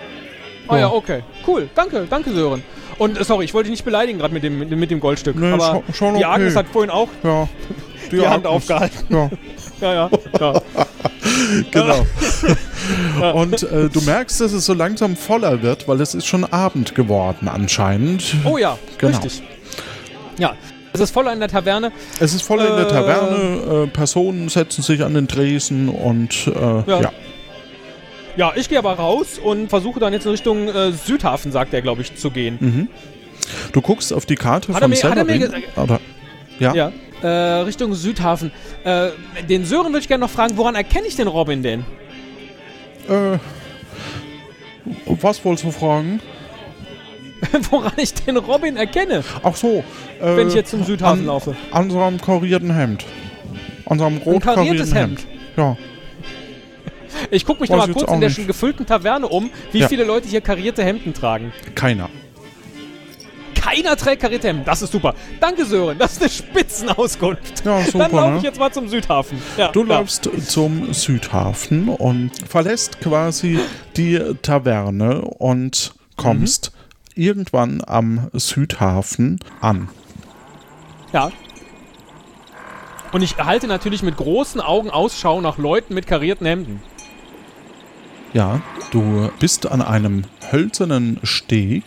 Ah 0.71 0.79
ja, 0.79 0.91
okay. 0.93 1.23
Cool. 1.47 1.69
Danke, 1.75 2.07
danke 2.09 2.33
Sören. 2.33 2.63
Und 2.99 3.19
äh, 3.19 3.25
sorry, 3.25 3.45
ich 3.45 3.55
wollte 3.55 3.67
dich 3.69 3.73
nicht 3.79 3.85
beleidigen 3.85 4.19
gerade 4.19 4.35
mit 4.35 4.43
dem, 4.43 4.59
mit, 4.59 4.91
dem 4.91 5.01
Goldstück. 5.01 5.37
Nee, 5.37 5.53
aber 5.53 5.83
schon- 5.87 5.95
schon 5.95 6.15
die 6.15 6.25
okay. 6.25 6.35
Agnes 6.35 6.57
hat 6.57 6.67
vorhin 6.73 6.91
auch 6.91 7.09
Ja. 7.23 7.49
die 8.13 8.19
Hand 8.27 8.47
Agnes. 8.47 8.47
aufgehalten. 8.47 9.07
Ja, 9.81 9.93
Ja, 9.95 9.95
ja. 9.95 10.11
ja. 10.41 10.63
genau. 11.71 12.07
Und 13.35 13.63
äh, 13.63 13.89
du 13.89 14.01
merkst, 14.03 14.41
dass 14.41 14.53
es 14.53 14.67
so 14.67 14.75
langsam 14.75 15.17
voller 15.17 15.63
wird, 15.63 15.89
weil 15.89 16.01
es 16.01 16.15
ist 16.15 16.27
schon 16.27 16.45
Abend 16.45 16.95
geworden 16.95 17.49
anscheinend. 17.49 18.35
Oh 18.45 18.59
ja, 18.59 18.79
Genau. 18.99 19.17
richtig. 19.17 19.43
Ja. 20.39 20.55
Es 20.93 21.01
ist 21.01 21.13
voller 21.13 21.33
in 21.33 21.39
der 21.41 21.49
Taverne. 21.49 21.93
Es 22.19 22.35
ist 22.35 22.43
voll 22.43 22.59
in 22.61 22.77
der 22.77 22.87
Äh. 22.87 22.89
Taverne, 22.89 23.85
äh, 23.85 23.87
Personen 23.87 24.49
setzen 24.49 24.83
sich 24.83 25.05
an 25.05 25.15
den 25.15 25.29
Tresen 25.29 25.89
und 25.89 26.49
äh, 26.49 26.51
ja. 26.91 27.01
Ja. 27.03 27.13
Ja, 28.41 28.53
ich 28.57 28.71
gehe 28.71 28.79
aber 28.79 28.95
raus 28.95 29.39
und 29.39 29.69
versuche 29.69 30.01
dann 30.01 30.15
jetzt 30.15 30.25
in 30.25 30.31
Richtung 30.31 30.67
äh, 30.69 30.93
Südhafen, 30.93 31.53
sagt 31.53 31.75
er, 31.75 31.83
glaube 31.83 32.01
ich, 32.01 32.17
zu 32.17 32.31
gehen. 32.31 32.89
Du 33.73 33.83
guckst 33.83 34.15
auf 34.15 34.25
die 34.25 34.35
Karte 34.35 34.73
Hat 34.73 34.81
vom 34.81 34.91
mir- 34.91 34.97
hat 34.97 35.19
er 35.19 35.25
mir 35.25 35.39
gesagt- 35.39 36.01
ja, 36.59 36.73
Ja. 36.73 36.93
Äh, 37.23 37.61
Richtung 37.65 37.93
Südhafen. 37.93 38.51
Äh, 38.83 39.09
den 39.47 39.67
Sören 39.67 39.89
würde 39.89 39.99
ich 39.99 40.09
gerne 40.09 40.23
noch 40.25 40.31
fragen, 40.31 40.57
woran 40.57 40.75
erkenne 40.75 41.07
ich 41.07 41.17
den 41.17 41.27
Robin 41.29 41.63
denn? 41.63 41.81
Äh, 43.11 43.37
was 45.05 45.45
wolltest 45.45 45.67
du 45.67 45.71
fragen? 45.71 46.21
woran 47.71 47.93
ich 47.99 48.15
den 48.15 48.39
Robin 48.39 48.79
erkenne, 48.79 49.23
Ach 49.43 49.55
so. 49.55 49.85
Äh, 50.19 50.37
wenn 50.37 50.49
ich 50.49 50.55
jetzt 50.55 50.71
zum 50.71 50.83
Südhafen 50.85 51.21
an, 51.21 51.27
laufe. 51.27 51.55
An 51.73 51.91
seinem 51.91 52.19
karierten 52.19 52.75
Hemd. 52.75 53.05
An 53.85 53.99
seinem 53.99 54.17
rot 54.17 54.43
kariertes 54.43 54.93
karierten 54.93 55.19
Hemd. 55.19 55.27
Ja. 55.59 55.77
Ich 57.31 57.45
gucke 57.45 57.61
mich 57.61 57.71
Weiß 57.71 57.77
noch 57.79 57.87
mal 57.87 57.93
kurz 57.93 58.11
in 58.13 58.21
der 58.21 58.29
nicht. 58.29 58.37
schon 58.37 58.47
gefüllten 58.47 58.87
Taverne 58.87 59.29
um, 59.29 59.51
wie 59.73 59.79
Ja. 59.81 59.89
viele 59.89 60.05
Leute 60.05 60.29
hier 60.29 60.41
karierte 60.41 60.83
Hemden 60.85 61.15
tragen. 61.15 61.53
Keiner. 61.75 62.09
Keiner 63.55 63.95
trägt 63.97 64.23
karierte 64.23 64.49
Hemden. 64.49 64.65
Das 64.65 64.81
ist 64.81 64.91
super. 64.93 65.15
Danke, 65.39 65.65
Sören. 65.67 65.99
Das 65.99 66.13
ist 66.13 66.23
eine 66.23 66.31
Spitzenauskunft. 66.31 67.65
Ja, 67.65 67.83
super, 67.83 67.99
Dann 67.99 68.13
laufe 68.13 68.31
ne? 68.33 68.37
ich 68.39 68.43
jetzt 68.45 68.59
mal 68.59 68.73
zum 68.73 68.89
Südhafen. 68.89 69.39
Ja, 69.59 69.69
Du 69.69 69.85
ja. 69.85 69.99
läufst 69.99 70.31
zum 70.49 70.93
Südhafen 70.95 71.89
und 71.89 72.31
verlässt 72.49 73.01
quasi 73.01 73.59
die 73.97 74.19
Taverne 74.43 75.21
und 75.23 75.93
kommst 76.17 76.73
Mhm. 77.15 77.23
irgendwann 77.23 77.83
am 77.87 78.31
Südhafen 78.33 79.41
an. 79.61 79.89
Ja. 81.13 81.31
Und 83.13 83.23
ich 83.23 83.37
halte 83.39 83.67
natürlich 83.67 84.03
mit 84.03 84.17
großen 84.17 84.61
Augen 84.61 84.89
Ausschau 84.91 85.41
nach 85.41 85.59
Leuten 85.59 85.95
mit 85.95 86.07
karierten 86.07 86.47
Hemden. 86.47 86.81
Ja, 88.33 88.61
du 88.93 89.29
bist 89.41 89.67
an 89.67 89.83
einem 89.83 90.23
hölzernen 90.53 91.19
Steg, 91.25 91.83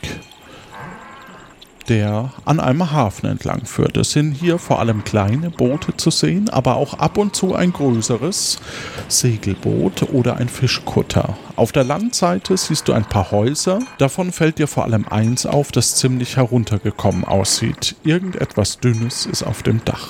der 1.88 2.34
an 2.44 2.60
einem 2.60 2.92
Hafen 2.92 3.28
entlang 3.30 3.66
führt. 3.66 3.96
Es 3.96 4.12
sind 4.12 4.34
hier 4.34 4.60
vor 4.60 4.80
allem 4.80 5.06
kleine 5.06 5.50
Boote 5.50 5.96
zu 5.96 6.12
sehen, 6.12 6.50
aber 6.50 6.76
auch 6.76 6.96
ab 6.96 7.18
und 7.18 7.34
zu 7.34 7.56
ein 7.56 7.72
größeres 7.72 8.60
Segelboot 9.08 10.04
oder 10.12 10.38
ein 10.38 10.50
Fischkutter. 10.50 11.38
Auf 11.56 11.72
der 11.72 11.86
Landseite 11.86 12.58
siehst 12.58 12.90
du 12.90 12.94
ein 12.94 13.06
paar 13.06 13.32
Häuser. 13.32 13.80
Davon 13.98 14.34
fällt 14.34 14.60
dir 14.60 14.68
vor 14.68 14.84
allem 14.84 15.08
eins 15.08 15.46
auf, 15.46 15.72
das 15.72 15.96
ziemlich 15.96 16.36
heruntergekommen 16.36 17.24
aussieht. 17.24 17.96
Irgendetwas 18.04 18.80
Dünnes 18.80 19.26
ist 19.26 19.44
auf 19.44 19.64
dem 19.64 19.84
Dach. 19.86 20.10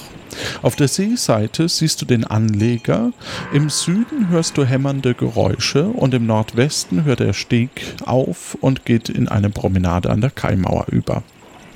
Auf 0.61 0.75
der 0.75 0.87
Seeseite 0.87 1.67
siehst 1.69 2.01
du 2.01 2.05
den 2.05 2.23
Anleger. 2.25 3.11
Im 3.53 3.69
Süden 3.69 4.29
hörst 4.29 4.57
du 4.57 4.63
hämmernde 4.65 5.13
Geräusche 5.13 5.85
und 5.85 6.13
im 6.13 6.25
Nordwesten 6.25 7.03
hört 7.03 7.19
der 7.19 7.33
Steg 7.33 7.69
auf 8.05 8.57
und 8.61 8.85
geht 8.85 9.09
in 9.09 9.27
eine 9.27 9.49
Promenade 9.49 10.09
an 10.09 10.21
der 10.21 10.29
Kaimauer 10.31 10.85
über. 10.89 11.23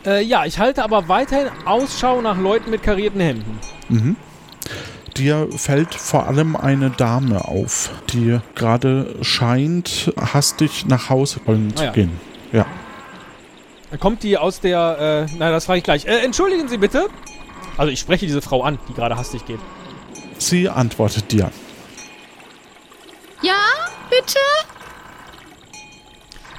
Äh, 0.05 0.23
ja, 0.23 0.45
ich 0.45 0.59
halte 0.59 0.83
aber 0.83 1.07
weiterhin 1.07 1.47
Ausschau 1.65 2.21
nach 2.21 2.37
Leuten 2.39 2.69
mit 2.71 2.83
karierten 2.83 3.19
Hemden. 3.21 4.15
Dir 5.17 5.47
fällt 5.55 5.95
vor 5.95 6.27
allem 6.27 6.55
eine 6.55 6.91
Dame 6.91 7.45
auf, 7.45 7.89
die 8.13 8.39
gerade 8.55 9.15
scheint, 9.21 10.13
hastig 10.15 10.85
nach 10.87 11.09
Hause 11.09 11.39
wollen 11.45 11.75
zu 11.75 11.83
Ah 11.83 11.85
ja. 11.87 11.91
gehen. 11.91 12.11
Ja. 12.51 12.65
Kommt 13.99 14.21
die 14.23 14.37
aus 14.37 14.59
der. 14.59 15.27
Äh, 15.29 15.33
na, 15.39 15.49
das 15.49 15.65
frage 15.65 15.79
ich 15.79 15.83
gleich. 15.83 16.05
Äh, 16.05 16.19
entschuldigen 16.19 16.67
Sie 16.67 16.77
bitte. 16.77 17.07
Also, 17.77 17.91
ich 17.91 17.99
spreche 17.99 18.25
diese 18.25 18.41
Frau 18.41 18.63
an, 18.63 18.79
die 18.89 18.93
gerade 18.93 19.15
hastig 19.17 19.45
geht. 19.45 19.59
Sie 20.39 20.69
antwortet 20.69 21.31
dir. 21.31 21.51
Ja, 23.41 23.59
bitte? 24.09 24.39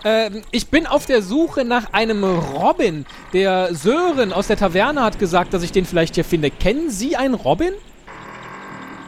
Ähm, 0.05 0.43
ich 0.53 0.69
bin 0.69 0.87
auf 0.87 1.07
der 1.07 1.23
Suche 1.23 1.65
nach 1.65 1.93
einem 1.93 2.23
Robin. 2.25 3.05
Der 3.33 3.75
Sören 3.75 4.33
aus 4.33 4.47
der 4.47 4.57
Taverne 4.57 5.03
hat 5.03 5.19
gesagt, 5.19 5.53
dass 5.55 5.63
ich 5.63 5.73
den 5.73 5.85
vielleicht 5.85 6.15
hier 6.15 6.25
finde. 6.25 6.51
Kennen 6.51 6.91
Sie 6.91 7.17
einen 7.17 7.35
Robin? 7.35 7.73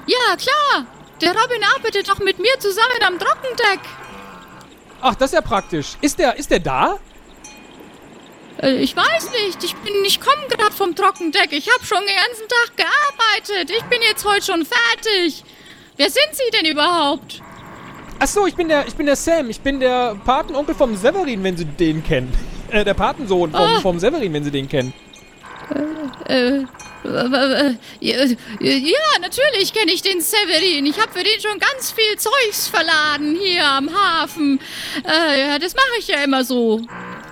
Ja, 0.07 0.37
klar. 0.37 0.87
Der 1.21 1.31
Robin 1.31 1.63
arbeitet 1.77 2.09
doch 2.09 2.19
mit 2.19 2.39
mir 2.39 2.59
zusammen 2.59 3.03
am 3.07 3.19
Trockendeck. 3.19 3.81
Ach, 5.01 5.15
das 5.15 5.31
ist 5.31 5.35
ja 5.35 5.41
praktisch. 5.41 5.97
Ist 6.01 6.19
der, 6.19 6.37
ist 6.37 6.51
der 6.51 6.61
da? 6.61 6.99
Äh, 8.63 8.77
ich 8.77 8.97
weiß 8.97 9.31
nicht. 9.45 9.63
Ich 9.65 9.75
bin, 9.77 9.93
ich 10.05 10.21
komme 10.21 10.47
gerade 10.49 10.73
vom 10.73 10.95
Trockendeck. 10.95 11.53
Ich 11.53 11.69
habe 11.73 11.85
schon 11.85 11.99
den 11.99 12.17
ganzen 12.17 12.49
Tag 12.49 12.77
gearbeitet. 12.77 13.71
Ich 13.77 13.85
bin 13.85 14.01
jetzt 14.09 14.25
heute 14.25 14.43
schon 14.45 14.65
fertig. 14.67 15.45
Wer 15.97 16.11
sind 16.11 16.29
Sie 16.33 16.51
denn 16.57 16.71
überhaupt? 16.71 17.43
Ach 18.19 18.27
so, 18.27 18.47
ich 18.47 18.55
bin 18.55 18.69
der, 18.69 18.87
ich 18.87 18.95
bin 18.95 19.07
der 19.07 19.17
Sam. 19.17 19.49
Ich 19.51 19.61
bin 19.61 19.81
der 19.81 20.15
Patenonkel 20.25 20.75
vom 20.75 20.95
Severin, 20.97 21.43
wenn 21.43 21.57
Sie 21.57 21.65
den 21.65 22.03
kennen. 22.05 22.33
Äh, 22.73 22.85
der 22.85 22.95
Patensohn 22.95 23.51
vom, 23.51 23.61
Ah. 23.61 23.81
vom 23.81 23.99
Severin, 23.99 24.33
wenn 24.33 24.45
Sie 24.45 24.51
den 24.53 24.69
kennen. 24.69 24.93
Äh, 26.29 26.33
äh, 26.33 26.65
äh, 27.05 27.75
ja, 27.99 28.25
ja, 28.61 29.19
natürlich 29.21 29.73
kenne 29.73 29.91
ich 29.91 30.03
den 30.03 30.21
Severin. 30.21 30.87
Ich 30.87 30.97
habe 31.01 31.11
für 31.11 31.25
den 31.25 31.41
schon 31.41 31.59
ganz 31.59 31.91
viel 31.91 32.17
Zeugs 32.17 32.69
verladen 32.69 33.37
hier 33.43 33.67
am 33.67 33.91
Hafen. 33.93 34.61
Äh, 35.05 35.41
ja, 35.41 35.59
das 35.59 35.75
mache 35.75 35.99
ich 35.99 36.07
ja 36.07 36.23
immer 36.23 36.45
so. 36.45 36.81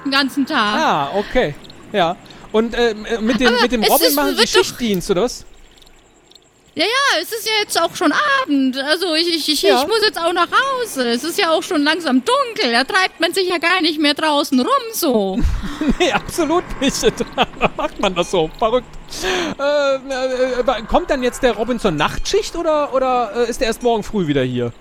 Den 0.04 0.10
ganzen 0.12 0.46
Tag. 0.46 0.56
Ah, 0.80 1.10
okay. 1.14 1.54
Ja. 1.92 2.16
Und 2.52 2.74
äh, 2.74 2.94
mit, 3.20 3.40
dem, 3.40 3.48
Aber 3.48 3.62
mit 3.62 3.72
dem 3.72 3.84
Robin 3.84 4.06
ist- 4.08 4.14
machen 4.16 4.36
Sie 4.36 4.46
Schichtdienst, 4.46 5.10
oder 5.10 5.22
was? 5.22 5.44
Ja, 6.74 6.84
ja, 6.84 7.20
es 7.20 7.32
ist 7.32 7.44
ja 7.44 7.52
jetzt 7.60 7.80
auch 7.80 7.96
schon 7.96 8.12
Abend. 8.42 8.78
Also 8.78 9.12
ich, 9.16 9.28
ich, 9.34 9.48
ich, 9.48 9.62
Ja. 9.62 9.80
ich 9.82 9.88
muss 9.88 10.00
jetzt 10.00 10.16
auch 10.18 10.32
nach 10.32 10.46
Hause. 10.48 11.08
Es 11.08 11.24
ist 11.24 11.36
ja 11.36 11.50
auch 11.50 11.62
schon 11.62 11.82
langsam 11.82 12.22
dunkel. 12.24 12.70
Da 12.70 12.84
treibt 12.84 13.18
man 13.18 13.34
sich 13.34 13.48
ja 13.48 13.58
gar 13.58 13.80
nicht 13.82 13.98
mehr 14.00 14.14
draußen 14.14 14.58
rum 14.60 14.68
so. 14.92 15.38
Nee, 15.98 16.12
absolut 16.12 16.62
nicht. 16.80 16.94
Da 17.36 17.70
macht 17.76 17.98
man 18.00 18.14
das 18.14 18.30
so. 18.30 18.48
Verrückt. 18.60 18.86
Äh, 19.58 19.96
äh, 19.96 20.60
äh, 20.60 20.82
kommt 20.88 21.10
dann 21.10 21.22
jetzt 21.24 21.42
der 21.42 21.52
Robin 21.56 21.80
zur 21.80 21.90
Nachtschicht 21.90 22.54
oder, 22.54 22.94
oder 22.94 23.32
äh, 23.34 23.50
ist 23.50 23.60
er 23.60 23.66
erst 23.68 23.82
morgen 23.82 24.04
früh 24.04 24.28
wieder 24.28 24.42
hier? 24.44 24.72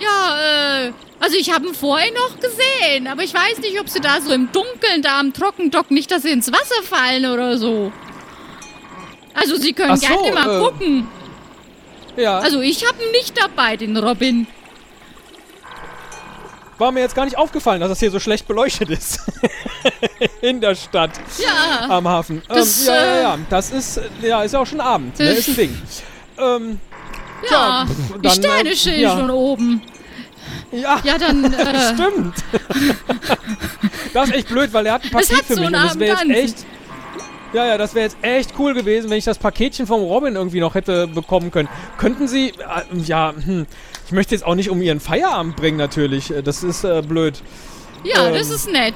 Ja, 0.00 0.86
äh, 0.86 0.92
also 1.20 1.36
ich 1.36 1.52
habe 1.52 1.66
ihn 1.66 1.74
vorhin 1.74 2.14
noch 2.14 2.40
gesehen, 2.40 3.06
aber 3.06 3.22
ich 3.22 3.34
weiß 3.34 3.58
nicht, 3.58 3.78
ob 3.78 3.88
sie 3.88 4.00
da 4.00 4.20
so 4.20 4.32
im 4.32 4.50
Dunkeln 4.50 5.02
da 5.02 5.20
am 5.20 5.32
Trockendock 5.32 5.90
nicht, 5.90 6.10
dass 6.10 6.22
sie 6.22 6.30
ins 6.30 6.50
Wasser 6.50 6.82
fallen 6.82 7.26
oder 7.26 7.58
so. 7.58 7.92
Also 9.34 9.56
sie 9.56 9.72
können 9.72 9.96
so, 9.96 10.06
gerne 10.06 10.32
mal 10.32 10.56
äh, 10.56 10.60
gucken. 10.60 11.08
Ja. 12.16 12.38
Also 12.38 12.60
ich 12.60 12.86
habe 12.86 13.02
ihn 13.02 13.10
nicht 13.12 13.38
dabei, 13.38 13.76
den 13.76 13.96
Robin. 13.96 14.46
War 16.78 16.92
mir 16.92 17.00
jetzt 17.00 17.14
gar 17.14 17.26
nicht 17.26 17.36
aufgefallen, 17.36 17.80
dass 17.80 17.90
das 17.90 18.00
hier 18.00 18.10
so 18.10 18.18
schlecht 18.18 18.48
beleuchtet 18.48 18.88
ist. 18.88 19.20
In 20.40 20.62
der 20.62 20.74
Stadt. 20.74 21.10
Ja, 21.38 21.90
Am 21.90 22.08
Hafen. 22.08 22.42
Das, 22.48 22.86
ähm, 22.88 22.94
ja, 22.94 22.94
ja, 22.94 23.04
äh, 23.04 23.22
ja. 23.22 23.38
Das 23.50 23.70
ist, 23.70 23.98
äh, 23.98 24.08
ja, 24.22 24.42
ist 24.42 24.52
ja 24.52 24.60
auch 24.60 24.66
schon 24.66 24.80
Abend. 24.80 25.18
Ne? 25.18 25.32
Ist 25.32 25.48
ein 25.48 25.56
Ding. 25.56 25.82
Ähm, 26.38 26.80
ja, 27.50 27.86
die 28.16 28.22
dann, 28.22 28.32
Sterne 28.32 28.70
äh, 28.70 28.76
stehen 28.76 29.00
ja. 29.00 29.18
schon 29.18 29.30
oben. 29.30 29.82
ja, 30.72 31.00
Ja, 31.04 31.18
dann, 31.18 31.44
äh, 31.52 31.94
stimmt. 31.94 32.34
das 34.14 34.28
ist 34.28 34.34
echt 34.34 34.48
blöd, 34.48 34.72
weil 34.72 34.86
er 34.86 34.94
hat 34.94 35.04
ein 35.04 35.10
Paket 35.10 35.36
hat 35.36 35.44
für 35.44 35.56
mich. 35.56 35.66
Und 35.66 35.72
das 35.72 35.98
wäre 35.98 36.26
jetzt 36.26 36.36
echt. 36.36 36.66
Ja, 37.52 37.66
ja, 37.66 37.78
das 37.78 37.94
wäre 37.96 38.04
jetzt 38.04 38.16
echt 38.22 38.52
cool 38.60 38.74
gewesen, 38.74 39.10
wenn 39.10 39.18
ich 39.18 39.24
das 39.24 39.38
Paketchen 39.38 39.84
vom 39.86 40.02
Robin 40.02 40.36
irgendwie 40.36 40.60
noch 40.60 40.76
hätte 40.76 41.08
bekommen 41.08 41.50
können. 41.50 41.68
Könnten 41.98 42.28
Sie, 42.28 42.50
äh, 42.50 42.52
ja, 43.04 43.34
hm, 43.36 43.66
ich 44.06 44.12
möchte 44.12 44.36
jetzt 44.36 44.44
auch 44.44 44.54
nicht 44.54 44.70
um 44.70 44.80
Ihren 44.80 45.00
Feierabend 45.00 45.56
bringen, 45.56 45.76
natürlich. 45.76 46.30
Äh, 46.30 46.42
Das 46.42 46.62
ist 46.62 46.84
äh, 46.84 47.02
blöd. 47.02 47.42
ja, 48.04 48.28
ähm, 48.28 48.34
das 48.34 48.50
ist 48.50 48.70
nett. 48.70 48.94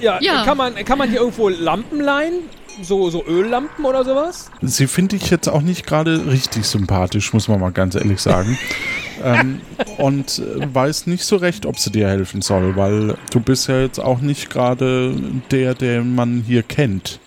Ja, 0.00 0.18
Ja. 0.20 0.44
Kann, 0.44 0.56
man, 0.56 0.74
kann 0.84 0.98
man 0.98 1.08
hier 1.08 1.20
irgendwo 1.20 1.48
Lampen 1.48 2.00
leihen? 2.00 2.48
So, 2.82 3.08
so 3.10 3.24
Öllampen 3.26 3.84
oder 3.84 4.04
sowas? 4.04 4.50
Sie 4.60 4.86
finde 4.86 5.16
ich 5.16 5.30
jetzt 5.30 5.48
auch 5.48 5.62
nicht 5.62 5.86
gerade 5.86 6.26
richtig 6.26 6.66
sympathisch, 6.66 7.32
muss 7.32 7.48
man 7.48 7.58
mal 7.60 7.72
ganz 7.72 7.94
ehrlich 7.94 8.20
sagen. 8.20 8.58
ähm, 9.24 9.60
und 9.96 10.38
äh, 10.40 10.74
weiß 10.74 11.06
nicht 11.06 11.24
so 11.24 11.36
recht, 11.36 11.64
ob 11.64 11.78
sie 11.78 11.90
dir 11.90 12.08
helfen 12.08 12.42
soll, 12.42 12.76
weil 12.76 13.16
du 13.30 13.40
bist 13.40 13.68
ja 13.68 13.80
jetzt 13.80 13.98
auch 13.98 14.20
nicht 14.20 14.50
gerade 14.50 15.14
der, 15.50 15.74
den 15.74 16.14
man 16.14 16.44
hier 16.46 16.62
kennt. 16.62 17.18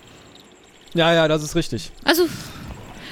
Ja, 0.94 1.12
ja, 1.14 1.26
das 1.28 1.42
ist 1.42 1.56
richtig. 1.56 1.90
Also, 2.04 2.26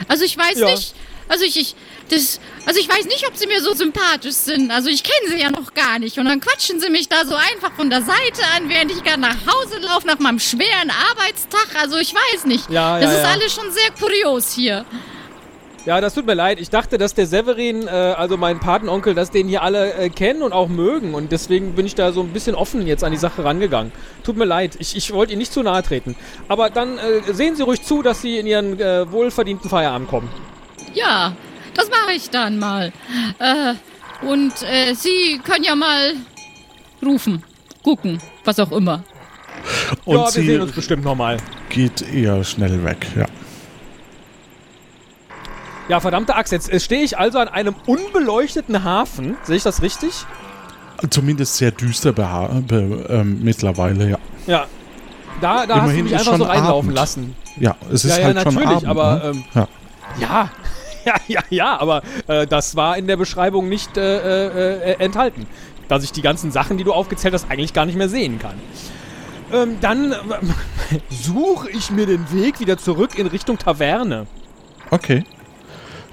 also 0.06 0.24
ich 0.24 0.36
weiß 0.38 0.58
Ja. 0.58 0.70
nicht. 0.70 0.94
Also 1.28 1.44
ich, 1.44 1.58
ich, 1.60 1.76
das, 2.08 2.40
also 2.66 2.80
ich 2.80 2.88
weiß 2.88 3.04
nicht, 3.06 3.26
ob 3.26 3.36
sie 3.36 3.46
mir 3.46 3.60
so 3.60 3.74
sympathisch 3.74 4.34
sind. 4.34 4.70
Also 4.70 4.88
ich 4.88 5.02
kenne 5.02 5.30
sie 5.30 5.40
ja 5.40 5.50
noch 5.50 5.74
gar 5.74 5.98
nicht. 5.98 6.18
Und 6.18 6.26
dann 6.26 6.40
quatschen 6.40 6.80
sie 6.80 6.90
mich 6.90 7.08
da 7.08 7.24
so 7.24 7.34
einfach 7.34 7.72
von 7.76 7.90
der 7.90 8.02
Seite 8.02 8.42
an, 8.56 8.68
während 8.68 8.90
ich 8.90 9.02
gerade 9.02 9.20
nach 9.20 9.36
Hause 9.46 9.78
laufe 9.78 10.06
nach 10.06 10.18
meinem 10.18 10.38
schweren 10.38 10.90
Arbeitstag. 11.10 11.68
Also 11.80 11.98
ich 11.98 12.14
weiß 12.14 12.46
nicht. 12.46 12.70
Ja, 12.70 12.98
das 12.98 13.12
ja, 13.12 13.18
ist 13.18 13.24
ja. 13.24 13.30
alles 13.32 13.54
schon 13.54 13.70
sehr 13.72 13.90
kurios 13.98 14.52
hier. 14.52 14.84
Ja, 15.88 16.02
das 16.02 16.12
tut 16.12 16.26
mir 16.26 16.34
leid. 16.34 16.60
Ich 16.60 16.68
dachte, 16.68 16.98
dass 16.98 17.14
der 17.14 17.26
Severin, 17.26 17.86
äh, 17.86 17.90
also 17.90 18.36
mein 18.36 18.60
Patenonkel, 18.60 19.14
dass 19.14 19.30
den 19.30 19.48
hier 19.48 19.62
alle 19.62 19.94
äh, 19.94 20.10
kennen 20.10 20.42
und 20.42 20.52
auch 20.52 20.68
mögen. 20.68 21.14
Und 21.14 21.32
deswegen 21.32 21.74
bin 21.76 21.86
ich 21.86 21.94
da 21.94 22.12
so 22.12 22.20
ein 22.20 22.28
bisschen 22.34 22.54
offen 22.54 22.86
jetzt 22.86 23.04
an 23.04 23.12
die 23.12 23.18
Sache 23.18 23.42
rangegangen. 23.42 23.90
Tut 24.22 24.36
mir 24.36 24.44
leid. 24.44 24.76
Ich, 24.80 24.96
ich 24.96 25.14
wollte 25.14 25.32
Ihnen 25.32 25.38
nicht 25.38 25.52
zu 25.52 25.62
nahe 25.62 25.82
treten. 25.82 26.14
Aber 26.46 26.68
dann 26.68 26.98
äh, 26.98 27.32
sehen 27.32 27.56
Sie 27.56 27.62
ruhig 27.62 27.82
zu, 27.82 28.02
dass 28.02 28.20
Sie 28.20 28.38
in 28.38 28.46
Ihren 28.46 28.78
äh, 28.78 29.10
wohlverdienten 29.10 29.70
Feierabend 29.70 30.10
kommen. 30.10 30.28
Ja, 30.92 31.34
das 31.74 31.88
mache 31.90 32.12
ich 32.14 32.30
dann 32.30 32.58
mal. 32.58 32.92
Äh, 33.38 33.74
Und 34.26 34.52
äh, 34.62 34.94
Sie 34.94 35.40
können 35.44 35.64
ja 35.64 35.74
mal 35.76 36.14
rufen, 37.04 37.42
gucken, 37.84 38.20
was 38.44 38.58
auch 38.58 38.72
immer. 38.72 39.04
Und 40.04 40.16
ja, 40.16 40.24
wir 40.24 40.30
sie 40.30 40.46
sehen 40.46 40.60
uns 40.62 40.72
bestimmt 40.72 41.04
nochmal. 41.04 41.36
geht 41.68 42.02
eher 42.12 42.42
schnell 42.44 42.82
weg, 42.84 43.06
ja. 43.16 43.26
Ja, 45.88 46.00
verdammte 46.00 46.34
Axt, 46.34 46.52
jetzt 46.52 46.82
stehe 46.82 47.02
ich 47.02 47.16
also 47.18 47.38
an 47.38 47.48
einem 47.48 47.74
unbeleuchteten 47.86 48.84
Hafen. 48.84 49.36
Sehe 49.44 49.56
ich 49.56 49.62
das 49.62 49.80
richtig? 49.82 50.10
Zumindest 51.10 51.56
sehr 51.56 51.70
düster 51.70 52.12
be 52.12 53.06
ähm, 53.08 53.42
mittlerweile, 53.42 54.10
ja. 54.10 54.18
Ja. 54.46 54.66
Da, 55.40 55.64
da 55.66 55.74
hast 55.76 55.80
du 55.80 55.84
Immerhin 55.84 56.04
mich 56.04 56.12
einfach 56.14 56.24
so 56.32 56.38
schon 56.38 56.42
reinlaufen 56.42 56.88
Abend. 56.90 56.94
lassen. 56.94 57.36
Ja, 57.58 57.76
es 57.92 58.04
ist 58.04 58.16
Ja, 58.16 58.18
ja, 58.18 58.24
halt 58.34 58.42
schon 58.42 58.54
natürlich, 58.54 58.76
Abend, 58.76 58.88
aber, 58.88 59.14
ne? 59.14 59.22
ähm, 59.30 59.44
ja. 59.54 59.68
Ja, 60.20 60.50
ja, 61.08 61.14
ja, 61.26 61.42
ja, 61.50 61.80
aber 61.80 62.02
äh, 62.26 62.46
das 62.46 62.76
war 62.76 62.96
in 62.98 63.06
der 63.06 63.16
Beschreibung 63.16 63.68
nicht 63.68 63.96
äh, 63.96 64.18
äh, 64.18 64.92
äh, 64.92 65.04
enthalten. 65.04 65.46
Dass 65.88 66.04
ich 66.04 66.12
die 66.12 66.22
ganzen 66.22 66.50
Sachen, 66.52 66.76
die 66.76 66.84
du 66.84 66.92
aufgezählt 66.92 67.32
hast, 67.34 67.50
eigentlich 67.50 67.72
gar 67.72 67.86
nicht 67.86 67.96
mehr 67.96 68.08
sehen 68.10 68.38
kann. 68.38 68.54
Ähm, 69.52 69.78
dann 69.80 70.14
suche 71.10 71.70
ich 71.70 71.90
mir 71.90 72.04
den 72.06 72.30
Weg 72.32 72.60
wieder 72.60 72.76
zurück 72.76 73.18
in 73.18 73.26
Richtung 73.26 73.56
Taverne. 73.58 74.26
Okay. 74.90 75.24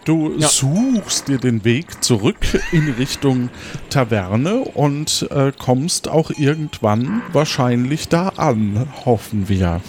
Du 0.05 0.35
Ja. 0.37 0.47
suchst 0.47 1.27
dir 1.27 1.39
den 1.39 1.65
Weg 1.65 2.03
zurück 2.03 2.37
in 2.71 2.93
Richtung 2.93 3.49
Taverne 3.89 4.57
und 4.59 5.27
äh, 5.31 5.51
kommst 5.57 6.07
auch 6.07 6.29
irgendwann 6.29 7.23
wahrscheinlich 7.33 8.07
da 8.07 8.29
an, 8.37 8.87
hoffen 9.03 9.49
wir. 9.49 9.81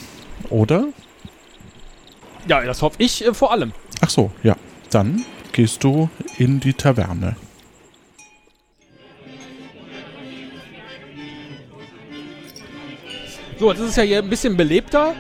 Oder? 0.49 0.87
Ja, 2.49 2.63
das 2.63 2.81
hoffe 2.83 2.97
ich 2.99 3.25
äh, 3.27 3.35
vor 3.35 3.53
allem. 3.53 3.73
Ach 4.01 4.11
so, 4.11 4.31
ja. 4.43 4.57
Dann 4.97 5.27
gehst 5.53 5.85
du 5.85 6.09
in 6.39 6.59
die 6.59 6.73
Taverne. 6.73 7.37
So, 13.59 13.71
jetzt 13.71 13.81
ist 13.81 13.91
es 13.91 13.97
ja 13.97 14.05
hier 14.05 14.23
ein 14.23 14.31
bisschen 14.31 14.57
belebter. 14.57 15.15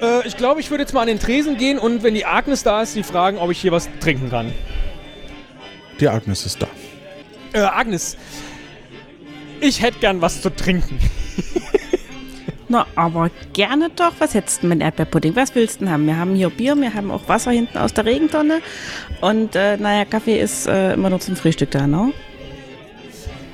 Äh, 0.00 0.26
ich 0.26 0.38
glaube, 0.38 0.60
ich 0.60 0.70
würde 0.70 0.84
jetzt 0.84 0.94
mal 0.94 1.02
an 1.02 1.08
den 1.08 1.18
Tresen 1.18 1.58
gehen 1.58 1.78
und 1.78 2.02
wenn 2.02 2.14
die 2.14 2.24
Agnes 2.24 2.62
da 2.62 2.80
ist, 2.80 2.94
sie 2.94 3.02
fragen, 3.02 3.36
ob 3.36 3.50
ich 3.50 3.60
hier 3.60 3.70
was 3.72 3.90
trinken 4.00 4.30
kann. 4.30 4.50
Die 6.00 6.08
Agnes 6.08 6.46
ist 6.46 6.62
da. 6.62 6.68
Äh, 7.52 7.64
Agnes, 7.64 8.16
ich 9.60 9.82
hätte 9.82 9.98
gern 9.98 10.22
was 10.22 10.40
zu 10.40 10.48
trinken. 10.48 10.98
Na, 12.72 12.86
aber 12.96 13.30
gerne 13.52 13.90
doch. 13.94 14.12
Was 14.18 14.32
hättest 14.32 14.62
du 14.62 14.66
mit 14.66 14.80
Erdbeerpudding? 14.80 15.36
Was 15.36 15.54
willst 15.54 15.82
du 15.82 15.84
denn 15.84 15.92
haben? 15.92 16.06
Wir 16.06 16.16
haben 16.16 16.34
hier 16.34 16.48
Bier, 16.48 16.74
wir 16.74 16.94
haben 16.94 17.10
auch 17.10 17.28
Wasser 17.28 17.50
hinten 17.50 17.76
aus 17.76 17.92
der 17.92 18.06
Regentonne. 18.06 18.62
Und 19.20 19.54
äh, 19.54 19.76
naja, 19.76 20.06
Kaffee 20.06 20.40
ist 20.40 20.66
äh, 20.66 20.94
immer 20.94 21.10
nur 21.10 21.20
zum 21.20 21.36
Frühstück 21.36 21.70
da, 21.70 21.86
ne? 21.86 22.14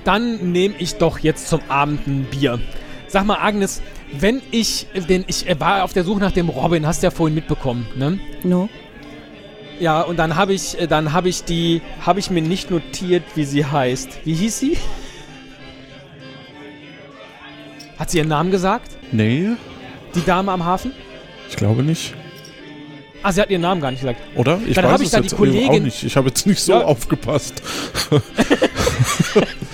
Dann 0.04 0.52
nehme 0.52 0.76
ich 0.78 0.98
doch 0.98 1.18
jetzt 1.18 1.48
zum 1.48 1.60
Abend 1.68 2.06
ein 2.06 2.28
Bier. 2.30 2.60
Sag 3.08 3.26
mal, 3.26 3.38
Agnes, 3.40 3.82
wenn 4.12 4.40
ich, 4.52 4.86
denn 5.08 5.24
ich 5.26 5.48
äh, 5.48 5.58
war 5.58 5.82
auf 5.82 5.92
der 5.92 6.04
Suche 6.04 6.20
nach 6.20 6.30
dem 6.30 6.48
Robin, 6.48 6.86
hast 6.86 7.02
du 7.02 7.08
ja 7.08 7.10
vorhin 7.10 7.34
mitbekommen, 7.34 7.88
ne? 7.96 8.20
No. 8.44 8.68
Ja, 9.80 10.02
und 10.02 10.16
dann 10.20 10.36
habe 10.36 10.52
ich, 10.52 10.80
äh, 10.80 10.86
dann 10.86 11.12
habe 11.12 11.28
ich 11.28 11.42
die, 11.42 11.82
habe 12.06 12.20
ich 12.20 12.30
mir 12.30 12.42
nicht 12.42 12.70
notiert, 12.70 13.24
wie 13.34 13.44
sie 13.44 13.66
heißt. 13.66 14.20
Wie 14.24 14.34
hieß 14.34 14.60
sie? 14.60 14.76
Hat 17.99 18.11
sie 18.11 18.18
ihren 18.18 18.28
Namen 18.28 18.51
gesagt? 18.51 18.90
Nee, 19.12 19.51
Die 20.14 20.24
Dame 20.24 20.53
am 20.53 20.64
Hafen? 20.64 20.92
ich 21.49 21.57
glaube 21.57 21.82
nicht. 21.82 22.14
Ah, 23.22 23.32
sie 23.32 23.40
hat 23.40 23.51
ihren 23.51 23.62
Namen 23.62 23.80
gar 23.80 23.90
nicht 23.90 24.01
gesagt. 24.01 24.20
Oder? 24.36 24.61
Ich 24.66 24.74
Dann 24.76 24.84
weiß 24.84 25.01
ich 25.01 25.09
es 25.09 25.12
jetzt 25.12 25.34
Kollegin- 25.36 25.68
auch 25.70 25.78
nicht. 25.80 26.05
Ich 26.05 26.16
habe 26.16 26.28
jetzt 26.28 26.46
nicht 26.46 26.61
so 26.62 26.72
Ja. 26.72 26.82
aufgepasst. 26.84 27.62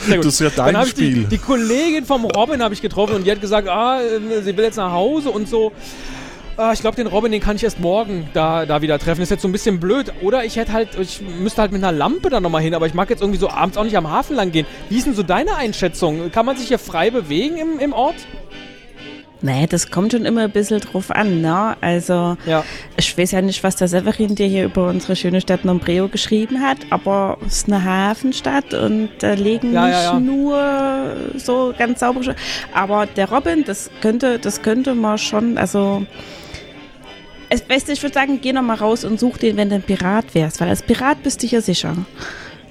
Das 0.07 0.27
ist 0.27 0.41
ja 0.41 0.51
Dann 0.51 0.67
dein 0.67 0.77
habe 0.77 0.89
ich 0.89 0.95
die, 0.95 1.11
Spiel. 1.13 1.25
die 1.25 1.39
Kollegin 1.39 2.05
vom 2.05 2.27
Robin 2.27 2.63
habe 2.63 2.75
ich 2.75 2.83
getroffen 2.83 3.15
und 3.17 3.25
die 3.27 3.31
hat 3.31 3.41
gesagt, 3.41 3.69
ah, 3.69 4.01
äh, 4.03 4.43
sie 4.43 4.55
will 4.57 4.65
jetzt 4.65 4.77
nach 4.77 4.93
Hause 4.93 5.31
und 5.31 5.49
so. 5.49 5.73
Ah, 6.57 6.73
ich 6.73 6.81
glaube, 6.81 6.97
den 6.97 7.09
Robin, 7.09 7.33
den 7.33 7.41
kann 7.41 7.57
ich 7.57 7.65
erst 7.65 7.81
morgen 7.81 8.29
da, 8.33 8.65
da 8.65 8.81
wieder 8.81 8.99
treffen. 9.01 9.23
Ist 9.23 9.31
jetzt 9.31 9.43
so 9.43 9.49
ein 9.49 9.53
bisschen 9.53 9.81
blöd. 9.81 10.13
Oder 10.23 10.45
ich 10.45 10.55
hätte 10.57 10.73
halt, 10.73 10.91
ich 11.01 11.21
müsste 11.21 11.61
halt 11.63 11.73
mit 11.73 11.83
einer 11.83 11.97
Lampe 11.97 12.31
da 12.31 12.41
nochmal 12.41 12.63
hin, 12.63 12.75
aber 12.75 12.87
ich 12.87 12.95
mag 12.95 13.11
jetzt 13.11 13.23
irgendwie 13.23 13.41
so 13.41 13.51
abends 13.51 13.77
auch 13.77 13.83
nicht 13.85 13.97
am 13.97 14.09
Hafen 14.09 14.37
lang 14.37 14.53
gehen. 14.53 14.67
Wie 14.89 14.97
ist 14.97 15.07
denn 15.07 15.15
so 15.15 15.25
deine 15.25 15.57
Einschätzung? 15.57 16.31
Kann 16.31 16.47
man 16.47 16.57
sich 16.57 16.69
hier 16.69 16.79
frei 16.79 17.11
bewegen 17.11 17.57
im, 17.57 17.81
im 17.81 17.93
Ort? 17.93 18.15
Nee, 19.41 19.67
das 19.67 19.91
kommt 19.91 20.13
schon 20.13 20.25
immer 20.25 20.43
ein 20.45 20.51
bisschen 20.53 20.81
drauf 20.81 21.11
an, 21.11 21.43
ne? 21.43 21.77
Also, 21.83 22.37
Ja. 22.47 22.65
ich 22.97 23.19
weiß 23.19 23.33
ja 23.33 23.43
nicht, 23.43 23.63
was 23.63 23.77
der 23.77 23.89
Severin 23.89 24.37
dir 24.37 24.47
hier 24.47 24.65
über 24.65 24.89
unsere 24.89 25.17
schöne 25.17 25.41
Stadt 25.43 25.67
Nombreo 25.67 26.09
geschrieben 26.09 26.63
hat, 26.63 26.79
aber 26.89 27.37
es 27.47 27.59
ist 27.59 27.67
eine 27.69 27.85
Hafenstadt 27.85 28.73
und 28.73 29.11
da 29.19 29.35
legen 29.35 29.75
Ja, 29.75 29.87
nicht 29.87 30.03
ja, 30.03 30.21
nur 30.21 31.17
so 31.37 31.75
ganz 31.77 32.01
saubere 32.01 32.37
Aber 32.73 33.05
der 33.07 33.29
Robin, 33.31 33.65
das 33.65 33.91
könnte, 34.01 34.39
das 34.39 34.63
könnte 34.63 34.95
man 34.95 35.19
schon, 35.19 35.59
also. 35.59 36.07
Es, 37.49 37.69
weißt 37.69 37.89
du, 37.89 37.93
ich 37.93 38.03
würde 38.03 38.15
sagen, 38.15 38.41
geh 38.41 38.53
noch 38.53 38.63
mal 38.63 38.77
raus 38.77 39.05
und 39.05 39.21
such 39.21 39.39
den, 39.39 39.57
wenn 39.57 39.69
du 39.69 39.77
ein 39.77 39.83
Pirat 39.83 40.35
wärst, 40.35 40.61
weil 40.61 40.69
als 40.69 40.83
Pirat 40.83 41.23
bist 41.23 41.43
du 41.43 41.47
hier 41.47 41.63
sicher. 41.63 41.95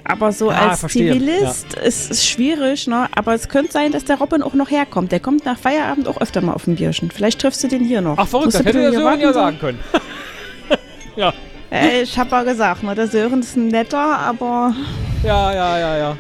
Aber 0.06 0.32
so 0.34 0.50
Ah, 0.50 0.70
als 0.70 0.82
verstehe, 0.82 1.14
Zivilist 1.14 1.76
ist 1.76 2.12
es 2.12 2.28
schwierig, 2.28 2.88
ne? 2.88 3.08
Aber 3.16 3.34
es 3.34 3.48
könnte 3.48 3.72
sein, 3.72 3.94
dass 3.94 4.04
der 4.04 4.18
Robin 4.18 4.42
auch 4.44 4.54
noch 4.54 4.70
herkommt. 4.70 5.12
Der 5.14 5.22
kommt 5.22 5.46
nach 5.46 5.58
Feierabend 5.58 6.08
auch 6.10 6.20
öfter 6.20 6.42
mal 6.42 6.54
auf 6.54 6.68
ein 6.68 6.76
Bierchen. 6.76 7.10
Vielleicht 7.10 7.40
triffst 7.40 7.64
du 7.64 7.70
den 7.70 7.86
hier 7.86 8.02
noch. 8.02 8.18
Ach, 8.18 8.28
verrückt, 8.28 8.48
Musst 8.48 8.60
das 8.60 8.66
hätte 8.66 8.82
der 8.82 8.92
Sören 8.92 9.20
ja 9.22 9.32
sagen 9.32 9.60
können. 9.60 9.80
ja. 11.16 11.34
Äh, 11.72 12.02
ich 12.02 12.20
hab 12.20 12.32
ja 12.32 12.44
gesagt, 12.44 12.84
ne? 12.84 12.96
Der 12.96 13.08
Sören 13.08 13.40
ist 13.40 13.56
ein 13.56 13.70
netter, 13.70 13.98
aber 14.20 14.76
Ja, 15.24 15.54
ja, 15.54 15.80
ja, 15.80 15.98
ja. 15.98 16.18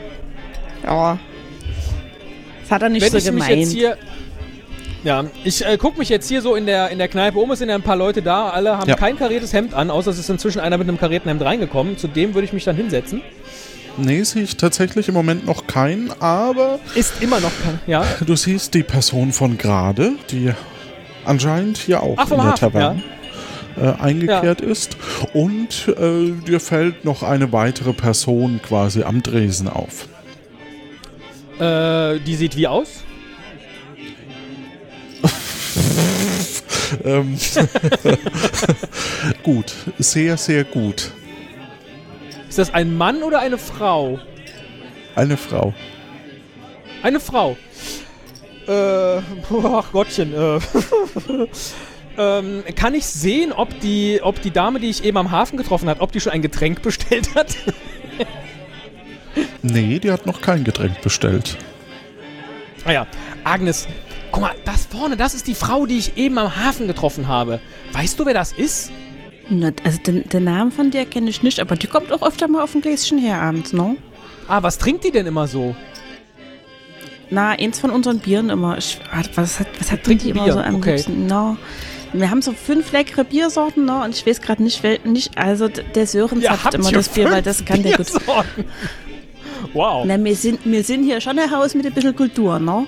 ja. 0.85 1.19
Das 2.61 2.71
hat 2.71 2.81
er 2.83 2.89
nicht 2.89 3.11
Wenn 3.11 3.19
so 3.19 3.31
gemeint. 3.31 3.75
Ja, 5.03 5.25
ich 5.43 5.65
äh, 5.65 5.77
gucke 5.77 5.99
mich 5.99 6.07
jetzt 6.09 6.29
hier 6.29 6.41
so 6.41 6.55
in 6.55 6.65
der, 6.65 6.89
in 6.89 6.97
der 6.97 7.07
Kneipe 7.09 7.37
um. 7.39 7.51
Es 7.51 7.59
sind 7.59 7.67
ja 7.69 7.75
ein 7.75 7.81
paar 7.81 7.97
Leute 7.97 8.21
da. 8.21 8.49
Alle 8.49 8.77
haben 8.77 8.87
Ja. 8.89 8.95
kein 8.95 9.17
kariertes 9.17 9.51
Hemd 9.51 9.73
an, 9.73 9.91
außer 9.91 10.11
es 10.11 10.19
ist 10.19 10.29
inzwischen 10.29 10.59
einer 10.61 10.77
mit 10.77 10.87
einem 10.87 10.97
karierten 10.97 11.27
Hemd 11.29 11.41
reingekommen. 11.41 11.97
Zu 11.97 12.07
dem 12.07 12.33
würde 12.33 12.45
ich 12.45 12.53
mich 12.53 12.63
dann 12.63 12.75
hinsetzen. 12.77 13.21
Nee, 13.97 14.23
sehe 14.23 14.43
ich 14.43 14.57
tatsächlich 14.57 15.07
im 15.09 15.13
Moment 15.13 15.45
noch 15.45 15.67
keinen, 15.67 16.09
aber 16.19 16.79
Ist 16.95 17.21
immer 17.21 17.39
noch 17.39 17.51
kein. 17.63 17.79
Ja. 17.85 18.03
du 18.25 18.35
siehst 18.35 18.73
die 18.73 18.81
Person 18.83 19.33
von 19.33 19.57
gerade, 19.57 20.13
die 20.31 20.51
anscheinend 21.25 21.77
hier 21.77 22.01
auch 22.01 22.15
Ach, 22.17 22.31
in 22.31 22.37
der 22.37 22.45
Hafen, 22.45 22.59
Taverne 22.59 23.03
äh, 23.79 24.01
eingekehrt 24.01 24.61
ist. 24.61 24.97
Und 25.33 25.89
äh, 25.89 26.31
dir 26.47 26.59
fällt 26.59 27.05
noch 27.05 27.21
eine 27.23 27.51
weitere 27.51 27.93
Person 27.93 28.61
quasi 28.65 29.03
am 29.03 29.21
Dresen 29.21 29.67
auf. 29.67 30.07
Äh, 31.59 32.19
die 32.19 32.35
sieht 32.35 32.55
wie 32.57 32.67
aus? 32.67 33.03
Ähm, 37.03 37.37
gut, 39.43 39.73
sehr, 39.99 40.37
sehr 40.37 40.63
gut. 40.63 41.11
Ist 42.47 42.59
das 42.59 42.73
ein 42.73 42.95
Mann 42.95 43.23
oder 43.23 43.39
eine 43.39 43.57
Frau? 43.57 44.19
Eine 45.15 45.37
Frau. 45.37 45.73
Eine 47.01 47.19
Frau. 47.19 47.57
Äh, 48.67 49.17
ach 49.63 49.91
Gottchen. 49.91 50.33
Äh, 50.33 50.59
ähm, 52.17 52.63
kann 52.75 52.93
ich 52.93 53.05
sehen, 53.05 53.51
ob 53.51 53.79
die, 53.81 54.19
ob 54.21 54.41
die 54.41 54.51
Dame, 54.51 54.79
die 54.79 54.89
ich 54.89 55.03
eben 55.03 55.17
am 55.17 55.31
Hafen 55.31 55.57
getroffen 55.57 55.89
hat, 55.89 55.99
ob 55.99 56.11
die 56.11 56.21
schon 56.21 56.31
ein 56.31 56.41
Getränk 56.41 56.81
bestellt 56.81 57.35
hat? 57.35 57.57
Nee, 59.61 59.99
die 59.99 60.11
hat 60.11 60.25
noch 60.25 60.41
kein 60.41 60.63
Getränk 60.63 61.01
bestellt. 61.01 61.57
Ah 62.85 62.91
ja, 62.91 63.07
Agnes, 63.43 63.87
guck 64.33 64.41
mal, 64.41 64.55
das 64.65 64.87
vorne, 64.87 65.15
das 65.15 65.35
ist 65.35 65.47
die 65.47 65.53
Frau, 65.53 65.85
die 65.85 65.97
ich 65.97 66.17
eben 66.17 66.37
am 66.39 66.57
Hafen 66.57 66.87
getroffen 66.87 67.27
habe. 67.27 67.61
Weißt 67.93 68.19
du, 68.19 68.25
wer 68.25 68.33
das 68.33 68.51
ist? 68.51 68.91
Na, 69.47 69.71
also 69.83 69.99
den, 69.99 70.27
den 70.27 70.43
Namen 70.43 70.71
von 70.71 70.89
der 70.89 71.05
kenne 71.05 71.29
ich 71.29 71.43
nicht, 71.43 71.59
aber 71.59 71.75
die 71.75 71.87
kommt 71.87 72.11
auch 72.11 72.23
öfter 72.23 72.47
mal 72.47 72.63
auf 72.63 72.73
ein 72.73 72.81
Gläschen 72.81 73.19
her 73.19 73.39
abends, 73.39 73.73
ne? 73.73 73.95
Ah, 74.47 74.63
was 74.63 74.79
trinkt 74.79 75.03
die 75.03 75.11
denn 75.11 75.27
immer 75.27 75.47
so? 75.47 75.75
Na, 77.29 77.51
eins 77.51 77.79
von 77.79 77.91
unseren 77.91 78.19
Bieren 78.19 78.49
immer. 78.49 78.77
Ich, 78.77 78.99
was 79.35 79.59
hat, 79.59 79.67
was 79.79 79.91
hat 79.91 80.03
Trinkt 80.03 80.23
die 80.23 80.31
immer 80.31 80.45
Bier, 80.45 80.53
so 80.53 80.59
am 80.59 80.75
okay. 80.75 80.95
liebsten? 80.95 81.27
Na, 81.27 81.55
wir 82.11 82.29
haben 82.29 82.41
so 82.41 82.53
fünf 82.53 82.91
leckere 82.91 83.23
Biersorten, 83.23 83.85
ne? 83.85 84.03
Und 84.03 84.15
ich 84.15 84.25
weiß 84.25 84.41
gerade 84.41 84.63
nicht, 84.63 84.81
wel, 84.81 84.99
nicht, 85.03 85.37
also 85.37 85.67
der 85.67 86.07
Sören 86.07 86.41
sagt 86.41 86.73
immer 86.73 86.91
das 86.91 87.09
Bier, 87.09 87.29
weil 87.29 87.43
das 87.43 87.63
kann 87.63 87.83
der 87.83 87.97
gut. 87.97 88.07
Wow. 89.73 90.05
Na, 90.05 90.21
wir 90.21 90.35
sind, 90.35 90.59
wir 90.65 90.83
sind 90.83 91.03
hier 91.03 91.21
schon 91.21 91.39
ein 91.39 91.49
Haus 91.49 91.73
mit 91.73 91.85
ein 91.85 91.93
bisschen 91.93 92.15
Kultur, 92.15 92.59
ne? 92.59 92.85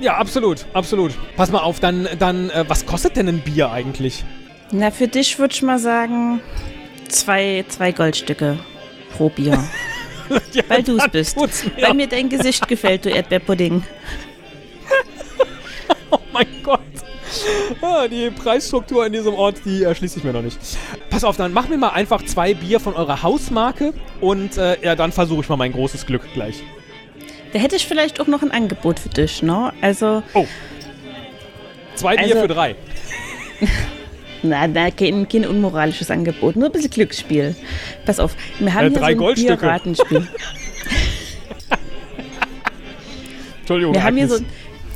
Ja, 0.00 0.16
absolut, 0.16 0.66
absolut. 0.72 1.12
Pass 1.36 1.50
mal 1.50 1.58
auf, 1.60 1.80
dann, 1.80 2.08
dann, 2.18 2.50
äh, 2.50 2.64
was 2.68 2.86
kostet 2.86 3.16
denn 3.16 3.28
ein 3.28 3.40
Bier 3.40 3.70
eigentlich? 3.70 4.24
Na, 4.72 4.90
für 4.90 5.08
dich 5.08 5.38
würde 5.38 5.52
ich 5.52 5.62
mal 5.62 5.78
sagen, 5.78 6.40
zwei, 7.08 7.64
zwei 7.68 7.92
Goldstücke 7.92 8.58
pro 9.16 9.28
Bier. 9.28 9.62
Ja, 10.52 10.62
Weil 10.68 10.84
du's 10.84 10.98
dann 10.98 11.10
bist. 11.10 11.36
mir 11.36 11.48
Weil 11.80 11.94
mir 11.94 12.06
dein 12.06 12.28
Gesicht 12.28 12.68
gefällt, 12.68 13.04
du 13.04 13.10
Erdbeerpudding. 13.10 13.82
Oh 16.12 16.18
mein 16.32 16.46
Gott. 16.62 16.80
Ah, 17.80 18.06
die 18.08 18.30
Preisstruktur 18.30 19.06
in 19.06 19.12
diesem 19.12 19.34
Ort, 19.34 19.56
die 19.64 19.82
erschließt 19.82 20.14
sich 20.14 20.22
mir 20.24 20.32
noch 20.32 20.42
nicht. 20.42 20.58
Pass 21.08 21.22
auf, 21.24 21.36
dann 21.36 21.52
mach 21.52 21.68
mir 21.68 21.78
mal 21.78 21.88
einfach 21.90 22.24
zwei 22.24 22.54
Bier 22.54 22.78
von 22.80 22.94
eurer 22.94 23.22
Hausmarke 23.24 23.92
und 24.20 24.56
äh, 24.56 24.76
ja, 24.84 24.94
dann 24.96 25.10
versuche 25.12 25.40
ich 25.42 25.48
mal 25.48 25.56
mein 25.56 25.72
großes 25.72 26.06
Glück 26.06 26.22
gleich. 26.32 26.62
Da 27.52 27.58
hätte 27.58 27.76
ich 27.76 27.86
vielleicht 27.86 28.20
auch 28.20 28.26
noch 28.26 28.42
ein 28.42 28.50
Angebot 28.52 29.00
für 29.00 29.08
dich, 29.08 29.42
ne? 29.42 29.72
Also, 29.80 30.22
Zwei 31.96 32.16
Bier 32.16 32.24
Also- 32.26 32.40
für 32.42 32.48
drei. 32.48 32.76
na, 34.42 34.66
na 34.66 34.90
kein, 34.90 35.28
kein 35.28 35.44
unmoralisches 35.46 36.10
Angebot, 36.10 36.56
nur 36.56 36.66
ein 36.68 36.72
bisschen 36.72 36.90
Glücksspiel. 36.90 37.54
Pass 38.06 38.18
auf, 38.20 38.34
wir 38.58 38.72
haben 38.72 38.86
Äh, 38.86 38.90
hier 38.90 38.98
drei 38.98 39.14
so 39.16 39.26
ein. 39.28 39.34
Bierratenspiel. 39.34 40.28
Entschuldigung, 43.60 43.94
Wir 43.94 44.02
haben 44.02 44.16
hier 44.16 44.28
so. 44.28 44.34
Agnes. 44.36 44.48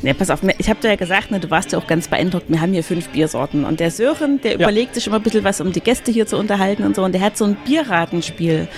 Ja, 0.05 0.12
pass 0.12 0.28
auf, 0.28 0.40
ich 0.59 0.68
habe 0.68 0.80
dir 0.80 0.88
ja 0.88 0.96
gesagt, 0.96 1.30
ne, 1.30 1.40
du 1.40 1.50
warst 1.50 1.72
ja 1.72 1.78
auch 1.78 1.86
ganz 1.86 2.09
beeindruckt. 2.09 2.44
Wir 2.48 2.61
haben 2.61 2.72
hier 2.74 2.84
fünf 2.84 3.09
Biersorten. 3.09 3.64
Und 3.64 3.80
der 3.80 3.90
Sören, 3.90 4.40
der 4.42 4.55
überlegt 4.55 4.94
sich 4.94 5.07
immer 5.07 5.16
ein 5.16 5.22
bisschen 5.22 5.44
was, 5.44 5.61
um 5.62 5.72
die 5.72 5.80
Gäste 5.80 6.12
hier 6.12 6.26
zu 6.26 6.36
unterhalten 6.36 6.84
und 6.84 6.94
so. 6.94 7.02
Und 7.02 7.12
der 7.12 7.22
hat 7.22 7.38
so 7.38 7.46
ein 7.46 7.57
Bierratenspiel 7.64 8.68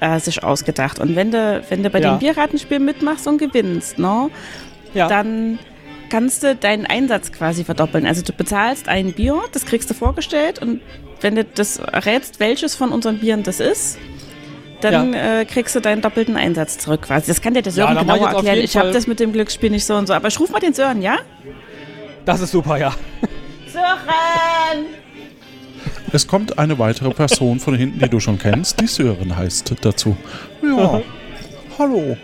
äh, 0.00 0.20
sich 0.20 0.44
ausgedacht. 0.44 0.98
Und 0.98 1.16
wenn 1.16 1.30
du, 1.30 1.62
wenn 1.70 1.82
du 1.82 1.88
bei 1.88 2.00
Ja. 2.00 2.10
dem 2.14 2.18
Bierratenspiel 2.18 2.78
mitmachst 2.78 3.26
und 3.26 3.38
gewinnst, 3.38 3.98
ne, 3.98 4.28
ja. 4.92 5.08
dann 5.08 5.58
kannst 6.10 6.42
du 6.42 6.54
deinen 6.54 6.84
Einsatz 6.86 7.32
quasi 7.32 7.64
verdoppeln. 7.64 8.06
Also 8.06 8.22
du 8.22 8.32
bezahlst 8.32 8.88
ein 8.88 9.12
Bier, 9.12 9.42
das 9.52 9.64
kriegst 9.64 9.88
du 9.90 9.94
vorgestellt 9.94 10.60
und 10.60 10.80
wenn 11.22 11.34
du 11.34 11.44
das 11.44 11.78
errätst, 11.78 12.38
welches 12.38 12.74
von 12.74 12.90
unseren 12.92 13.18
Bieren 13.18 13.42
das 13.42 13.58
ist, 13.60 13.98
dann 14.80 15.14
äh, 15.14 15.44
kriegst 15.44 15.74
du 15.74 15.80
deinen 15.80 16.02
doppelten 16.02 16.36
Einsatz 16.36 16.78
zurück 16.78 17.02
quasi. 17.02 17.26
Das 17.28 17.40
kann 17.40 17.54
dir 17.54 17.62
der 17.62 17.72
Ja, 17.72 17.86
Sören 17.86 17.94
ich 17.94 18.00
genauer 18.00 18.30
erklären. 18.30 18.58
Ich 18.58 18.76
habe 18.76 18.90
das 18.90 19.06
mit 19.06 19.20
dem 19.20 19.32
Glücksspiel 19.32 19.70
nicht 19.70 19.84
so 19.84 19.94
und 19.94 20.06
so. 20.06 20.14
Aber 20.14 20.28
ich 20.28 20.38
ruf 20.38 20.50
mal 20.50 20.60
den 20.60 20.74
Sören, 20.74 21.02
ja? 21.02 21.18
Das 22.24 22.40
ist 22.40 22.50
super, 22.52 22.76
ja. 22.76 22.94
Sören! 23.72 24.86
Es 26.12 26.26
kommt 26.26 26.58
eine 26.58 26.78
weitere 26.78 27.10
Person 27.10 27.58
von 27.58 27.74
hinten, 27.74 27.98
die 27.98 28.08
du 28.08 28.20
schon 28.20 28.38
kennst, 28.38 28.80
die 28.80 28.86
Sören 28.86 29.36
heißt 29.36 29.74
dazu. 29.80 30.16
Ja. 30.62 31.02
Hallo. 31.78 32.16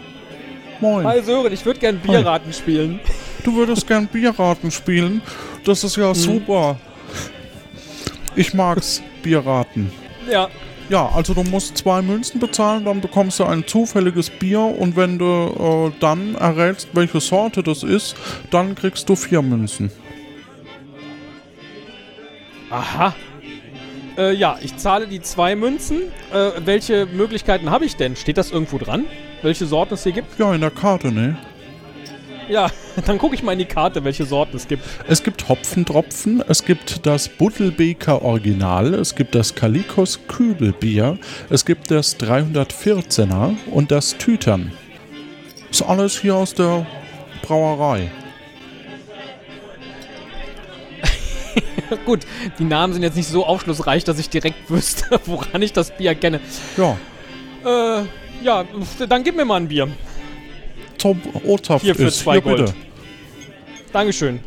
Moin. 0.81 1.07
Hi 1.07 1.23
Sören, 1.23 1.53
ich 1.53 1.65
würde 1.65 1.81
gern 1.81 1.99
Bierraten 1.99 2.53
spielen. 2.53 3.01
Du 3.45 3.55
würdest 3.55 3.87
gern 3.87 4.07
Bierraten 4.07 4.71
spielen? 4.71 5.21
Das 5.65 5.85
ist 5.85 5.97
ja 5.97 6.15
super. 6.15 6.77
Ich 8.35 8.55
mag's, 8.55 9.03
Bierraten. 9.23 9.93
Ja. 10.31 10.49
Ja, 10.93 11.09
also 11.09 11.33
du 11.33 11.43
musst 11.43 11.79
zwei 11.79 12.03
Münzen 12.03 12.39
bezahlen, 12.39 12.85
dann 12.85 13.01
bekommst 13.01 13.41
du 13.41 13.45
ein 13.45 13.67
zufälliges 13.67 14.29
Bier 14.29 14.61
und 14.61 14.95
wenn 14.95 15.19
du 15.19 15.25
äh, 15.25 15.91
dann 16.01 16.35
errätst, 16.35 16.89
welche 16.93 17.19
Sorte 17.19 17.63
das 17.63 17.83
ist, 17.83 18.15
dann 18.51 18.75
kriegst 18.75 19.09
du 19.09 19.17
vier 19.17 19.41
Münzen. 19.41 19.91
Aha. 22.69 23.15
Äh, 24.19 24.35
ja, 24.35 24.59
ich 24.61 24.77
zahle 24.77 25.07
die 25.07 25.23
zwei 25.23 25.57
Münzen. 25.57 26.03
Äh, 26.31 26.51
welche 26.63 27.07
Möglichkeiten 27.07 27.71
habe 27.71 27.87
ich 27.87 27.97
denn? 27.97 28.15
Steht 28.15 28.37
das 28.37 28.51
irgendwo 28.51 28.77
dran? 28.77 29.07
Welche 29.41 29.65
Sorten 29.65 29.95
es 29.95 30.03
hier 30.03 30.13
gibt? 30.13 30.39
Ja, 30.39 30.55
in 30.55 30.61
der 30.61 30.71
Karte, 30.71 31.11
ne? 31.11 31.39
Ja, 32.53 32.71
dann 33.07 33.17
gucke 33.17 33.35
ich 33.35 33.43
mal 33.43 33.53
in 33.53 33.61
die 33.61 33.65
Karte, 33.65 34.05
welche 34.05 34.27
Sorten 34.27 34.59
es 34.59 34.69
gibt. 34.69 34.85
Es 35.09 35.23
gibt 35.23 35.49
Hopfentropfen, 35.49 36.45
es 36.47 36.63
gibt 36.67 37.07
das 37.07 37.31
Buttelbeker 37.31 38.21
Original, 38.21 38.93
es 38.93 39.15
gibt 39.15 39.35
das 39.35 39.55
Kalikos 39.55 40.21
Kübelbier, 40.29 41.17
es 41.49 41.65
gibt 41.65 41.91
das 41.91 42.21
314er 42.21 43.57
und 43.71 43.91
das 43.91 44.19
Tütern. 44.19 44.71
Ist 45.71 45.81
alles 45.81 46.21
hier 46.21 46.37
aus 46.37 46.53
der 46.53 46.87
Brauerei. 47.41 48.11
Gut, 52.05 52.27
die 52.59 52.65
Namen 52.65 52.93
sind 52.93 53.03
jetzt 53.03 53.17
nicht 53.17 53.29
so 53.29 53.47
aufschlussreich, 53.47 54.05
dass 54.05 54.19
ich 54.19 54.29
direkt 54.29 54.69
wüsste, 54.71 55.19
woran 55.25 55.63
ich 55.63 55.73
das 55.73 55.91
Bier 55.97 56.15
kenne. 56.15 56.41
Ja, 56.77 56.99
Äh, 57.65 58.03
ja, 58.43 58.65
dann 59.09 59.25
gib 59.25 59.37
mir 59.37 59.47
mal 59.47 59.57
ein 59.57 59.69
Bier. 59.69 59.89
Zum 61.03 61.21
Ozapft 61.45 61.85
Hier 61.85 61.95
für 61.97 62.05
ist. 62.05 62.21
zwei 62.21 62.35
Hier 62.35 62.43
Gold. 62.43 62.59
bitte. 62.59 62.75
Dankeschön. 63.93 64.41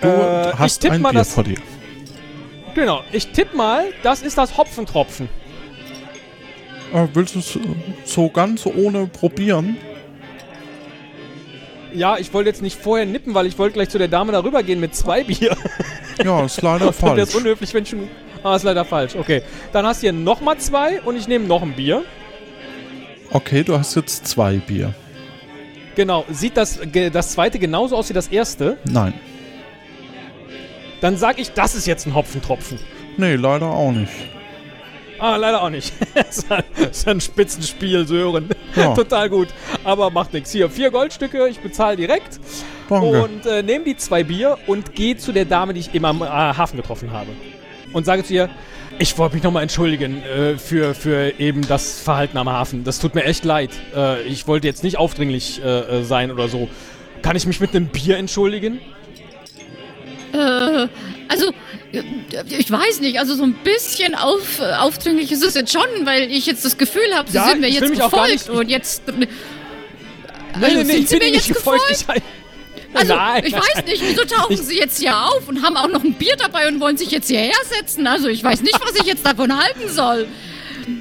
Du 0.00 0.08
Äh, 0.08 0.48
ich 0.50 0.58
hast 0.58 0.78
tipp 0.80 0.92
ein 0.92 1.02
mal 1.02 1.10
Bier 1.10 1.18
das- 1.20 1.34
vor 1.34 1.44
dir. 1.44 1.58
Genau, 2.74 3.02
ich 3.12 3.28
tipp 3.28 3.54
mal, 3.54 3.84
das 4.02 4.22
ist 4.22 4.36
das 4.36 4.56
Hopfentropfen. 4.56 5.28
Äh, 6.92 7.06
willst 7.14 7.34
du 7.34 7.38
es 7.38 7.58
so 8.04 8.28
ganz 8.28 8.66
ohne 8.66 9.06
probieren? 9.06 9.76
Ja, 11.94 12.18
ich 12.18 12.32
wollte 12.34 12.50
jetzt 12.50 12.60
nicht 12.60 12.78
vorher 12.78 13.06
nippen, 13.06 13.34
weil 13.34 13.46
ich 13.46 13.58
wollte 13.58 13.74
gleich 13.74 13.88
zu 13.88 13.96
der 13.98 14.08
Dame 14.08 14.32
darüber 14.32 14.62
gehen 14.62 14.80
mit 14.80 14.94
zwei 14.94 15.24
Bier. 15.24 15.56
Ja, 16.22 16.44
ist 16.44 16.60
leider 16.62 16.90
Dann 16.92 17.02
wäre 17.02 17.20
es 17.22 17.30
falsch. 17.32 17.34
unhöflich, 17.34 17.72
wenn 17.74 17.86
schon. 17.86 18.08
Ah, 18.42 18.56
ist 18.56 18.62
leider 18.64 18.84
falsch. 18.84 19.16
Okay. 19.16 19.42
Dann 19.72 19.86
hast 19.86 20.02
du 20.02 20.06
hier 20.06 20.12
nochmal 20.12 20.58
zwei 20.58 21.00
und 21.02 21.16
ich 21.16 21.26
nehme 21.28 21.46
noch 21.46 21.62
ein 21.62 21.72
Bier. 21.72 22.04
Okay, 23.30 23.62
du 23.64 23.78
hast 23.78 23.94
jetzt 23.96 24.26
zwei 24.26 24.56
Bier. 24.56 24.94
Genau. 25.94 26.24
Sieht 26.30 26.56
das, 26.56 26.78
das 27.12 27.32
zweite 27.32 27.58
genauso 27.58 27.96
aus 27.96 28.08
wie 28.08 28.14
das 28.14 28.28
erste? 28.28 28.76
Nein. 28.84 29.14
Dann 31.00 31.16
sag 31.16 31.38
ich, 31.38 31.52
das 31.52 31.74
ist 31.74 31.86
jetzt 31.86 32.06
ein 32.06 32.14
Hopfentropfen. 32.14 32.78
Nee, 33.16 33.34
leider 33.36 33.66
auch 33.66 33.92
nicht. 33.92 34.12
Ah, 35.18 35.36
leider 35.36 35.62
auch 35.62 35.70
nicht. 35.70 35.94
das 36.14 36.38
ist 36.38 36.52
ein- 36.52 36.64
das 36.78 36.98
ist 36.98 37.08
ein 37.08 37.20
Spitzenspiel, 37.20 38.06
Sören. 38.06 38.50
Ja. 38.74 38.94
Total 38.94 39.30
gut. 39.30 39.48
Aber 39.84 40.10
macht 40.10 40.32
nichts. 40.34 40.52
Hier, 40.52 40.68
vier 40.68 40.90
Goldstücke, 40.90 41.48
ich 41.48 41.60
bezahle 41.60 41.96
direkt. 41.96 42.38
Danke. 42.90 43.22
Und 43.22 43.46
äh, 43.46 43.62
nehme 43.62 43.84
die 43.86 43.96
zwei 43.96 44.22
Bier 44.24 44.58
und 44.66 44.94
gehe 44.94 45.16
zu 45.16 45.32
der 45.32 45.46
Dame, 45.46 45.72
die 45.74 45.80
ich 45.80 45.94
eben 45.94 46.04
am 46.04 46.20
äh, 46.22 46.26
Hafen 46.26 46.76
getroffen 46.76 47.10
habe. 47.12 47.28
Und 47.92 48.04
sage 48.04 48.24
zu 48.24 48.34
ihr, 48.34 48.50
ich 48.98 49.16
wollte 49.18 49.34
mich 49.34 49.44
nochmal 49.44 49.62
entschuldigen 49.62 50.22
äh, 50.22 50.56
für, 50.58 50.94
für 50.94 51.38
eben 51.38 51.66
das 51.66 52.00
Verhalten 52.00 52.36
am 52.38 52.48
Hafen. 52.50 52.84
Das 52.84 52.98
tut 52.98 53.14
mir 53.14 53.24
echt 53.24 53.44
leid. 53.44 53.70
Äh, 53.94 54.22
ich 54.22 54.46
wollte 54.46 54.66
jetzt 54.66 54.82
nicht 54.84 54.98
aufdringlich 54.98 55.62
äh, 55.62 56.00
äh, 56.00 56.02
sein 56.04 56.30
oder 56.30 56.48
so. 56.48 56.68
Kann 57.22 57.36
ich 57.36 57.46
mich 57.46 57.60
mit 57.60 57.74
einem 57.74 57.88
Bier 57.88 58.16
entschuldigen? 58.16 58.80
Äh, 60.32 60.36
also, 61.28 61.50
äh, 61.92 62.02
ich 62.58 62.70
weiß 62.70 63.00
nicht, 63.00 63.18
also 63.18 63.34
so 63.34 63.44
ein 63.44 63.54
bisschen 63.64 64.14
auf, 64.14 64.60
äh, 64.60 64.72
aufdringlich 64.74 65.32
ist 65.32 65.42
es 65.42 65.54
jetzt 65.54 65.72
schon, 65.72 65.82
weil 66.04 66.30
ich 66.30 66.46
jetzt 66.46 66.64
das 66.64 66.76
Gefühl 66.78 67.14
habe, 67.14 67.30
sie 67.30 67.36
Ja, 67.36 67.48
sind 67.48 67.60
mir 67.60 67.68
jetzt 67.70 67.92
gefolgt 67.94 68.48
und 68.50 68.68
jetzt. 68.68 69.02
Nein, 69.08 69.28
Also, 70.52 70.66
nein, 70.76 70.76
nein, 70.76 70.86
sind 70.86 71.02
ich 71.04 71.10
bin 71.10 71.18
mir 71.18 71.28
jetzt 71.34 71.48
gefolgt. 71.48 71.88
gefolgt? 71.88 72.22
Ich, 72.22 72.22
Also, 72.96 73.14
nein, 73.14 73.44
ich 73.46 73.52
weiß 73.54 73.84
nicht, 73.86 74.02
wieso 74.02 74.24
tauchen 74.24 74.52
Ich- 74.54 74.62
sie 74.62 74.78
jetzt 74.78 74.98
hier 74.98 75.16
auf 75.16 75.48
und 75.48 75.62
haben 75.62 75.76
auch 75.76 75.88
noch 75.88 76.02
ein 76.04 76.14
Bier 76.14 76.36
dabei 76.38 76.68
und 76.68 76.80
wollen 76.80 76.96
sich 76.96 77.10
jetzt 77.10 77.28
hierher 77.28 77.52
setzen? 77.78 78.06
Also, 78.06 78.28
ich 78.28 78.42
weiß 78.42 78.62
nicht, 78.62 78.78
was 78.80 78.94
ich 78.96 79.04
jetzt 79.04 79.24
davon 79.26 79.56
halten 79.56 79.88
soll. 79.88 80.26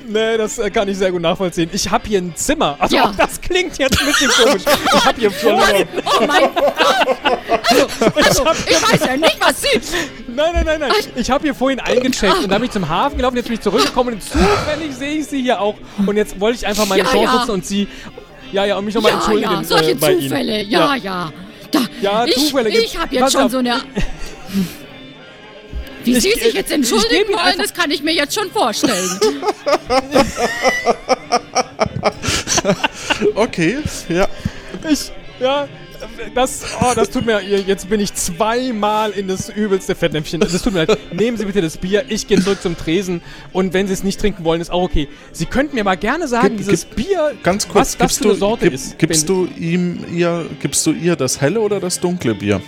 Nee, 0.07 0.35
das 0.37 0.57
äh, 0.57 0.71
kann 0.71 0.87
ich 0.87 0.97
sehr 0.97 1.11
gut 1.11 1.21
nachvollziehen. 1.21 1.69
Ich 1.71 1.91
habe 1.91 2.07
hier 2.07 2.17
ein 2.19 2.35
Zimmer. 2.35 2.75
Also 2.79 2.95
Ja. 2.95 3.13
das 3.15 3.39
klingt 3.39 3.77
jetzt 3.77 3.99
ein 3.99 4.07
bisschen 4.07 4.31
komisch. 4.31 4.63
Ich 4.95 5.05
habe 5.05 5.19
hier 5.19 5.27
Entschuldigung. 5.29 5.87
Oh 6.19 6.25
mein 6.25 6.55
Gott! 6.55 6.73
Also, 7.69 8.43
also, 8.43 8.45
ich 8.67 8.81
weiß 8.81 9.05
ja 9.05 9.15
nicht, 9.17 9.37
was 9.39 9.61
sie. 9.61 9.79
Nein, 10.27 10.51
nein, 10.53 10.65
nein, 10.65 10.79
nein. 10.79 10.91
Ich 11.15 11.29
habe 11.29 11.43
hier 11.43 11.53
vorhin 11.53 11.79
eingecheckt 11.79 12.35
und 12.39 12.49
dann 12.51 12.59
bin 12.61 12.63
ich 12.65 12.71
zum 12.71 12.89
Hafen 12.89 13.17
gelaufen, 13.17 13.35
jetzt 13.35 13.45
bin 13.45 13.53
ich 13.55 13.61
zurückgekommen 13.61 14.13
und 14.15 14.23
zufällig 14.23 14.91
sehe 14.97 15.19
ich 15.19 15.27
sie 15.27 15.41
hier 15.43 15.61
auch. 15.61 15.75
Und 16.03 16.17
jetzt 16.17 16.39
wollte 16.39 16.57
ich 16.57 16.65
einfach 16.65 16.87
meine 16.87 17.03
Ja, 17.03 17.09
Chance 17.11 17.23
ja. 17.25 17.33
nutzen 17.35 17.51
und 17.51 17.65
sie. 17.65 17.87
Ja, 18.51 18.65
ja, 18.65 18.77
und 18.77 18.85
mich 18.85 18.95
nochmal 18.95 19.11
Ja, 19.11 19.17
entschuldigen. 19.17 19.51
ja, 19.53 19.63
solche 19.63 19.91
äh, 19.91 19.95
bei 19.95 20.15
Zufälle. 20.15 20.61
Ihnen. 20.61 20.71
Ja, 20.71 20.95
ja. 20.95 21.31
Da, 21.75 21.81
Ja, 22.01 22.25
ich 22.25 22.33
Zufälle 22.35 22.69
gibt's. 22.71 22.85
ich 22.93 22.97
habe 22.97 23.15
jetzt 23.15 23.31
schon 23.33 23.41
auf. 23.43 23.51
so 23.51 23.57
eine. 23.59 23.81
Wie 26.03 26.11
Ich- 26.17 26.23
Sie 26.23 26.31
sich 26.33 26.53
jetzt 26.53 26.71
entschuldigen 26.71 27.29
wollen, 27.29 27.39
einfach- 27.39 27.61
das 27.63 27.73
kann 27.73 27.89
ich 27.91 28.01
mir 28.03 28.13
jetzt 28.13 28.35
schon 28.35 28.51
vorstellen. 28.51 29.19
Okay, 33.35 33.77
ja. 34.09 34.27
Ich, 34.89 35.11
ja, 35.39 35.67
das, 36.33 36.63
oh, 36.81 36.93
das 36.95 37.09
tut 37.09 37.25
mir, 37.25 37.41
jetzt 37.41 37.89
bin 37.89 37.99
ich 37.99 38.13
zweimal 38.13 39.11
in 39.11 39.27
das 39.27 39.49
übelste 39.49 39.95
Fettnäpfchen. 39.95 40.39
Das 40.39 40.61
tut 40.61 40.73
mir 40.73 40.85
leid. 40.85 40.97
Nehmen 41.13 41.37
Sie 41.37 41.45
bitte 41.45 41.61
das 41.61 41.77
Bier, 41.77 42.05
ich 42.09 42.27
gehe 42.27 42.39
zurück 42.41 42.61
zum 42.61 42.77
Tresen 42.77 43.21
und 43.53 43.73
wenn 43.73 43.87
Sie 43.87 43.93
es 43.93 44.03
nicht 44.03 44.19
trinken 44.19 44.43
wollen, 44.43 44.61
ist 44.61 44.71
auch 44.71 44.83
okay. 44.83 45.07
Sie 45.31 45.45
könnten 45.45 45.75
mir 45.75 45.83
mal 45.83 45.95
gerne 45.95 46.27
sagen, 46.27 46.49
Gib- 46.49 46.57
dieses 46.59 46.85
Bier, 46.85 47.33
Ganz 47.43 47.67
kurz, 47.67 47.75
was 47.75 47.97
das 47.97 48.17
für 48.17 48.23
eine 48.25 48.33
du, 48.33 48.39
Sorte 48.39 48.65
gib, 48.65 48.73
ist. 48.73 48.97
gibst 48.99 49.29
du 49.29 49.47
ihm 49.57 50.05
ihr, 50.13 50.45
gibst 50.61 50.85
du 50.85 50.91
ihr 50.91 51.15
das 51.15 51.41
helle 51.41 51.59
oder 51.59 51.79
das 51.79 51.99
dunkle 51.99 52.35
Bier? 52.35 52.61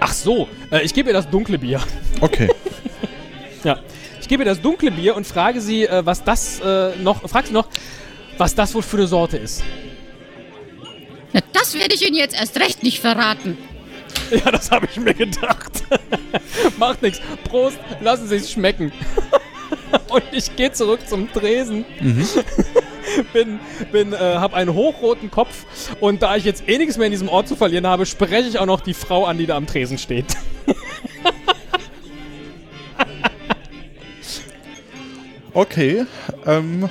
Ach 0.00 0.12
so, 0.12 0.48
äh, 0.70 0.82
ich 0.84 0.92
gebe 0.92 1.10
ihr 1.10 1.14
das 1.14 1.28
dunkle 1.30 1.58
Bier. 1.58 1.80
Okay. 2.20 2.48
Ja. 3.64 3.78
Ich 4.20 4.28
gebe 4.28 4.42
ihr 4.42 4.46
das 4.46 4.60
dunkle 4.60 4.90
Bier 4.90 5.16
und 5.16 5.26
frage 5.26 5.58
sie, 5.62 5.84
äh, 5.86 6.04
was 6.04 6.22
das 6.22 6.60
äh, 6.60 6.90
noch, 7.02 7.26
frag 7.26 7.46
sie 7.46 7.54
noch, 7.54 7.66
was 8.36 8.54
das 8.54 8.74
wohl 8.74 8.82
für 8.82 8.98
eine 8.98 9.06
Sorte 9.06 9.38
ist. 9.38 9.62
Na, 11.34 11.40
das 11.52 11.74
werde 11.74 11.94
ich 11.94 12.06
Ihnen 12.06 12.16
jetzt 12.16 12.38
erst 12.38 12.58
recht 12.60 12.82
nicht 12.84 13.00
verraten. 13.00 13.58
Ja, 14.30 14.52
das 14.52 14.70
habe 14.70 14.86
ich 14.90 14.96
mir 14.98 15.14
gedacht. 15.14 15.82
Macht 16.78 17.02
nichts. 17.02 17.20
Prost, 17.42 17.76
lassen 18.00 18.28
Sie 18.28 18.36
es 18.36 18.52
schmecken. 18.52 18.92
Und 20.08 20.22
ich 20.32 20.54
gehe 20.54 20.70
zurück 20.72 21.00
zum 21.08 21.30
Tresen. 21.32 21.84
bin, 23.32 23.58
bin, 23.90 24.12
äh, 24.12 24.16
hab 24.16 24.54
einen 24.54 24.74
hochroten 24.74 25.30
Kopf 25.30 25.66
und 26.00 26.22
da 26.22 26.36
ich 26.36 26.44
jetzt 26.44 26.68
eh 26.68 26.78
nichts 26.78 26.96
mehr 26.96 27.06
in 27.06 27.12
diesem 27.12 27.28
Ort 27.28 27.46
zu 27.46 27.54
verlieren 27.54 27.86
habe, 27.86 28.06
spreche 28.06 28.48
ich 28.48 28.58
auch 28.58 28.66
noch 28.66 28.80
die 28.80 28.94
Frau 28.94 29.24
an, 29.24 29.38
die 29.38 29.46
da 29.46 29.56
am 29.56 29.66
Tresen 29.66 29.98
steht. 29.98 30.36
Okay, 35.52 36.06
ähm, 36.46 36.88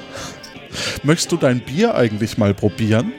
möchtest 1.03 1.31
du 1.31 1.37
dein 1.37 1.59
Bier 1.59 1.95
eigentlich 1.95 2.37
mal 2.37 2.53
probieren? 2.53 3.11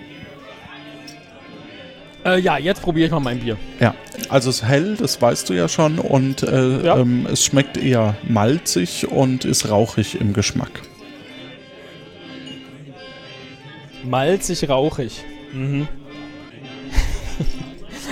Äh, 2.24 2.40
ja, 2.40 2.56
jetzt 2.58 2.80
probiere 2.82 3.06
ich 3.06 3.12
mal 3.12 3.20
mein 3.20 3.40
Bier. 3.40 3.56
Ja, 3.80 3.94
also 4.30 4.48
es 4.50 4.56
ist 4.56 4.64
hell, 4.68 4.96
das 4.98 5.20
weißt 5.20 5.48
du 5.50 5.52
ja 5.54 5.68
schon, 5.68 5.98
und 5.98 6.42
äh, 6.42 6.84
Ja. 6.86 6.96
ähm, 6.98 7.26
es 7.30 7.44
schmeckt 7.44 7.76
eher 7.76 8.14
malzig 8.26 9.08
und 9.10 9.44
ist 9.44 9.68
rauchig 9.70 10.20
im 10.20 10.32
Geschmack. 10.32 10.70
Malzig 14.04 14.68
rauchig. 14.68 15.24
Mhm. 15.52 15.86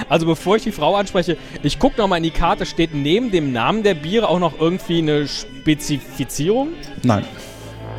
Also 0.08 0.26
bevor 0.26 0.56
ich 0.56 0.62
die 0.62 0.72
Frau 0.72 0.96
anspreche, 0.96 1.38
ich 1.62 1.78
gucke 1.78 1.98
nochmal 1.98 2.18
in 2.18 2.24
die 2.24 2.30
Karte, 2.32 2.66
steht 2.66 2.92
neben 2.92 3.30
dem 3.30 3.52
Namen 3.52 3.82
der 3.82 3.94
Biere 3.94 4.28
auch 4.28 4.40
noch 4.40 4.60
irgendwie 4.60 4.98
eine 4.98 5.26
Spezifizierung? 5.26 6.68
Nein. 7.02 7.24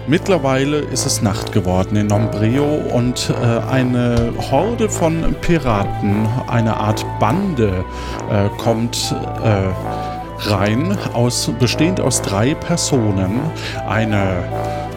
Mittlerweile 0.05 0.79
ist 0.79 1.05
es 1.05 1.21
Nacht 1.21 1.53
geworden 1.53 1.95
in 1.95 2.07
Nombreo 2.07 2.65
und 2.65 3.29
äh, 3.29 3.71
eine 3.71 4.33
Horde 4.51 4.89
von 4.89 5.33
Piraten, 5.39 6.27
eine 6.47 6.75
Art 6.75 7.05
Bande, 7.21 7.85
äh, 8.29 8.49
kommt 8.61 9.15
äh, 9.41 10.49
rein, 10.49 10.97
aus, 11.13 11.49
bestehend 11.57 12.01
aus 12.01 12.21
drei 12.21 12.53
Personen. 12.53 13.39
Eine 13.87 14.43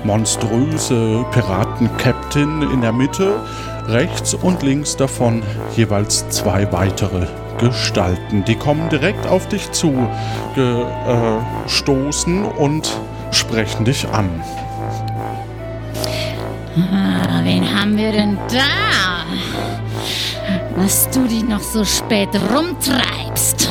monströse 0.02 1.24
Piraten-Captain 1.30 2.62
in 2.72 2.80
der 2.80 2.92
Mitte, 2.92 3.36
rechts 3.86 4.34
und 4.34 4.64
links 4.64 4.96
davon 4.96 5.44
jeweils 5.76 6.28
zwei 6.30 6.72
weitere 6.72 7.28
Gestalten. 7.58 8.44
Die 8.44 8.56
kommen 8.56 8.88
direkt 8.88 9.24
auf 9.28 9.46
dich 9.48 9.70
zu 9.70 10.08
gestoßen 10.56 12.44
und 12.44 12.90
sprechen 13.30 13.84
dich 13.84 14.08
an. 14.08 14.42
Ah, 16.78 17.40
wen 17.42 17.64
haben 17.64 17.96
wir 17.96 18.12
denn 18.12 18.36
da? 18.50 19.24
Was 20.76 21.08
du 21.08 21.26
die 21.26 21.42
noch 21.42 21.60
so 21.60 21.84
spät 21.84 22.28
rumtreibst. 22.54 23.68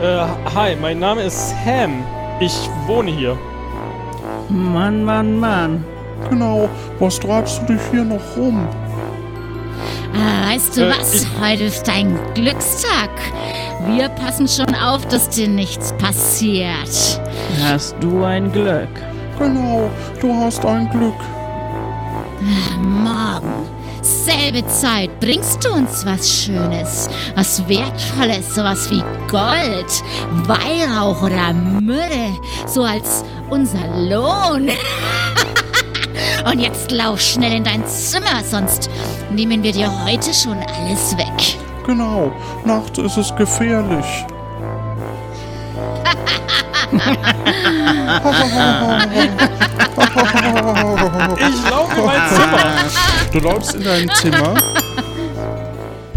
Äh, 0.00 0.24
hi, 0.54 0.76
mein 0.80 0.98
Name 0.98 1.24
ist 1.24 1.54
Sam. 1.64 2.04
Ich 2.40 2.56
wohne 2.86 3.10
hier. 3.10 3.38
Mann, 4.48 5.04
Mann, 5.04 5.38
Mann. 5.38 5.84
Genau, 6.30 6.68
was 6.98 7.20
treibst 7.20 7.60
du 7.62 7.74
dich 7.74 7.82
hier 7.90 8.04
noch 8.04 8.20
rum? 8.36 8.66
Ah, 10.14 10.50
weißt 10.52 10.74
du 10.74 10.86
Äh, 10.86 10.94
was? 10.98 11.26
Heute 11.38 11.64
ist 11.64 11.86
dein 11.86 12.18
Glückstag. 12.32 13.10
Wir 13.88 14.08
passen 14.08 14.48
schon 14.48 14.74
auf, 14.74 15.06
dass 15.08 15.28
dir 15.28 15.48
nichts 15.48 15.92
passiert. 15.98 17.20
Hast 17.62 17.96
du 18.00 18.24
ein 18.24 18.50
Glück? 18.52 18.88
Genau, 19.38 19.90
du 20.20 20.34
hast 20.34 20.64
ein 20.64 20.90
Glück. 20.90 21.14
Morgen, 22.80 23.66
selbe 24.02 24.66
Zeit, 24.66 25.20
bringst 25.20 25.64
du 25.64 25.72
uns 25.72 26.04
was 26.04 26.28
Schönes, 26.28 27.08
was 27.34 27.66
Wertvolles, 27.68 28.54
sowas 28.54 28.90
wie 28.90 29.02
Gold, 29.28 30.02
Weihrauch 30.46 31.22
oder 31.22 31.52
Myrrhe, 31.52 32.36
so 32.66 32.82
als 32.82 33.24
unser 33.50 33.86
Lohn. 33.96 34.70
Und 36.50 36.60
jetzt 36.60 36.90
lauf 36.90 37.20
schnell 37.20 37.52
in 37.52 37.64
dein 37.64 37.86
Zimmer, 37.86 38.42
sonst 38.44 38.90
nehmen 39.30 39.62
wir 39.62 39.72
dir 39.72 39.90
heute 40.04 40.32
schon 40.32 40.58
alles 40.58 41.16
weg. 41.16 41.58
Genau, 41.86 42.32
nachts 42.64 42.98
ist 42.98 43.16
es 43.16 43.34
gefährlich. 43.36 44.06
Ich 51.38 51.70
laufe 51.70 52.00
in 52.00 52.06
mein 52.06 52.28
Zimmer. 52.28 52.74
Du 53.32 53.38
läufst 53.40 53.74
in 53.74 53.84
dein 53.84 54.08
Zimmer 54.10 54.54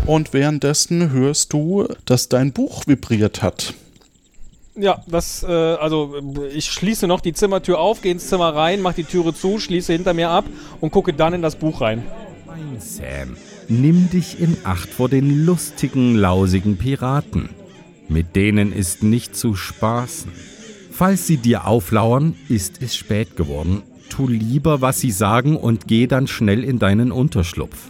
und 0.05 0.33
währenddessen 0.33 1.11
hörst 1.11 1.53
du, 1.53 1.87
dass 2.05 2.29
dein 2.29 2.51
Buch 2.51 2.87
vibriert 2.87 3.43
hat. 3.43 3.75
Ja, 4.75 5.03
das, 5.07 5.43
äh, 5.43 5.47
also 5.47 6.15
ich 6.53 6.71
schließe 6.71 7.05
noch 7.05 7.21
die 7.21 7.33
Zimmertür 7.33 7.79
auf, 7.79 8.01
gehe 8.01 8.13
ins 8.13 8.27
Zimmer 8.27 8.55
rein, 8.55 8.81
mache 8.81 8.95
die 8.95 9.03
Türe 9.03 9.33
zu, 9.33 9.59
schließe 9.59 9.93
hinter 9.93 10.13
mir 10.13 10.29
ab 10.29 10.45
und 10.79 10.91
gucke 10.91 11.13
dann 11.13 11.33
in 11.33 11.41
das 11.41 11.57
Buch 11.57 11.81
rein. 11.81 12.03
Sam, 12.79 13.37
nimm 13.67 14.09
dich 14.09 14.39
in 14.39 14.57
Acht 14.63 14.89
vor 14.89 15.09
den 15.09 15.45
lustigen, 15.45 16.15
lausigen 16.15 16.77
Piraten. 16.77 17.49
Mit 18.07 18.35
denen 18.35 18.73
ist 18.73 19.03
nicht 19.03 19.35
zu 19.35 19.55
spaßen. 19.55 20.31
Falls 20.99 21.27
sie 21.27 21.37
dir 21.37 21.65
auflauern, 21.65 22.35
ist 22.49 22.81
es 22.81 22.93
spät 22.93 23.37
geworden. 23.37 23.83
Tu 24.09 24.27
lieber, 24.27 24.81
was 24.81 24.99
sie 24.99 25.11
sagen 25.11 25.55
und 25.55 25.87
geh 25.87 26.07
dann 26.07 26.27
schnell 26.27 26.61
in 26.61 26.77
deinen 26.77 27.13
Unterschlupf. 27.13 27.89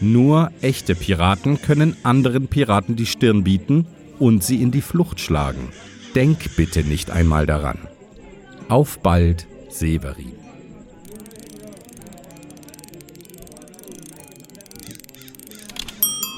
Nur 0.00 0.50
echte 0.60 0.96
Piraten 0.96 1.62
können 1.62 1.96
anderen 2.02 2.48
Piraten 2.48 2.96
die 2.96 3.06
Stirn 3.06 3.44
bieten 3.44 3.86
und 4.18 4.42
sie 4.42 4.60
in 4.60 4.72
die 4.72 4.80
Flucht 4.80 5.20
schlagen. 5.20 5.68
Denk 6.16 6.56
bitte 6.56 6.82
nicht 6.82 7.12
einmal 7.12 7.46
daran. 7.46 7.78
Auf 8.68 8.98
bald, 8.98 9.46
Severin. 9.70 10.32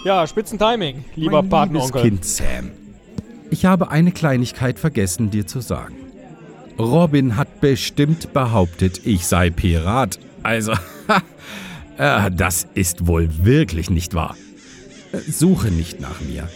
Ja, 0.04 0.26
Spitzentiming, 0.26 1.06
lieber 1.16 1.42
Mein 1.42 1.72
liebes 1.72 1.92
Kind 1.92 2.26
Sam, 2.26 2.72
ich 3.54 3.66
habe 3.66 3.92
eine 3.92 4.10
Kleinigkeit 4.10 4.80
vergessen 4.80 5.30
dir 5.30 5.46
zu 5.46 5.60
sagen. 5.60 5.94
Robin 6.76 7.36
hat 7.36 7.60
bestimmt 7.60 8.32
behauptet, 8.32 9.02
ich 9.04 9.26
sei 9.28 9.50
Pirat. 9.50 10.18
Also, 10.42 10.72
äh, 11.98 12.32
das 12.32 12.66
ist 12.74 13.06
wohl 13.06 13.28
wirklich 13.44 13.90
nicht 13.90 14.12
wahr. 14.12 14.34
Äh, 15.12 15.18
Suche 15.30 15.68
nicht 15.68 16.00
nach 16.00 16.20
mir. 16.20 16.48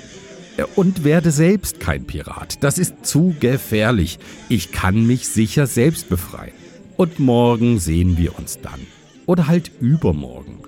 Äh, 0.57 0.64
Und 0.74 1.05
werde 1.05 1.30
selbst 1.30 1.78
kein 1.78 2.05
Pirat. 2.05 2.64
Das 2.64 2.78
ist 2.78 3.07
zu 3.07 3.32
gefährlich. 3.38 4.18
Ich 4.49 4.72
kann 4.72 5.07
mich 5.07 5.28
sicher 5.28 5.68
selbst 5.68 6.09
befreien. 6.09 6.55
Und 6.96 7.20
morgen 7.20 7.78
sehen 7.78 8.18
wir 8.18 8.36
uns 8.36 8.59
dann. 8.61 8.80
Oder 9.24 9.46
halt 9.46 9.70
übermorgen. 9.80 10.59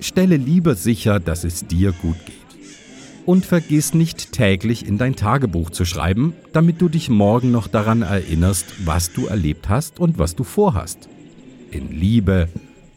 Stelle 0.00 0.38
lieber 0.38 0.74
sicher, 0.74 1.20
dass 1.20 1.44
es 1.44 1.68
dir 1.68 1.92
gut 1.92 2.16
geht. 2.26 2.37
Und 3.28 3.44
vergiss 3.44 3.92
nicht 3.92 4.32
täglich 4.32 4.86
in 4.86 4.96
dein 4.96 5.14
Tagebuch 5.14 5.68
zu 5.68 5.84
schreiben, 5.84 6.32
damit 6.54 6.80
du 6.80 6.88
dich 6.88 7.10
morgen 7.10 7.50
noch 7.50 7.68
daran 7.68 8.00
erinnerst, 8.00 8.86
was 8.86 9.12
du 9.12 9.26
erlebt 9.26 9.68
hast 9.68 10.00
und 10.00 10.18
was 10.18 10.34
du 10.34 10.44
vorhast. 10.44 11.10
In 11.70 11.92
Liebe, 11.92 12.48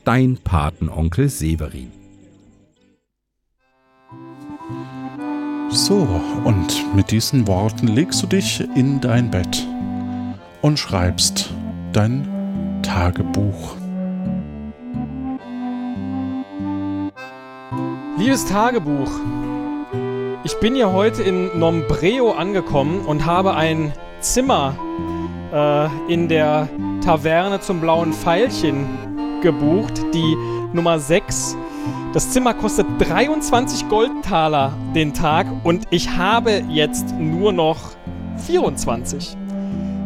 dein 0.06 0.38
Patenonkel 0.38 1.28
Severin. 1.28 1.92
So, 5.68 6.08
und 6.46 6.96
mit 6.96 7.12
diesen 7.12 7.46
Worten 7.46 7.90
legst 7.90 8.24
du 8.24 8.28
dich 8.28 8.64
in 8.74 9.02
dein 9.02 9.30
Bett 9.32 9.68
und 10.62 10.80
schreibst 10.80 11.54
dein 11.92 12.80
Tagebuch. 12.84 13.76
Liebes 18.18 18.46
Tagebuch, 18.46 19.12
ich 20.44 20.56
bin 20.60 20.76
hier 20.76 20.92
heute 20.92 21.22
in 21.22 21.60
Nombreo 21.60 22.32
angekommen 22.32 23.02
und 23.06 23.26
habe 23.26 23.54
ein 23.54 23.94
Zimmer 24.22 24.76
äh, 25.54 26.12
in 26.12 26.28
der 26.28 26.68
Taverne 27.04 27.60
zum 27.60 27.80
blauen 27.80 28.14
Pfeilchen 28.14 28.88
gebucht, 29.42 30.02
die 30.14 30.36
Nummer 30.74 31.00
6. 31.00 31.58
Das 32.14 32.32
Zimmer 32.32 32.54
kostet 32.54 32.88
23 33.00 33.88
Goldtaler 33.88 34.74
den 34.96 35.14
Tag 35.14 35.48
und 35.64 35.86
ich 35.92 36.10
habe 36.10 36.64
jetzt 36.70 37.16
nur 37.18 37.54
noch 37.54 37.92
24. 38.38 39.38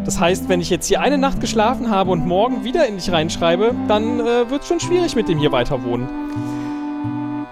Das 0.04 0.20
heißt, 0.20 0.50
wenn 0.50 0.62
ich 0.62 0.70
jetzt 0.70 0.88
hier 0.88 1.02
eine 1.02 1.18
Nacht 1.18 1.40
geschlafen 1.40 1.90
habe 1.90 2.12
und 2.12 2.28
morgen 2.28 2.64
wieder 2.64 2.86
in 2.88 2.98
dich 2.98 3.12
reinschreibe, 3.12 3.74
dann 3.88 4.20
äh, 4.20 4.50
wird 4.50 4.62
es 4.62 4.68
schon 4.68 4.80
schwierig 4.80 5.16
mit 5.16 5.30
dem 5.30 5.40
hier 5.40 5.52
weiter 5.52 5.84
wohnen. 5.84 6.08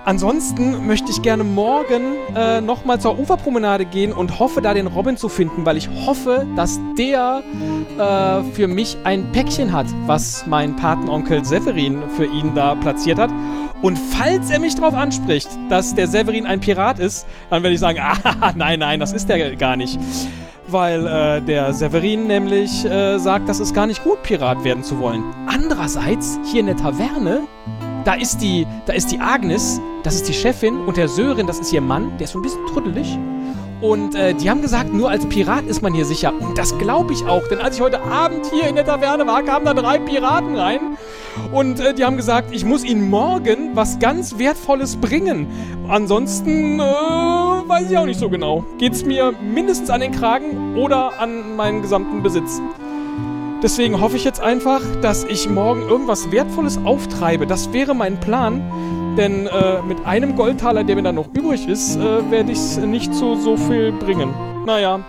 Ansonsten 0.06 0.86
möchte 0.86 1.12
ich 1.12 1.22
gerne 1.22 1.45
morgen 1.45 2.16
äh, 2.36 2.60
nochmal 2.60 2.99
zur 2.99 3.18
Uferpromenade 3.18 3.86
gehen 3.86 4.12
und 4.12 4.38
hoffe, 4.38 4.62
da 4.62 4.74
den 4.74 4.88
Robin 4.88 5.16
zu 5.16 5.30
finden, 5.30 5.66
weil 5.66 5.78
ich 5.78 5.89
hoffe, 6.06 6.45
dass 6.58 6.78
der 6.97 7.41
äh, 7.97 8.43
für 8.51 8.68
mich 8.68 8.97
ein 9.06 9.32
Päckchen 9.32 9.72
hat, 9.72 9.88
was 10.06 10.45
mein 10.45 10.76
Patenonkel 10.76 11.45
Severin 11.45 12.04
für 12.18 12.26
ihn 12.26 12.54
da 12.54 12.76
platziert 12.76 13.18
hat. 13.18 13.30
Und 13.82 13.97
falls 13.97 14.49
er 14.49 14.60
mich 14.60 14.76
darauf 14.76 14.93
anspricht, 14.93 15.47
dass 15.70 15.95
der 15.95 16.08
Severin 16.08 16.45
ein 16.45 16.60
Pirat 16.60 16.99
ist, 16.99 17.26
dann 17.49 17.64
werde 17.64 17.74
ich 17.74 17.80
sagen, 17.80 17.99
ah, 18.24 18.51
nein, 18.56 18.80
nein, 18.80 18.99
das 18.99 19.14
ist 19.14 19.30
der 19.30 19.56
gar 19.56 19.78
nicht. 19.78 19.97
weil 20.68 21.08
äh, 21.08 21.41
der 21.41 21.74
Severin 21.74 22.28
nämlich 22.28 22.84
äh, 22.84 23.20
sagt, 23.20 23.47
das 23.47 23.62
ist 23.62 23.74
gar 23.74 23.88
nicht 23.88 24.04
gut, 24.04 24.22
Pirat 24.24 24.66
werden 24.66 24.84
zu 24.84 24.99
wollen. 24.99 25.24
Andererseits, 25.47 26.39
hier 26.45 26.62
in 26.62 26.66
der 26.66 26.78
Taverne, 26.78 27.41
da 28.06 28.14
ist 28.14 28.38
die, 28.38 28.68
da 28.86 28.93
ist 28.93 29.12
die 29.12 29.20
Agnes, 29.20 29.80
das 30.04 30.16
ist 30.16 30.28
die 30.28 30.34
Chefin, 30.34 30.78
und 30.80 30.97
der 30.97 31.08
Sören, 31.08 31.47
das 31.47 31.60
ist 31.60 31.72
ihr 31.74 31.82
Mann, 31.82 32.18
der 32.18 32.26
ist 32.26 32.32
so 32.32 32.39
ein 32.39 32.41
bisschen 32.41 32.66
truddelig. 32.68 33.18
Und 33.84 34.16
äh, 34.16 34.34
die 34.34 34.49
haben 34.49 34.62
gesagt, 34.62 34.93
nur 34.93 35.10
als 35.10 35.26
Pirat 35.26 35.66
ist 35.66 35.82
man 35.82 35.93
hier 35.93 36.06
sicher. 36.06 36.34
Und 36.39 36.58
das 36.58 36.78
glaube 36.78 37.12
ich 37.12 37.26
auch, 37.26 37.45
denn 37.49 37.60
als 37.60 37.76
ich 37.76 37.82
heute 37.82 38.01
Abend 38.01 38.45
hier 38.45 38.70
in 38.70 38.76
der 38.76 38.86
Taverne 38.86 39.28
war, 39.28 39.43
kamen 39.43 39.66
da 39.66 39.74
drei 39.74 39.99
Piraten 39.99 40.56
rein. 40.56 40.97
Und 41.51 41.82
äh, 41.82 41.93
die 41.93 42.06
haben 42.06 42.16
gesagt, 42.16 42.56
ich 42.56 42.64
muss 42.64 42.86
ihnen 42.86 43.10
morgen 43.10 43.76
was 43.76 43.99
ganz 43.99 44.38
Wertvolles 44.38 44.95
bringen. 44.95 45.47
Ansonsten 45.89 46.80
äh, 46.80 46.84
weiß 46.84 47.91
ich 47.91 47.97
auch 47.97 48.06
nicht 48.06 48.22
so 48.22 48.30
genau. 48.30 48.64
Geht's 48.78 49.04
mir 49.04 49.34
mindestens 49.34 49.89
an 49.89 49.99
den 49.99 50.14
Kragen 50.14 50.78
oder 50.78 51.20
an 51.20 51.58
meinen 51.58 51.82
gesamten 51.82 52.24
Besitz. 52.24 52.62
Deswegen 53.64 54.01
hoffe 54.01 54.18
ich 54.18 54.26
jetzt 54.26 54.41
einfach, 54.41 54.82
dass 55.01 55.24
ich 55.24 55.49
morgen 55.49 55.84
irgendwas 55.84 56.30
Wertvolles 56.32 56.78
auftreibe. 56.84 57.47
Das 57.47 57.72
wäre 57.72 57.95
mein 57.95 58.20
Plan. 58.20 58.61
Denn 59.18 59.47
äh, 59.47 59.82
mit 59.84 60.05
einem 60.05 60.36
Goldtaler, 60.36 60.84
der 60.84 60.97
mir 60.97 61.03
dann 61.03 61.16
noch 61.16 61.30
übrig 61.34 61.68
ist, 61.68 61.95
äh, 61.95 62.30
werde 62.30 62.51
ich 62.51 62.57
es 62.57 62.78
nicht 62.78 63.14
zu 63.14 63.36
so 63.36 63.55
viel 63.55 63.93
bringen. 63.93 64.34
Naja. 64.66 64.99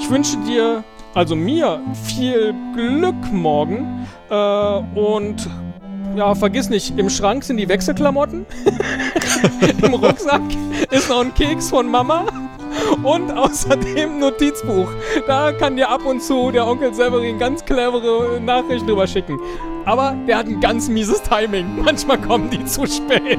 Ich 0.00 0.10
wünsche 0.10 0.36
dir, 0.38 0.82
also 1.14 1.36
mir, 1.36 1.80
viel 2.06 2.52
Glück 2.74 3.32
morgen. 3.32 4.06
Äh, 4.28 4.34
und 4.98 5.48
ja, 6.16 6.34
vergiss 6.34 6.70
nicht, 6.70 6.98
im 6.98 7.08
Schrank 7.08 7.44
sind 7.44 7.58
die 7.58 7.68
Wechselklamotten. 7.68 8.46
Im 9.82 9.94
Rucksack 9.94 10.42
ist 10.90 11.08
noch 11.08 11.20
ein 11.20 11.32
Keks 11.34 11.70
von 11.70 11.88
Mama. 11.88 12.24
Und 13.02 13.30
außerdem 13.30 14.18
Notizbuch. 14.18 14.88
Da 15.26 15.52
kann 15.52 15.76
dir 15.76 15.88
ab 15.88 16.04
und 16.04 16.22
zu 16.22 16.50
der 16.50 16.66
Onkel 16.66 16.92
Severin 16.94 17.38
ganz 17.38 17.64
clevere 17.64 18.40
Nachrichten 18.40 18.86
drüber 18.86 19.06
schicken. 19.06 19.38
Aber 19.84 20.16
der 20.26 20.38
hat 20.38 20.46
ein 20.46 20.60
ganz 20.60 20.88
mieses 20.88 21.22
Timing. 21.22 21.82
Manchmal 21.84 22.20
kommen 22.20 22.50
die 22.50 22.64
zu 22.64 22.86
spät. 22.86 23.38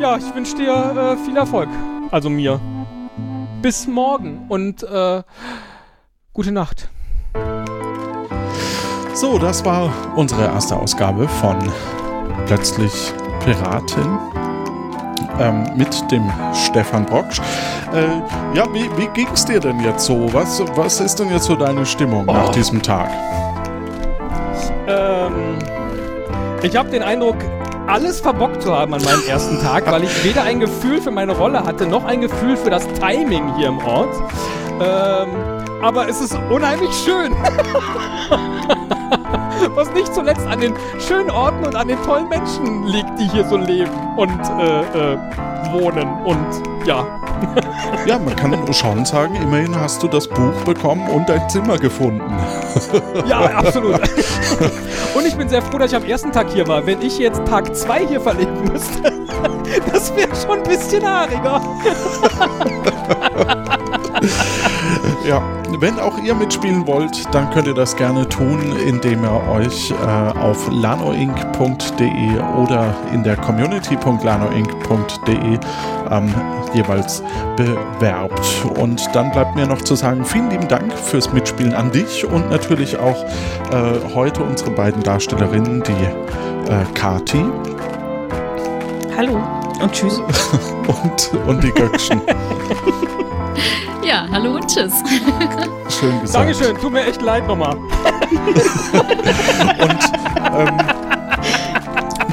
ja, 0.00 0.16
ich 0.16 0.34
wünsche 0.34 0.56
dir 0.56 0.72
äh, 0.72 1.16
viel 1.24 1.36
Erfolg. 1.36 1.68
Also 2.10 2.30
mir. 2.30 2.60
Bis 3.62 3.86
morgen 3.86 4.46
und 4.48 4.82
äh, 4.82 5.22
gute 6.32 6.52
Nacht. 6.52 6.88
So, 9.12 9.38
das 9.38 9.64
war 9.64 9.92
unsere 10.16 10.44
erste 10.44 10.76
Ausgabe 10.76 11.28
von 11.28 11.56
Plötzlich 12.46 13.12
Piratin 13.44 14.18
ähm, 15.38 15.64
mit 15.76 16.10
dem 16.10 16.30
Stefan 16.54 17.04
Brocksch. 17.06 17.40
Äh, 17.92 18.56
ja, 18.56 18.64
wie, 18.72 18.88
wie 18.96 19.08
ging 19.08 19.28
es 19.32 19.44
dir 19.44 19.60
denn 19.60 19.80
jetzt 19.80 20.04
so? 20.06 20.32
Was, 20.32 20.62
was 20.76 21.00
ist 21.00 21.18
denn 21.20 21.30
jetzt 21.30 21.44
so 21.44 21.56
deine 21.56 21.84
Stimmung 21.86 22.26
nach 22.26 22.48
Oh. 22.48 22.52
diesem 22.52 22.80
Tag? 22.82 23.10
Ähm, 24.86 25.58
ich 26.62 26.76
habe 26.76 26.88
den 26.90 27.02
Eindruck, 27.02 27.36
alles 27.86 28.20
verbockt 28.20 28.62
zu 28.62 28.72
haben 28.76 28.94
an 28.94 29.02
meinem 29.02 29.22
ersten 29.28 29.60
Tag, 29.62 29.90
weil 29.90 30.04
ich 30.04 30.24
weder 30.24 30.42
ein 30.44 30.60
Gefühl 30.60 31.00
für 31.00 31.10
meine 31.10 31.32
Rolle 31.32 31.64
hatte, 31.64 31.86
noch 31.86 32.04
ein 32.04 32.20
Gefühl 32.20 32.56
für 32.56 32.70
das 32.70 32.86
Timing 33.00 33.54
hier 33.56 33.68
im 33.68 33.78
Ort. 33.78 34.14
Ähm, 34.80 35.28
aber 35.82 36.08
es 36.08 36.20
ist 36.20 36.38
unheimlich 36.50 36.90
schön. 37.04 37.34
Was 39.74 39.90
nicht 39.92 40.14
zuletzt 40.14 40.46
an 40.46 40.60
den 40.60 40.74
schönen 40.98 41.30
Orten 41.30 41.64
und 41.64 41.76
an 41.76 41.88
den 41.88 42.02
tollen 42.02 42.28
Menschen 42.28 42.86
liegt, 42.86 43.18
die 43.18 43.28
hier 43.28 43.44
so 43.44 43.56
leben 43.56 43.90
und 44.16 44.40
äh, 44.58 44.80
äh, 44.80 45.18
wohnen 45.72 46.08
und 46.24 46.86
ja. 46.86 47.06
Ja, 48.06 48.18
man 48.18 48.34
kann 48.36 48.72
schon 48.72 49.04
sagen, 49.04 49.34
immerhin 49.36 49.78
hast 49.78 50.02
du 50.02 50.08
das 50.08 50.26
Buch 50.26 50.54
bekommen 50.64 51.08
und 51.08 51.28
dein 51.28 51.48
Zimmer 51.48 51.76
gefunden. 51.78 52.22
Ja, 53.26 53.40
absolut. 53.40 54.00
Und 55.14 55.26
ich 55.26 55.36
bin 55.36 55.48
sehr 55.48 55.60
froh, 55.62 55.78
dass 55.78 55.90
ich 55.90 55.96
am 55.96 56.04
ersten 56.04 56.32
Tag 56.32 56.50
hier 56.50 56.66
war. 56.66 56.86
Wenn 56.86 57.02
ich 57.02 57.18
jetzt 57.18 57.44
Tag 57.44 57.74
2 57.74 58.06
hier 58.06 58.20
verleben 58.20 58.64
müsste, 58.72 59.12
das 59.92 60.14
wäre 60.16 60.34
schon 60.34 60.58
ein 60.58 60.62
bisschen 60.62 61.04
haariger. 61.06 61.60
Ja, 65.26 65.42
wenn 65.78 65.98
auch 66.00 66.18
ihr 66.18 66.34
mitspielen 66.34 66.86
wollt, 66.86 67.22
dann 67.34 67.50
könnt 67.50 67.66
ihr 67.66 67.74
das 67.74 67.94
gerne 67.94 68.26
tun, 68.28 68.74
indem 68.86 69.22
ihr 69.22 69.42
euch 69.50 69.90
äh, 69.90 69.94
auf 70.38 70.70
lanoinc.de 70.70 72.40
oder 72.56 72.94
in 73.12 73.22
der 73.22 73.36
community.lanoinc.de 73.36 75.58
ähm, 76.10 76.34
jeweils 76.72 77.22
bewerbt. 77.56 78.64
Und 78.78 79.14
dann 79.14 79.30
bleibt 79.30 79.56
mir 79.56 79.66
noch 79.66 79.82
zu 79.82 79.94
sagen, 79.94 80.24
vielen 80.24 80.48
lieben 80.50 80.68
Dank 80.68 80.90
fürs 80.92 81.32
Mitspielen 81.32 81.74
an 81.74 81.90
dich 81.90 82.24
und 82.24 82.50
natürlich 82.50 82.98
auch 82.98 83.24
äh, 83.24 84.14
heute 84.14 84.42
unsere 84.42 84.70
beiden 84.70 85.02
Darstellerinnen, 85.02 85.82
die 85.82 86.70
äh, 86.70 86.84
Kati 86.94 87.44
Hallo 89.16 89.42
und 89.82 89.92
tschüss. 89.92 90.18
und, 90.86 91.30
und 91.46 91.62
die 91.62 91.72
Göckchen. 91.72 92.22
Ja, 94.10 94.26
hallo 94.32 94.56
und 94.56 94.66
tschüss. 94.66 94.92
Schön 95.88 96.20
gesagt. 96.20 96.34
Dankeschön, 96.34 96.76
tut 96.78 96.92
mir 96.92 97.06
echt 97.06 97.22
leid 97.22 97.46
nochmal. 97.46 97.76
Und 99.78 100.00
ähm, 100.58 100.78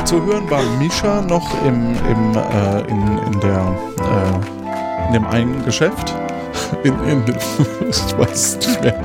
zu 0.03 0.25
hören 0.25 0.49
war 0.49 0.63
Misha 0.79 1.21
noch 1.21 1.47
im, 1.63 1.95
im, 2.09 2.35
äh, 2.35 2.79
in, 2.89 3.19
in, 3.19 3.39
der, 3.41 3.77
äh, 3.99 5.05
in 5.05 5.13
dem 5.13 5.27
einen 5.27 5.63
Geschäft. 5.65 6.15
In, 6.83 6.95
in, 7.07 7.23
ich 7.87 8.17
weiß 8.17 8.57
nicht 8.57 8.81
mehr. 8.81 9.03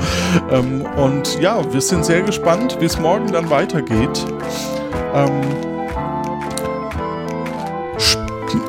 Ähm, 0.50 0.86
und 0.96 1.38
ja, 1.40 1.62
wir 1.72 1.80
sind 1.80 2.04
sehr 2.04 2.22
gespannt, 2.22 2.78
wie 2.80 2.86
es 2.86 2.98
morgen 2.98 3.30
dann 3.30 3.50
weitergeht. 3.50 4.26
Ähm, 5.14 5.42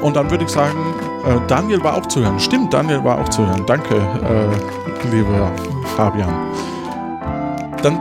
und 0.01 0.15
dann 0.15 0.29
würde 0.29 0.43
ich 0.43 0.51
sagen, 0.51 0.77
äh, 1.25 1.39
Daniel 1.47 1.83
war 1.83 1.95
auch 1.95 2.05
zu 2.07 2.21
hören. 2.21 2.39
Stimmt, 2.39 2.73
Daniel 2.73 3.03
war 3.03 3.19
auch 3.19 3.29
zu 3.29 3.45
hören. 3.45 3.63
Danke, 3.65 3.95
äh, 3.95 5.09
lieber 5.09 5.51
Fabian. 5.95 6.33
Dann 7.81 7.99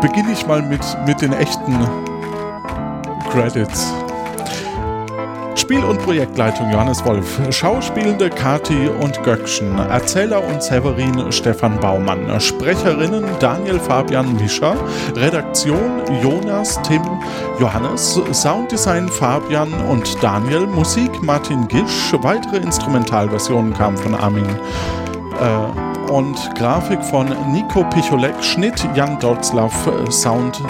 beginne 0.00 0.32
ich 0.32 0.46
mal 0.46 0.62
mit, 0.62 0.80
mit 1.06 1.20
den 1.20 1.32
echten 1.32 1.78
Credits. 3.30 3.92
Spiel- 5.72 5.84
und 5.84 6.02
Projektleitung 6.02 6.70
Johannes 6.70 7.02
Wolf, 7.06 7.40
Schauspielende 7.50 8.28
Kati 8.28 8.90
und 9.00 9.22
Göckchen, 9.22 9.78
Erzähler 9.78 10.46
und 10.46 10.62
Severin 10.62 11.32
Stefan 11.32 11.80
Baumann, 11.80 12.38
Sprecherinnen 12.38 13.24
Daniel 13.40 13.80
Fabian 13.80 14.34
Mischer, 14.34 14.76
Redaktion 15.16 16.02
Jonas, 16.22 16.78
Tim, 16.82 17.00
Johannes, 17.58 18.20
Sounddesign 18.32 19.08
Fabian 19.08 19.72
und 19.88 20.22
Daniel, 20.22 20.66
Musik 20.66 21.22
Martin 21.22 21.66
Gisch, 21.68 22.12
weitere 22.20 22.58
Instrumentalversionen 22.58 23.72
kamen 23.72 23.96
von 23.96 24.14
Armin 24.14 24.44
äh, 24.44 26.10
und 26.12 26.36
Grafik 26.54 27.02
von 27.02 27.28
Nico 27.50 27.82
Picholek, 27.84 28.44
Schnitt 28.44 28.86
Jan 28.94 29.18
Dotzlaff, 29.20 29.88
Sound 30.10 30.60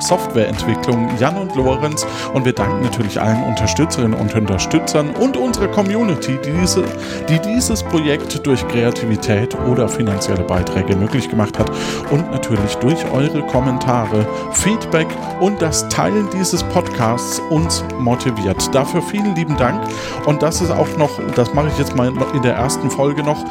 Softwareentwicklung 0.00 1.10
Jan 1.18 1.36
und 1.36 1.54
Lorenz. 1.54 2.06
Und 2.32 2.44
wir 2.44 2.52
danken 2.52 2.82
natürlich 2.82 3.20
allen 3.20 3.42
Unterstützerinnen 3.44 4.18
und 4.18 4.34
Unterstützern 4.34 5.10
und 5.10 5.36
unserer 5.36 5.68
Community, 5.68 6.38
die, 6.44 6.52
diese, 6.52 6.84
die 7.28 7.38
dieses 7.38 7.82
Projekt 7.82 8.46
durch 8.46 8.66
Kreativität 8.68 9.56
oder 9.66 9.88
finanzielle 9.88 10.44
Beiträge 10.44 10.96
möglich 10.96 11.28
gemacht 11.28 11.58
hat. 11.58 11.70
Und 12.10 12.30
natürlich 12.30 12.76
durch 12.76 13.04
eure 13.12 13.42
Kommentare, 13.46 14.26
Feedback 14.52 15.08
und 15.40 15.60
das 15.60 15.88
Teilen 15.88 16.28
dieses 16.32 16.62
Podcasts 16.64 17.40
uns 17.50 17.84
motiviert. 17.98 18.74
Dafür 18.74 19.02
vielen 19.02 19.34
lieben 19.34 19.56
Dank. 19.56 19.80
Und 20.26 20.42
das 20.42 20.60
ist 20.60 20.70
auch 20.70 20.96
noch, 20.96 21.10
das 21.34 21.54
mache 21.54 21.68
ich 21.68 21.78
jetzt 21.78 21.96
mal 21.96 22.12
in 22.34 22.42
der 22.42 22.54
ersten 22.54 22.90
Folge 22.90 23.22
noch, 23.22 23.44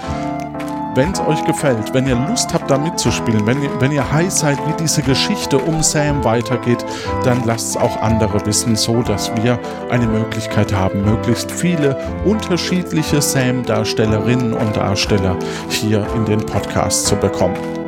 wenn 0.95 1.11
es 1.11 1.19
euch 1.19 1.43
gefällt, 1.45 1.93
wenn 1.93 2.07
ihr 2.07 2.15
Lust 2.15 2.53
habt, 2.53 2.69
da 2.71 2.77
mitzuspielen, 2.77 3.45
wenn 3.45 3.61
ihr, 3.61 3.69
wenn 3.79 3.91
ihr 3.91 4.11
heiß 4.11 4.39
seid, 4.39 4.57
wie 4.67 4.73
diese 4.81 5.01
Geschichte 5.01 5.57
um 5.57 5.83
Sam 5.83 6.23
weitergeht, 6.23 6.85
dann 7.23 7.43
lasst 7.45 7.69
es 7.69 7.77
auch 7.77 8.01
andere 8.01 8.45
wissen, 8.45 8.75
so 8.75 9.01
dass 9.01 9.31
wir 9.35 9.59
eine 9.89 10.07
Möglichkeit 10.07 10.73
haben, 10.73 11.03
möglichst 11.03 11.51
viele 11.51 11.97
unterschiedliche 12.25 13.21
Sam-Darstellerinnen 13.21 14.53
und 14.53 14.75
Darsteller 14.75 15.37
hier 15.69 16.05
in 16.15 16.25
den 16.25 16.45
Podcast 16.45 17.07
zu 17.07 17.15
bekommen. 17.15 17.84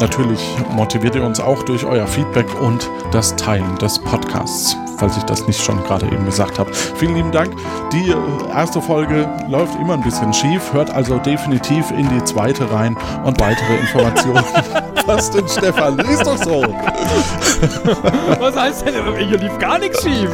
Natürlich 0.00 0.40
motiviert 0.72 1.14
ihr 1.14 1.24
uns 1.24 1.40
auch 1.40 1.62
durch 1.62 1.84
euer 1.84 2.06
Feedback 2.06 2.46
und 2.60 2.90
das 3.12 3.36
Teilen 3.36 3.76
des 3.78 3.98
Podcasts, 3.98 4.76
falls 4.98 5.16
ich 5.16 5.22
das 5.24 5.46
nicht 5.46 5.62
schon 5.62 5.82
gerade 5.84 6.06
eben 6.06 6.24
gesagt 6.24 6.58
habe. 6.58 6.72
Vielen 6.74 7.14
lieben 7.14 7.32
Dank. 7.32 7.54
Die 7.92 8.12
erste 8.52 8.82
Folge 8.82 9.28
läuft 9.48 9.74
immer 9.80 9.94
ein 9.94 10.02
bisschen 10.02 10.32
schief, 10.32 10.72
hört 10.72 10.90
also 10.90 11.18
definitiv 11.18 11.90
in 11.90 12.08
die 12.08 12.24
zweite 12.24 12.70
rein 12.72 12.96
und 13.24 13.40
weitere 13.40 13.76
Informationen. 13.76 14.44
Was 15.06 15.30
denn, 15.30 15.46
Stefan? 15.46 15.98
Ist 15.98 16.26
doch 16.26 16.38
so. 16.38 16.62
Was 18.40 18.56
heißt 18.56 18.86
denn, 18.86 18.94
hier 19.16 19.38
lief 19.38 19.58
gar 19.58 19.78
nichts 19.78 20.02
schief? 20.02 20.30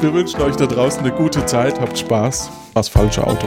Wir 0.00 0.12
wünschen 0.12 0.42
euch 0.42 0.56
da 0.56 0.66
draußen 0.66 1.00
eine 1.00 1.10
gute 1.10 1.46
Zeit, 1.46 1.80
habt 1.80 1.98
Spaß. 1.98 2.50
Das 2.74 2.88
falsche 2.88 3.26
Auto. 3.26 3.46